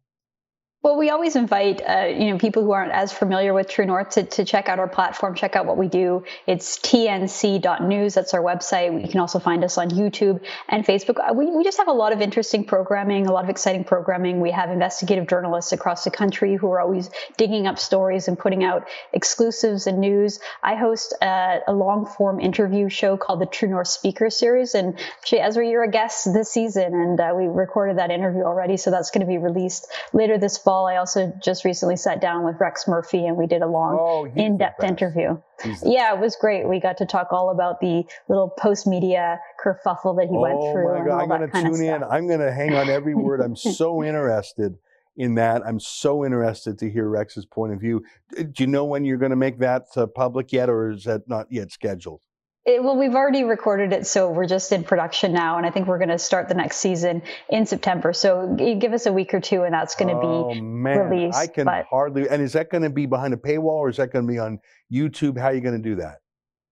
Well, 0.82 0.98
we 0.98 1.10
always 1.10 1.34
invite 1.34 1.82
uh, 1.82 2.06
you 2.16 2.30
know 2.30 2.38
people 2.38 2.62
who 2.62 2.70
aren't 2.70 2.92
as 2.92 3.12
familiar 3.12 3.52
with 3.52 3.68
True 3.68 3.86
North 3.86 4.10
to, 4.10 4.22
to 4.22 4.44
check 4.44 4.68
out 4.68 4.78
our 4.78 4.86
platform, 4.86 5.34
check 5.34 5.56
out 5.56 5.66
what 5.66 5.76
we 5.76 5.88
do. 5.88 6.22
It's 6.46 6.78
tnc.news. 6.78 8.14
That's 8.14 8.34
our 8.34 8.40
website. 8.40 9.02
You 9.02 9.08
can 9.08 9.18
also 9.18 9.40
find 9.40 9.64
us 9.64 9.78
on 9.78 9.90
YouTube 9.90 10.44
and 10.68 10.86
Facebook. 10.86 11.16
Uh, 11.18 11.34
we, 11.34 11.50
we 11.50 11.64
just 11.64 11.78
have 11.78 11.88
a 11.88 11.92
lot 11.92 12.12
of 12.12 12.20
interesting 12.20 12.64
programming, 12.64 13.26
a 13.26 13.32
lot 13.32 13.42
of 13.42 13.50
exciting 13.50 13.82
programming. 13.82 14.40
We 14.40 14.52
have 14.52 14.70
investigative 14.70 15.26
journalists 15.26 15.72
across 15.72 16.04
the 16.04 16.12
country 16.12 16.54
who 16.54 16.70
are 16.70 16.78
always 16.78 17.10
digging 17.36 17.66
up 17.66 17.80
stories 17.80 18.28
and 18.28 18.38
putting 18.38 18.62
out 18.62 18.86
exclusives 19.12 19.88
and 19.88 19.98
news. 19.98 20.38
I 20.62 20.76
host 20.76 21.14
a, 21.20 21.62
a 21.66 21.72
long 21.72 22.06
form 22.06 22.38
interview 22.38 22.88
show 22.90 23.16
called 23.16 23.40
the 23.40 23.46
True 23.46 23.70
North 23.70 23.88
Speaker 23.88 24.30
Series, 24.30 24.76
and 24.76 24.96
actually, 25.18 25.40
Ezra, 25.40 25.66
you're 25.66 25.82
a 25.82 25.90
guest 25.90 26.32
this 26.32 26.52
season, 26.52 26.94
and 26.94 27.18
uh, 27.18 27.32
we 27.36 27.46
recorded 27.46 27.98
that 27.98 28.12
interview 28.12 28.42
already, 28.42 28.76
so 28.76 28.92
that's 28.92 29.10
going 29.10 29.26
to 29.26 29.26
be 29.26 29.38
released 29.38 29.88
later 30.12 30.38
this 30.38 30.58
fall. 30.66 30.88
I 30.88 30.96
also 30.96 31.32
just 31.40 31.64
recently 31.64 31.96
sat 31.96 32.20
down 32.20 32.44
with 32.44 32.56
Rex 32.58 32.88
Murphy 32.88 33.24
and 33.24 33.36
we 33.36 33.46
did 33.46 33.62
a 33.62 33.68
long, 33.68 33.96
oh, 33.98 34.26
in-depth 34.26 34.82
interview. 34.82 35.38
yeah, 35.84 36.12
it 36.12 36.20
was 36.20 36.34
great. 36.34 36.68
We 36.68 36.80
got 36.80 36.96
to 36.98 37.06
talk 37.06 37.28
all 37.32 37.50
about 37.50 37.80
the 37.80 38.04
little 38.28 38.50
post-media 38.50 39.38
kerfuffle 39.64 40.16
that 40.16 40.26
he 40.28 40.36
oh 40.36 40.40
went 40.40 40.60
through. 40.60 40.90
Oh 40.90 40.98
my 40.98 41.06
God, 41.06 41.22
I'm 41.22 41.28
going 41.28 41.50
to 41.50 41.62
tune 41.62 41.86
in. 41.86 42.02
I'm 42.02 42.26
going 42.26 42.40
to 42.40 42.52
hang 42.52 42.74
on 42.74 42.90
every 42.90 43.14
word. 43.14 43.40
I'm 43.40 43.54
so 43.80 44.02
interested 44.02 44.76
in 45.16 45.36
that. 45.36 45.62
I'm 45.64 45.78
so 45.78 46.24
interested 46.24 46.78
to 46.80 46.90
hear 46.90 47.08
Rex's 47.08 47.46
point 47.46 47.72
of 47.72 47.80
view. 47.80 48.04
Do 48.36 48.50
you 48.58 48.66
know 48.66 48.84
when 48.84 49.04
you're 49.04 49.18
going 49.18 49.30
to 49.30 49.36
make 49.36 49.60
that 49.60 49.84
uh, 49.96 50.06
public 50.08 50.52
yet, 50.52 50.68
or 50.68 50.90
is 50.90 51.04
that 51.04 51.28
not 51.28 51.46
yet 51.48 51.70
scheduled? 51.70 52.20
It, 52.66 52.82
well, 52.82 52.96
we've 52.96 53.14
already 53.14 53.44
recorded 53.44 53.92
it, 53.92 54.08
so 54.08 54.28
we're 54.28 54.48
just 54.48 54.72
in 54.72 54.82
production 54.82 55.32
now, 55.32 55.56
and 55.56 55.64
I 55.64 55.70
think 55.70 55.86
we're 55.86 55.98
going 55.98 56.08
to 56.08 56.18
start 56.18 56.48
the 56.48 56.54
next 56.54 56.78
season 56.78 57.22
in 57.48 57.64
September. 57.64 58.12
So 58.12 58.56
give 58.56 58.92
us 58.92 59.06
a 59.06 59.12
week 59.12 59.32
or 59.34 59.40
two, 59.40 59.62
and 59.62 59.72
that's 59.72 59.94
going 59.94 60.08
to 60.08 60.20
oh, 60.20 60.52
be 60.52 60.60
man, 60.60 61.08
released. 61.08 61.38
I 61.38 61.46
can 61.46 61.64
but... 61.64 61.86
hardly. 61.88 62.28
And 62.28 62.42
is 62.42 62.54
that 62.54 62.68
going 62.68 62.82
to 62.82 62.90
be 62.90 63.06
behind 63.06 63.34
a 63.34 63.36
paywall, 63.36 63.78
or 63.78 63.88
is 63.88 63.98
that 63.98 64.12
going 64.12 64.26
to 64.26 64.32
be 64.32 64.40
on 64.40 64.58
YouTube? 64.92 65.38
How 65.38 65.46
are 65.46 65.54
you 65.54 65.60
going 65.60 65.80
to 65.80 65.88
do 65.88 65.94
that? 65.96 66.18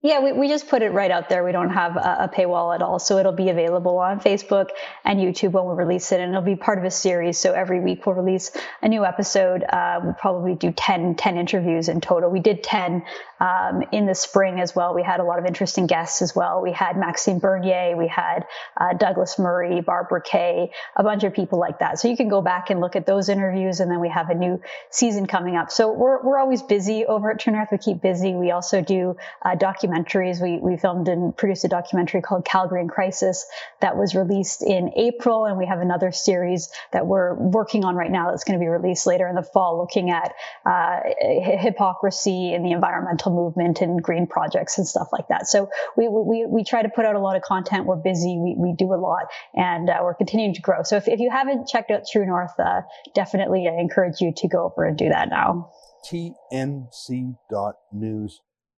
Yeah, 0.05 0.19
we, 0.19 0.33
we 0.33 0.47
just 0.47 0.67
put 0.67 0.83
it 0.83 0.91
right 0.91 1.09
out 1.09 1.29
there. 1.29 1.43
We 1.43 1.51
don't 1.51 1.71
have 1.71 1.95
a, 1.95 2.17
a, 2.25 2.31
paywall 2.31 2.75
at 2.75 2.83
all. 2.83 2.99
So 2.99 3.17
it'll 3.17 3.31
be 3.31 3.49
available 3.49 3.97
on 3.97 4.19
Facebook 4.19 4.67
and 5.03 5.19
YouTube 5.19 5.53
when 5.53 5.65
we 5.65 5.73
release 5.73 6.11
it. 6.11 6.19
And 6.19 6.29
it'll 6.29 6.43
be 6.43 6.55
part 6.55 6.77
of 6.77 6.83
a 6.83 6.91
series. 6.91 7.39
So 7.39 7.53
every 7.53 7.79
week 7.79 8.05
we'll 8.05 8.13
release 8.13 8.51
a 8.83 8.87
new 8.87 9.03
episode. 9.03 9.63
Uh, 9.63 10.01
we'll 10.03 10.13
probably 10.13 10.53
do 10.53 10.71
10, 10.71 11.15
10 11.15 11.37
interviews 11.39 11.89
in 11.89 12.01
total. 12.01 12.29
We 12.29 12.39
did 12.39 12.61
10 12.61 13.03
um, 13.39 13.83
in 13.91 14.05
the 14.05 14.15
spring 14.15 14.59
as 14.59 14.75
well. 14.75 14.93
We 14.93 15.03
had 15.03 15.19
a 15.19 15.23
lot 15.23 15.39
of 15.39 15.45
interesting 15.45 15.87
guests 15.87 16.21
as 16.21 16.35
well. 16.35 16.61
We 16.61 16.71
had 16.71 16.97
Maxime 16.97 17.39
Bernier, 17.39 17.95
we 17.97 18.07
had 18.07 18.45
uh, 18.79 18.93
Douglas 18.93 19.37
Murray, 19.39 19.81
Barbara 19.81 20.21
Kay, 20.21 20.71
a 20.95 21.03
bunch 21.03 21.23
of 21.23 21.33
people 21.33 21.59
like 21.59 21.79
that. 21.79 21.99
So 21.99 22.07
you 22.07 22.17
can 22.17 22.27
go 22.27 22.41
back 22.41 22.69
and 22.69 22.81
look 22.81 22.95
at 22.95 23.05
those 23.05 23.29
interviews. 23.29 23.79
And 23.79 23.91
then 23.91 23.99
we 23.99 24.09
have 24.09 24.29
a 24.29 24.35
new 24.35 24.61
season 24.89 25.25
coming 25.27 25.55
up. 25.55 25.71
So 25.71 25.91
we're, 25.91 26.23
we're 26.23 26.39
always 26.39 26.61
busy 26.61 27.05
over 27.05 27.31
at 27.31 27.45
North. 27.45 27.69
We 27.71 27.77
keep 27.77 28.01
busy. 28.01 28.33
We 28.33 28.51
also 28.51 28.81
do 28.81 29.15
uh, 29.43 29.55
documentaries 29.55 29.85
documentaries. 29.85 30.41
We, 30.41 30.57
we 30.57 30.77
filmed 30.77 31.07
and 31.07 31.35
produced 31.35 31.63
a 31.65 31.67
documentary 31.67 32.21
called 32.21 32.45
Calgary 32.45 32.81
in 32.81 32.87
Crisis 32.87 33.45
that 33.81 33.97
was 33.97 34.15
released 34.15 34.63
in 34.63 34.91
April. 34.95 35.45
And 35.45 35.57
we 35.57 35.65
have 35.65 35.79
another 35.79 36.11
series 36.11 36.69
that 36.91 37.05
we're 37.05 37.33
working 37.33 37.85
on 37.85 37.95
right 37.95 38.11
now 38.11 38.31
that's 38.31 38.43
going 38.43 38.59
to 38.59 38.63
be 38.63 38.69
released 38.69 39.05
later 39.07 39.27
in 39.27 39.35
the 39.35 39.43
fall, 39.43 39.77
looking 39.77 40.09
at 40.09 40.33
uh, 40.65 40.99
hypocrisy 41.21 42.53
in 42.53 42.63
the 42.63 42.71
environmental 42.71 43.24
movement 43.31 43.81
and 43.81 44.01
green 44.01 44.27
projects 44.27 44.77
and 44.77 44.87
stuff 44.87 45.09
like 45.11 45.27
that. 45.29 45.47
So 45.47 45.69
we, 45.97 46.07
we, 46.07 46.45
we 46.47 46.63
try 46.63 46.81
to 46.81 46.89
put 46.89 47.05
out 47.05 47.15
a 47.15 47.19
lot 47.19 47.35
of 47.35 47.41
content. 47.41 47.85
We're 47.85 47.95
busy. 47.95 48.37
We, 48.37 48.55
we 48.57 48.73
do 48.77 48.93
a 48.93 48.99
lot 48.99 49.25
and 49.53 49.89
uh, 49.89 49.99
we're 50.03 50.13
continuing 50.15 50.53
to 50.55 50.61
grow. 50.61 50.83
So 50.83 50.97
if, 50.97 51.07
if 51.07 51.19
you 51.19 51.29
haven't 51.31 51.67
checked 51.67 51.91
out 51.91 52.03
True 52.11 52.25
North, 52.25 52.59
uh, 52.59 52.81
definitely 53.13 53.67
I 53.67 53.73
encourage 53.79 54.21
you 54.21 54.33
to 54.35 54.47
go 54.47 54.65
over 54.65 54.85
and 54.85 54.97
do 54.97 55.09
that 55.09 55.29
now. 55.29 55.71
TNC.news 56.09 57.31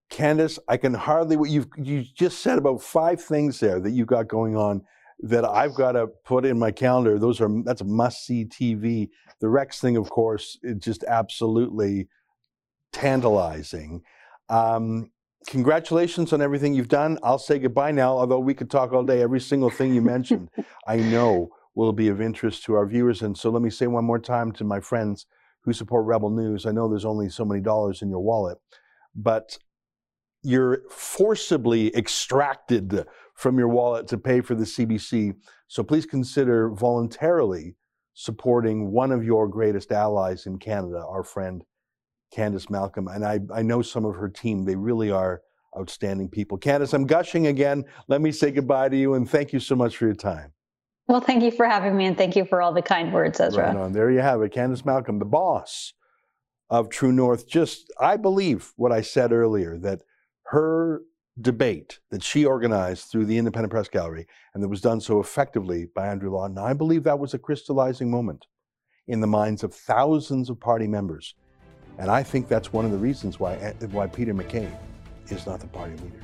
Candice, 0.10 0.58
I 0.68 0.78
can 0.78 0.94
hardly 0.94 1.36
what 1.36 1.50
you've 1.50 1.68
you 1.78 2.04
just 2.04 2.40
said 2.40 2.58
about 2.58 2.82
five 2.82 3.22
things 3.22 3.60
there 3.60 3.80
that 3.80 3.92
you've 3.92 4.08
got 4.08 4.28
going 4.28 4.56
on 4.56 4.84
that 5.20 5.44
I've 5.44 5.74
got 5.74 5.94
to 5.94 6.08
put 6.08 6.46
in 6.46 6.58
my 6.60 6.72
calendar. 6.72 7.20
Those 7.20 7.42
are 7.42 7.50
that's 7.64 7.84
must 7.84 8.26
see 8.26 8.46
TV. 8.46 9.10
The 9.42 9.50
Rex 9.50 9.80
thing, 9.80 9.98
of 9.98 10.10
course, 10.10 10.58
is 10.64 10.78
just 10.78 11.04
absolutely 11.04 12.08
tantalizing. 12.94 14.02
Um, 14.50 15.12
congratulations 15.48 16.34
on 16.34 16.42
everything 16.42 16.74
you've 16.74 16.88
done. 16.88 17.18
I'll 17.24 17.40
say 17.40 17.60
goodbye 17.60 17.92
now, 17.92 18.18
although 18.18 18.40
we 18.40 18.54
could 18.54 18.70
talk 18.70 18.94
all 18.94 19.04
day. 19.04 19.22
Every 19.22 19.40
single 19.40 19.70
thing 19.70 19.94
you 19.94 20.02
mentioned, 20.02 20.50
I 20.88 20.98
know 20.98 21.50
will 21.76 21.94
be 21.94 22.08
of 22.08 22.22
interest 22.22 22.64
to 22.64 22.74
our 22.74 22.88
viewers. 22.88 23.22
And 23.22 23.38
so 23.38 23.50
let 23.50 23.62
me 23.62 23.70
say 23.70 23.88
one 23.88 24.04
more 24.04 24.20
time 24.20 24.52
to 24.54 24.64
my 24.64 24.80
friends 24.80 25.28
who 25.62 25.74
support 25.74 26.06
Rebel 26.06 26.30
News. 26.30 26.66
I 26.66 26.72
know 26.72 26.90
there's 26.90 27.06
only 27.06 27.30
so 27.30 27.46
many 27.46 27.62
dollars 27.62 28.02
in 28.02 28.10
your 28.10 28.20
wallet, 28.20 28.58
but 29.16 29.58
you're 30.42 30.82
forcibly 30.90 31.96
extracted 31.96 33.06
from 33.36 33.60
your 33.60 33.68
wallet 33.68 34.08
to 34.08 34.18
pay 34.18 34.42
for 34.42 34.56
the 34.56 34.64
CBC. 34.64 35.36
So 35.68 35.84
please 35.84 36.06
consider 36.06 36.70
voluntarily 36.70 37.76
supporting 38.14 38.92
one 38.92 39.12
of 39.12 39.24
your 39.24 39.48
greatest 39.48 39.92
allies 39.92 40.48
in 40.48 40.58
Canada, 40.58 41.06
our 41.08 41.24
friend 41.24 41.64
Candice 42.36 42.70
Malcolm. 42.70 43.08
And 43.08 43.26
I, 43.26 43.40
I 43.54 43.62
know 43.62 43.82
some 43.82 44.06
of 44.06 44.16
her 44.16 44.30
team, 44.30 44.66
they 44.66 44.76
really 44.76 45.12
are 45.12 45.42
outstanding 45.78 46.30
people. 46.30 46.58
Candice, 46.58 46.94
I'm 46.94 47.06
gushing 47.06 47.48
again. 47.48 47.86
Let 48.08 48.22
me 48.22 48.32
say 48.32 48.52
goodbye 48.52 48.90
to 48.90 48.98
you 48.98 49.14
and 49.14 49.30
thank 49.30 49.54
you 49.54 49.60
so 49.60 49.76
much 49.76 49.98
for 49.98 50.06
your 50.06 50.16
time. 50.16 50.54
Well, 51.08 51.22
thank 51.22 51.44
you 51.44 51.52
for 51.52 51.66
having 51.66 51.96
me 51.96 52.06
and 52.06 52.18
thank 52.18 52.36
you 52.36 52.46
for 52.46 52.62
all 52.62 52.74
the 52.74 52.82
kind 52.82 53.14
words, 53.14 53.40
Ezra. 53.40 53.68
Right 53.68 53.76
on. 53.76 53.94
There 53.94 54.12
you 54.12 54.20
have 54.20 54.42
it. 54.42 54.54
Candice 54.54 54.86
Malcolm, 54.86 55.20
the 55.20 55.26
boss 55.26 55.94
of 56.70 56.90
True 56.90 57.14
North. 57.14 57.48
Just, 57.48 57.92
I 58.00 58.18
believe 58.18 58.74
what 58.76 58.92
I 58.92 59.02
said 59.02 59.32
earlier 59.32 59.78
that 59.80 60.02
her 60.48 61.04
debate 61.40 62.00
that 62.10 62.24
she 62.24 62.46
organized 62.46 63.06
through 63.06 63.26
the 63.26 63.38
Independent 63.38 63.72
Press 63.72 63.88
Gallery 63.88 64.26
and 64.54 64.64
that 64.64 64.68
was 64.68 64.82
done 64.82 65.00
so 65.00 65.20
effectively 65.20 65.88
by 65.96 66.08
Andrew 66.08 66.32
Lawton, 66.32 66.58
I 66.58 66.74
believe 66.74 67.04
that 67.04 67.20
was 67.20 67.34
a 67.34 67.40
crystallizing 67.40 68.12
moment 68.12 68.48
in 69.08 69.22
the 69.22 69.28
minds 69.28 69.64
of 69.64 69.74
thousands 69.74 70.50
of 70.50 70.60
party 70.60 70.88
members. 70.88 71.36
And 72.00 72.12
I 72.12 72.22
think 72.22 72.48
that's 72.48 72.72
one 72.72 72.86
of 72.86 72.92
the 72.92 72.98
reasons 72.98 73.40
why, 73.40 73.56
eh, 73.56 73.74
why 73.92 74.06
Peter 74.06 74.34
MacKay 74.34 74.72
is 75.30 75.48
not 75.48 75.60
the 75.60 75.68
party 75.68 75.96
leader. 75.96 76.22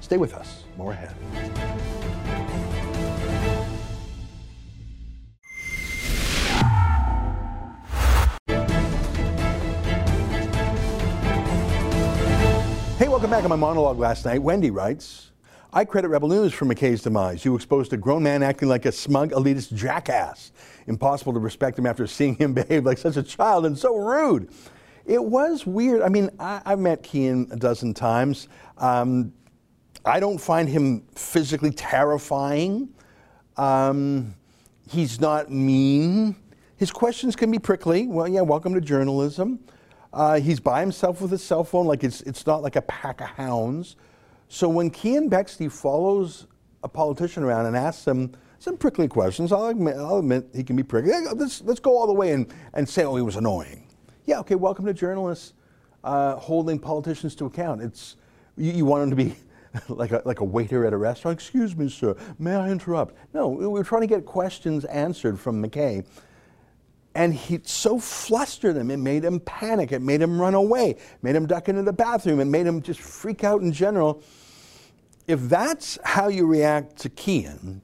Stay 0.00 0.18
with 0.18 0.34
us. 0.34 0.64
More 0.76 0.92
ahead. 0.92 1.14
Hey, 12.98 13.08
welcome 13.08 13.30
back 13.30 13.42
to 13.42 13.48
my 13.48 13.56
monologue 13.56 13.98
last 13.98 14.26
night. 14.26 14.42
Wendy 14.42 14.70
writes, 14.70 15.30
I 15.72 15.86
credit 15.86 16.08
Rebel 16.08 16.28
News 16.28 16.52
for 16.52 16.66
MacKay's 16.66 17.02
demise. 17.02 17.46
You 17.46 17.56
exposed 17.56 17.92
a 17.94 17.96
grown 17.96 18.22
man 18.22 18.42
acting 18.42 18.68
like 18.68 18.84
a 18.84 18.92
smug 18.92 19.30
elitist 19.32 19.74
jackass. 19.74 20.52
Impossible 20.86 21.32
to 21.32 21.40
respect 21.40 21.78
him 21.78 21.86
after 21.86 22.06
seeing 22.06 22.36
him 22.36 22.52
behave 22.54 22.84
like 22.84 22.98
such 22.98 23.16
a 23.16 23.22
child 23.22 23.64
and 23.64 23.76
so 23.76 23.96
rude. 23.96 24.50
It 25.06 25.22
was 25.22 25.66
weird. 25.66 26.02
I 26.02 26.08
mean, 26.08 26.30
I, 26.38 26.62
have 26.64 26.78
met 26.78 27.02
Keean 27.02 27.48
a 27.50 27.56
dozen 27.56 27.92
times. 27.92 28.48
Um, 28.78 29.32
I 30.04 30.18
don't 30.18 30.38
find 30.38 30.68
him 30.68 31.02
physically 31.14 31.70
terrifying. 31.70 32.88
Um, 33.56 34.34
he's 34.88 35.20
not 35.20 35.50
mean. 35.50 36.36
His 36.76 36.90
questions 36.90 37.36
can 37.36 37.50
be 37.50 37.58
prickly. 37.58 38.06
Well, 38.06 38.28
yeah, 38.28 38.40
welcome 38.40 38.74
to 38.74 38.80
journalism. 38.80 39.60
Uh, 40.12 40.40
he's 40.40 40.60
by 40.60 40.80
himself 40.80 41.20
with 41.20 41.30
his 41.30 41.42
cell 41.42 41.64
phone, 41.64 41.86
like 41.86 42.04
it's, 42.04 42.20
it's 42.22 42.46
not 42.46 42.62
like 42.62 42.76
a 42.76 42.82
pack 42.82 43.20
of 43.20 43.26
hounds. 43.28 43.96
So 44.48 44.68
when 44.68 44.90
Keean 44.90 45.28
Bexte 45.28 45.70
follows 45.70 46.46
a 46.82 46.88
politician 46.88 47.42
around 47.42 47.66
and 47.66 47.76
asks 47.76 48.06
him 48.06 48.32
some 48.58 48.76
prickly 48.76 49.08
questions, 49.08 49.52
I'll 49.52 49.66
admit, 49.66 49.96
I'll 49.96 50.18
admit 50.18 50.46
he 50.54 50.62
can 50.62 50.76
be 50.76 50.82
prickly. 50.82 51.12
Let's, 51.34 51.62
let's 51.62 51.80
go 51.80 51.98
all 51.98 52.06
the 52.06 52.12
way 52.12 52.32
and, 52.32 52.46
and 52.72 52.88
say, 52.88 53.04
oh, 53.04 53.16
he 53.16 53.22
was 53.22 53.36
annoying. 53.36 53.83
Yeah, 54.26 54.40
okay, 54.40 54.54
welcome 54.54 54.86
to 54.86 54.94
journalists 54.94 55.52
uh, 56.02 56.36
holding 56.36 56.78
politicians 56.78 57.34
to 57.36 57.44
account. 57.44 57.82
It's, 57.82 58.16
you, 58.56 58.72
you 58.72 58.86
want 58.86 59.02
them 59.02 59.10
to 59.10 59.16
be 59.16 59.36
like 59.94 60.12
a, 60.12 60.22
like 60.24 60.40
a 60.40 60.44
waiter 60.44 60.86
at 60.86 60.94
a 60.94 60.96
restaurant. 60.96 61.38
Excuse 61.38 61.76
me, 61.76 61.90
sir, 61.90 62.16
may 62.38 62.54
I 62.54 62.70
interrupt? 62.70 63.16
No, 63.34 63.48
we 63.48 63.66
we're 63.66 63.84
trying 63.84 64.00
to 64.00 64.06
get 64.06 64.24
questions 64.24 64.86
answered 64.86 65.38
from 65.38 65.60
MacKay. 65.60 66.04
And 67.14 67.34
he 67.34 67.60
so 67.64 67.98
flustered 67.98 68.76
him, 68.76 68.90
it 68.90 68.96
made 68.96 69.24
him 69.24 69.40
panic, 69.40 69.92
it 69.92 70.00
made 70.00 70.22
him 70.22 70.40
run 70.40 70.54
away, 70.54 70.96
made 71.22 71.36
him 71.36 71.46
duck 71.46 71.68
into 71.68 71.82
the 71.82 71.92
bathroom, 71.92 72.40
it 72.40 72.46
made 72.46 72.66
him 72.66 72.80
just 72.80 73.00
freak 73.00 73.44
out 73.44 73.60
in 73.60 73.72
general. 73.72 74.22
If 75.28 75.40
that's 75.42 75.98
how 76.02 76.28
you 76.28 76.46
react 76.46 76.96
to 77.00 77.10
Keean, 77.10 77.82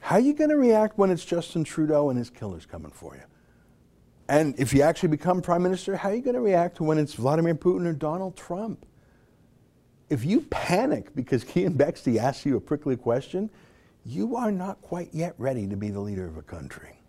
how 0.00 0.16
are 0.16 0.20
you 0.20 0.34
going 0.34 0.50
to 0.50 0.56
react 0.56 0.98
when 0.98 1.10
it's 1.10 1.24
Justin 1.24 1.64
Trudeau 1.64 2.10
and 2.10 2.18
his 2.18 2.28
killers 2.28 2.66
coming 2.66 2.90
for 2.90 3.14
you? 3.14 3.22
And 4.28 4.58
if 4.58 4.72
you 4.72 4.82
actually 4.82 5.10
become 5.10 5.42
prime 5.42 5.62
minister, 5.62 5.96
how 5.96 6.08
are 6.08 6.14
you 6.14 6.22
going 6.22 6.34
to 6.34 6.40
react 6.40 6.80
when 6.80 6.98
it's 6.98 7.14
Vladimir 7.14 7.54
Putin 7.54 7.86
or 7.86 7.92
Donald 7.92 8.36
Trump? 8.36 8.86
If 10.08 10.24
you 10.24 10.42
panic 10.42 11.14
because 11.14 11.44
Keean 11.44 11.74
Bexte 11.74 12.16
asks 12.18 12.46
you 12.46 12.56
a 12.56 12.60
prickly 12.60 12.96
question, 12.96 13.50
you 14.04 14.36
are 14.36 14.52
not 14.52 14.80
quite 14.82 15.08
yet 15.12 15.34
ready 15.38 15.66
to 15.66 15.76
be 15.76 15.90
the 15.90 16.00
leader 16.00 16.26
of 16.26 16.36
a 16.36 16.42
country. 16.42 17.00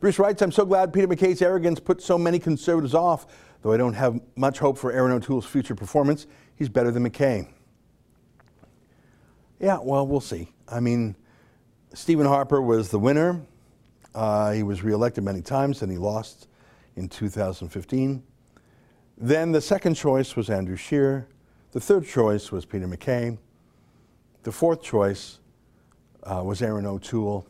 Bruce 0.00 0.18
writes, 0.18 0.42
I'm 0.42 0.52
so 0.52 0.64
glad 0.64 0.92
Peter 0.92 1.06
MacKay's 1.06 1.42
arrogance 1.42 1.80
put 1.80 2.02
so 2.02 2.16
many 2.16 2.38
conservatives 2.38 2.94
off, 2.94 3.26
though 3.62 3.72
I 3.72 3.76
don't 3.76 3.94
have 3.94 4.20
much 4.36 4.58
hope 4.58 4.78
for 4.78 4.92
Erin 4.92 5.12
O'Toole's 5.12 5.46
future 5.46 5.74
performance. 5.74 6.26
He's 6.56 6.68
better 6.68 6.90
than 6.90 7.02
MacKay. 7.02 7.48
Yeah, 9.58 9.78
well, 9.82 10.06
we'll 10.06 10.20
see. 10.20 10.52
I 10.68 10.80
mean, 10.80 11.16
Stephen 11.94 12.26
Harper 12.26 12.62
was 12.62 12.90
the 12.90 12.98
winner. 12.98 13.42
Uh, 14.14 14.52
he 14.52 14.62
was 14.62 14.82
reelected 14.82 15.24
many 15.24 15.42
times 15.42 15.82
and 15.82 15.90
he 15.90 15.98
lost 15.98 16.48
in 16.96 17.08
2015. 17.08 18.22
Then 19.16 19.52
the 19.52 19.60
second 19.60 19.94
choice 19.94 20.36
was 20.36 20.48
Andrew 20.50 20.76
Scheer. 20.76 21.26
The 21.72 21.80
third 21.80 22.06
choice 22.06 22.50
was 22.50 22.64
Peter 22.64 22.86
MacKay. 22.86 23.38
The 24.42 24.52
fourth 24.52 24.82
choice 24.82 25.40
uh, 26.22 26.42
was 26.44 26.62
Erin 26.62 26.86
O'Toole. 26.86 27.46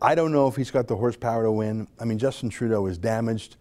I 0.00 0.14
don't 0.14 0.32
know 0.32 0.46
if 0.46 0.56
he's 0.56 0.70
got 0.70 0.88
the 0.88 0.96
horsepower 0.96 1.44
to 1.44 1.52
win. 1.52 1.88
I 1.98 2.04
mean, 2.04 2.18
Justin 2.18 2.50
Trudeau 2.50 2.86
is 2.86 2.98
damaged, 2.98 3.56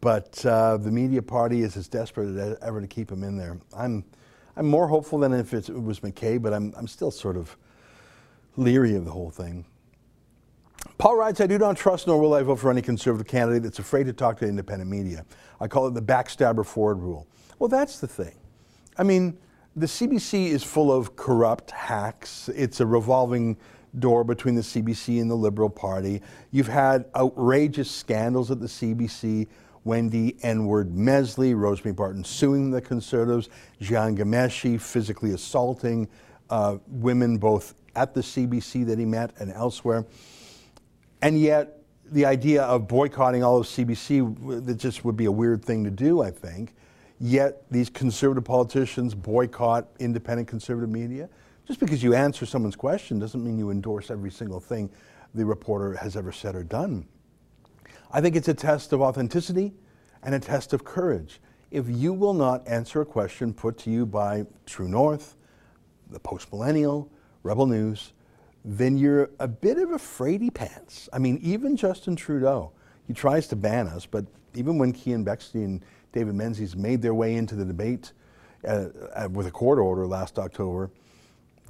but 0.00 0.44
uh, 0.46 0.76
the 0.76 0.90
media 0.90 1.22
party 1.22 1.62
is 1.62 1.76
as 1.76 1.88
desperate 1.88 2.36
as 2.36 2.58
ever 2.62 2.80
to 2.80 2.86
keep 2.86 3.10
him 3.10 3.22
in 3.22 3.36
there. 3.36 3.58
I'm, 3.76 4.04
I'm 4.56 4.66
more 4.66 4.88
hopeful 4.88 5.18
than 5.18 5.32
if 5.32 5.52
it 5.52 5.68
was 5.68 6.02
MacKay, 6.02 6.38
but 6.38 6.54
I'm, 6.54 6.72
I'm 6.76 6.86
still 6.86 7.10
sort 7.10 7.36
of 7.36 7.56
leery 8.56 8.94
of 8.94 9.04
the 9.04 9.10
whole 9.10 9.30
thing. 9.30 9.64
Paul 10.98 11.16
writes, 11.16 11.40
I 11.40 11.46
do 11.46 11.58
not 11.58 11.76
trust 11.76 12.06
nor 12.06 12.20
will 12.20 12.34
I 12.34 12.42
vote 12.42 12.56
for 12.56 12.70
any 12.70 12.82
conservative 12.82 13.26
candidate 13.26 13.62
that's 13.62 13.78
afraid 13.78 14.04
to 14.04 14.12
talk 14.12 14.38
to 14.38 14.46
independent 14.46 14.90
media. 14.90 15.24
I 15.60 15.68
call 15.68 15.86
it 15.86 15.94
the 15.94 16.02
backstabber 16.02 16.66
Ford 16.66 17.00
rule. 17.00 17.26
Well, 17.58 17.68
that's 17.68 18.00
the 18.00 18.08
thing. 18.08 18.34
I 18.96 19.04
mean, 19.04 19.38
the 19.76 19.86
CBC 19.86 20.48
is 20.48 20.64
full 20.64 20.92
of 20.92 21.14
corrupt 21.14 21.70
hacks. 21.70 22.48
It's 22.48 22.80
a 22.80 22.86
revolving 22.86 23.56
door 24.00 24.24
between 24.24 24.54
the 24.54 24.62
CBC 24.62 25.20
and 25.20 25.30
the 25.30 25.36
Liberal 25.36 25.70
Party. 25.70 26.20
You've 26.50 26.68
had 26.68 27.06
outrageous 27.14 27.90
scandals 27.90 28.50
at 28.50 28.60
the 28.60 28.66
CBC. 28.66 29.46
Wendy 29.84 30.36
N-word 30.42 30.94
Mesley, 30.94 31.54
Rosemary 31.54 31.94
Barton 31.94 32.22
suing 32.22 32.70
the 32.70 32.80
Conservatives, 32.80 33.48
Jian 33.80 34.18
Ghomeshi 34.18 34.78
physically 34.78 35.30
assaulting 35.30 36.08
uh, 36.50 36.76
women 36.88 37.38
both 37.38 37.74
at 37.96 38.12
the 38.12 38.20
CBC 38.20 38.84
that 38.86 38.98
he 38.98 39.06
met 39.06 39.32
and 39.38 39.50
elsewhere. 39.52 40.04
And 41.22 41.40
yet, 41.40 41.78
the 42.10 42.24
idea 42.24 42.62
of 42.62 42.88
boycotting 42.88 43.42
all 43.42 43.58
of 43.58 43.66
CBC, 43.66 44.64
that 44.64 44.76
just 44.76 45.04
would 45.04 45.16
be 45.16 45.26
a 45.26 45.32
weird 45.32 45.64
thing 45.64 45.84
to 45.84 45.90
do, 45.90 46.22
I 46.22 46.30
think. 46.30 46.74
Yet, 47.20 47.64
these 47.70 47.90
conservative 47.90 48.44
politicians 48.44 49.14
boycott 49.14 49.88
independent 49.98 50.48
conservative 50.48 50.90
media. 50.90 51.28
Just 51.66 51.80
because 51.80 52.02
you 52.02 52.14
answer 52.14 52.46
someone's 52.46 52.76
question 52.76 53.18
doesn't 53.18 53.44
mean 53.44 53.58
you 53.58 53.70
endorse 53.70 54.10
every 54.10 54.30
single 54.30 54.60
thing 54.60 54.88
the 55.34 55.44
reporter 55.44 55.94
has 55.94 56.16
ever 56.16 56.32
said 56.32 56.54
or 56.54 56.62
done. 56.62 57.06
I 58.10 58.20
think 58.20 58.36
it's 58.36 58.48
a 58.48 58.54
test 58.54 58.92
of 58.92 59.02
authenticity 59.02 59.74
and 60.22 60.34
a 60.34 60.40
test 60.40 60.72
of 60.72 60.84
courage. 60.84 61.40
If 61.70 61.86
you 61.88 62.14
will 62.14 62.32
not 62.32 62.66
answer 62.66 63.02
a 63.02 63.06
question 63.06 63.52
put 63.52 63.76
to 63.78 63.90
you 63.90 64.06
by 64.06 64.46
True 64.64 64.88
North, 64.88 65.34
the 66.08 66.18
Post 66.18 66.50
Millennial, 66.50 67.10
Rebel 67.42 67.66
News, 67.66 68.12
then 68.68 68.98
you're 68.98 69.30
a 69.40 69.48
bit 69.48 69.78
of 69.78 69.92
a 69.92 69.96
fraidy 69.96 70.52
pants. 70.52 71.08
I 71.10 71.18
mean, 71.18 71.38
even 71.42 71.74
Justin 71.74 72.14
Trudeau, 72.16 72.72
he 73.06 73.14
tries 73.14 73.48
to 73.48 73.56
ban 73.56 73.88
us, 73.88 74.04
but 74.04 74.26
even 74.54 74.76
when 74.76 74.92
Keean 74.92 75.24
Bexte 75.24 75.54
and 75.54 75.82
David 76.12 76.34
Menzies 76.34 76.76
made 76.76 77.00
their 77.00 77.14
way 77.14 77.36
into 77.36 77.54
the 77.54 77.64
debate 77.64 78.12
uh, 78.66 78.88
uh, 79.14 79.28
with 79.32 79.46
a 79.46 79.50
court 79.50 79.78
order 79.78 80.06
last 80.06 80.38
October, 80.38 80.90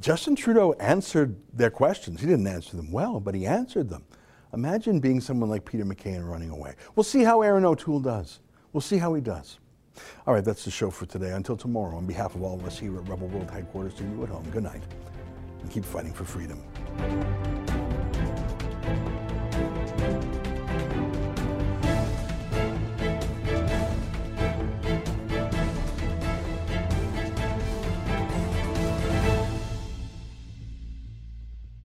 Justin 0.00 0.34
Trudeau 0.34 0.72
answered 0.74 1.36
their 1.52 1.70
questions. 1.70 2.20
He 2.20 2.26
didn't 2.26 2.48
answer 2.48 2.76
them 2.76 2.90
well, 2.90 3.20
but 3.20 3.32
he 3.32 3.46
answered 3.46 3.88
them. 3.88 4.04
Imagine 4.52 4.98
being 4.98 5.20
someone 5.20 5.50
like 5.50 5.64
Peter 5.64 5.84
MacKay 5.84 6.14
and 6.14 6.28
running 6.28 6.50
away. 6.50 6.74
We'll 6.96 7.04
see 7.04 7.22
how 7.22 7.42
Erin 7.42 7.64
O'Toole 7.64 8.00
does. 8.00 8.40
We'll 8.72 8.80
see 8.80 8.98
how 8.98 9.14
he 9.14 9.20
does. 9.20 9.60
All 10.26 10.34
right, 10.34 10.44
that's 10.44 10.64
the 10.64 10.70
show 10.70 10.90
for 10.90 11.06
today. 11.06 11.30
Until 11.30 11.56
tomorrow, 11.56 11.96
on 11.96 12.06
behalf 12.06 12.34
of 12.34 12.42
all 12.42 12.58
of 12.58 12.64
us 12.64 12.78
here 12.78 12.96
at 12.96 13.08
Rebel 13.08 13.28
World 13.28 13.50
Headquarters, 13.50 13.94
to 13.94 14.04
you 14.04 14.22
at 14.24 14.30
home, 14.30 14.48
good 14.50 14.64
night, 14.64 14.82
and 15.68 15.74
keep 15.74 15.84
fighting 15.84 16.14
for 16.14 16.24
freedom. 16.24 17.67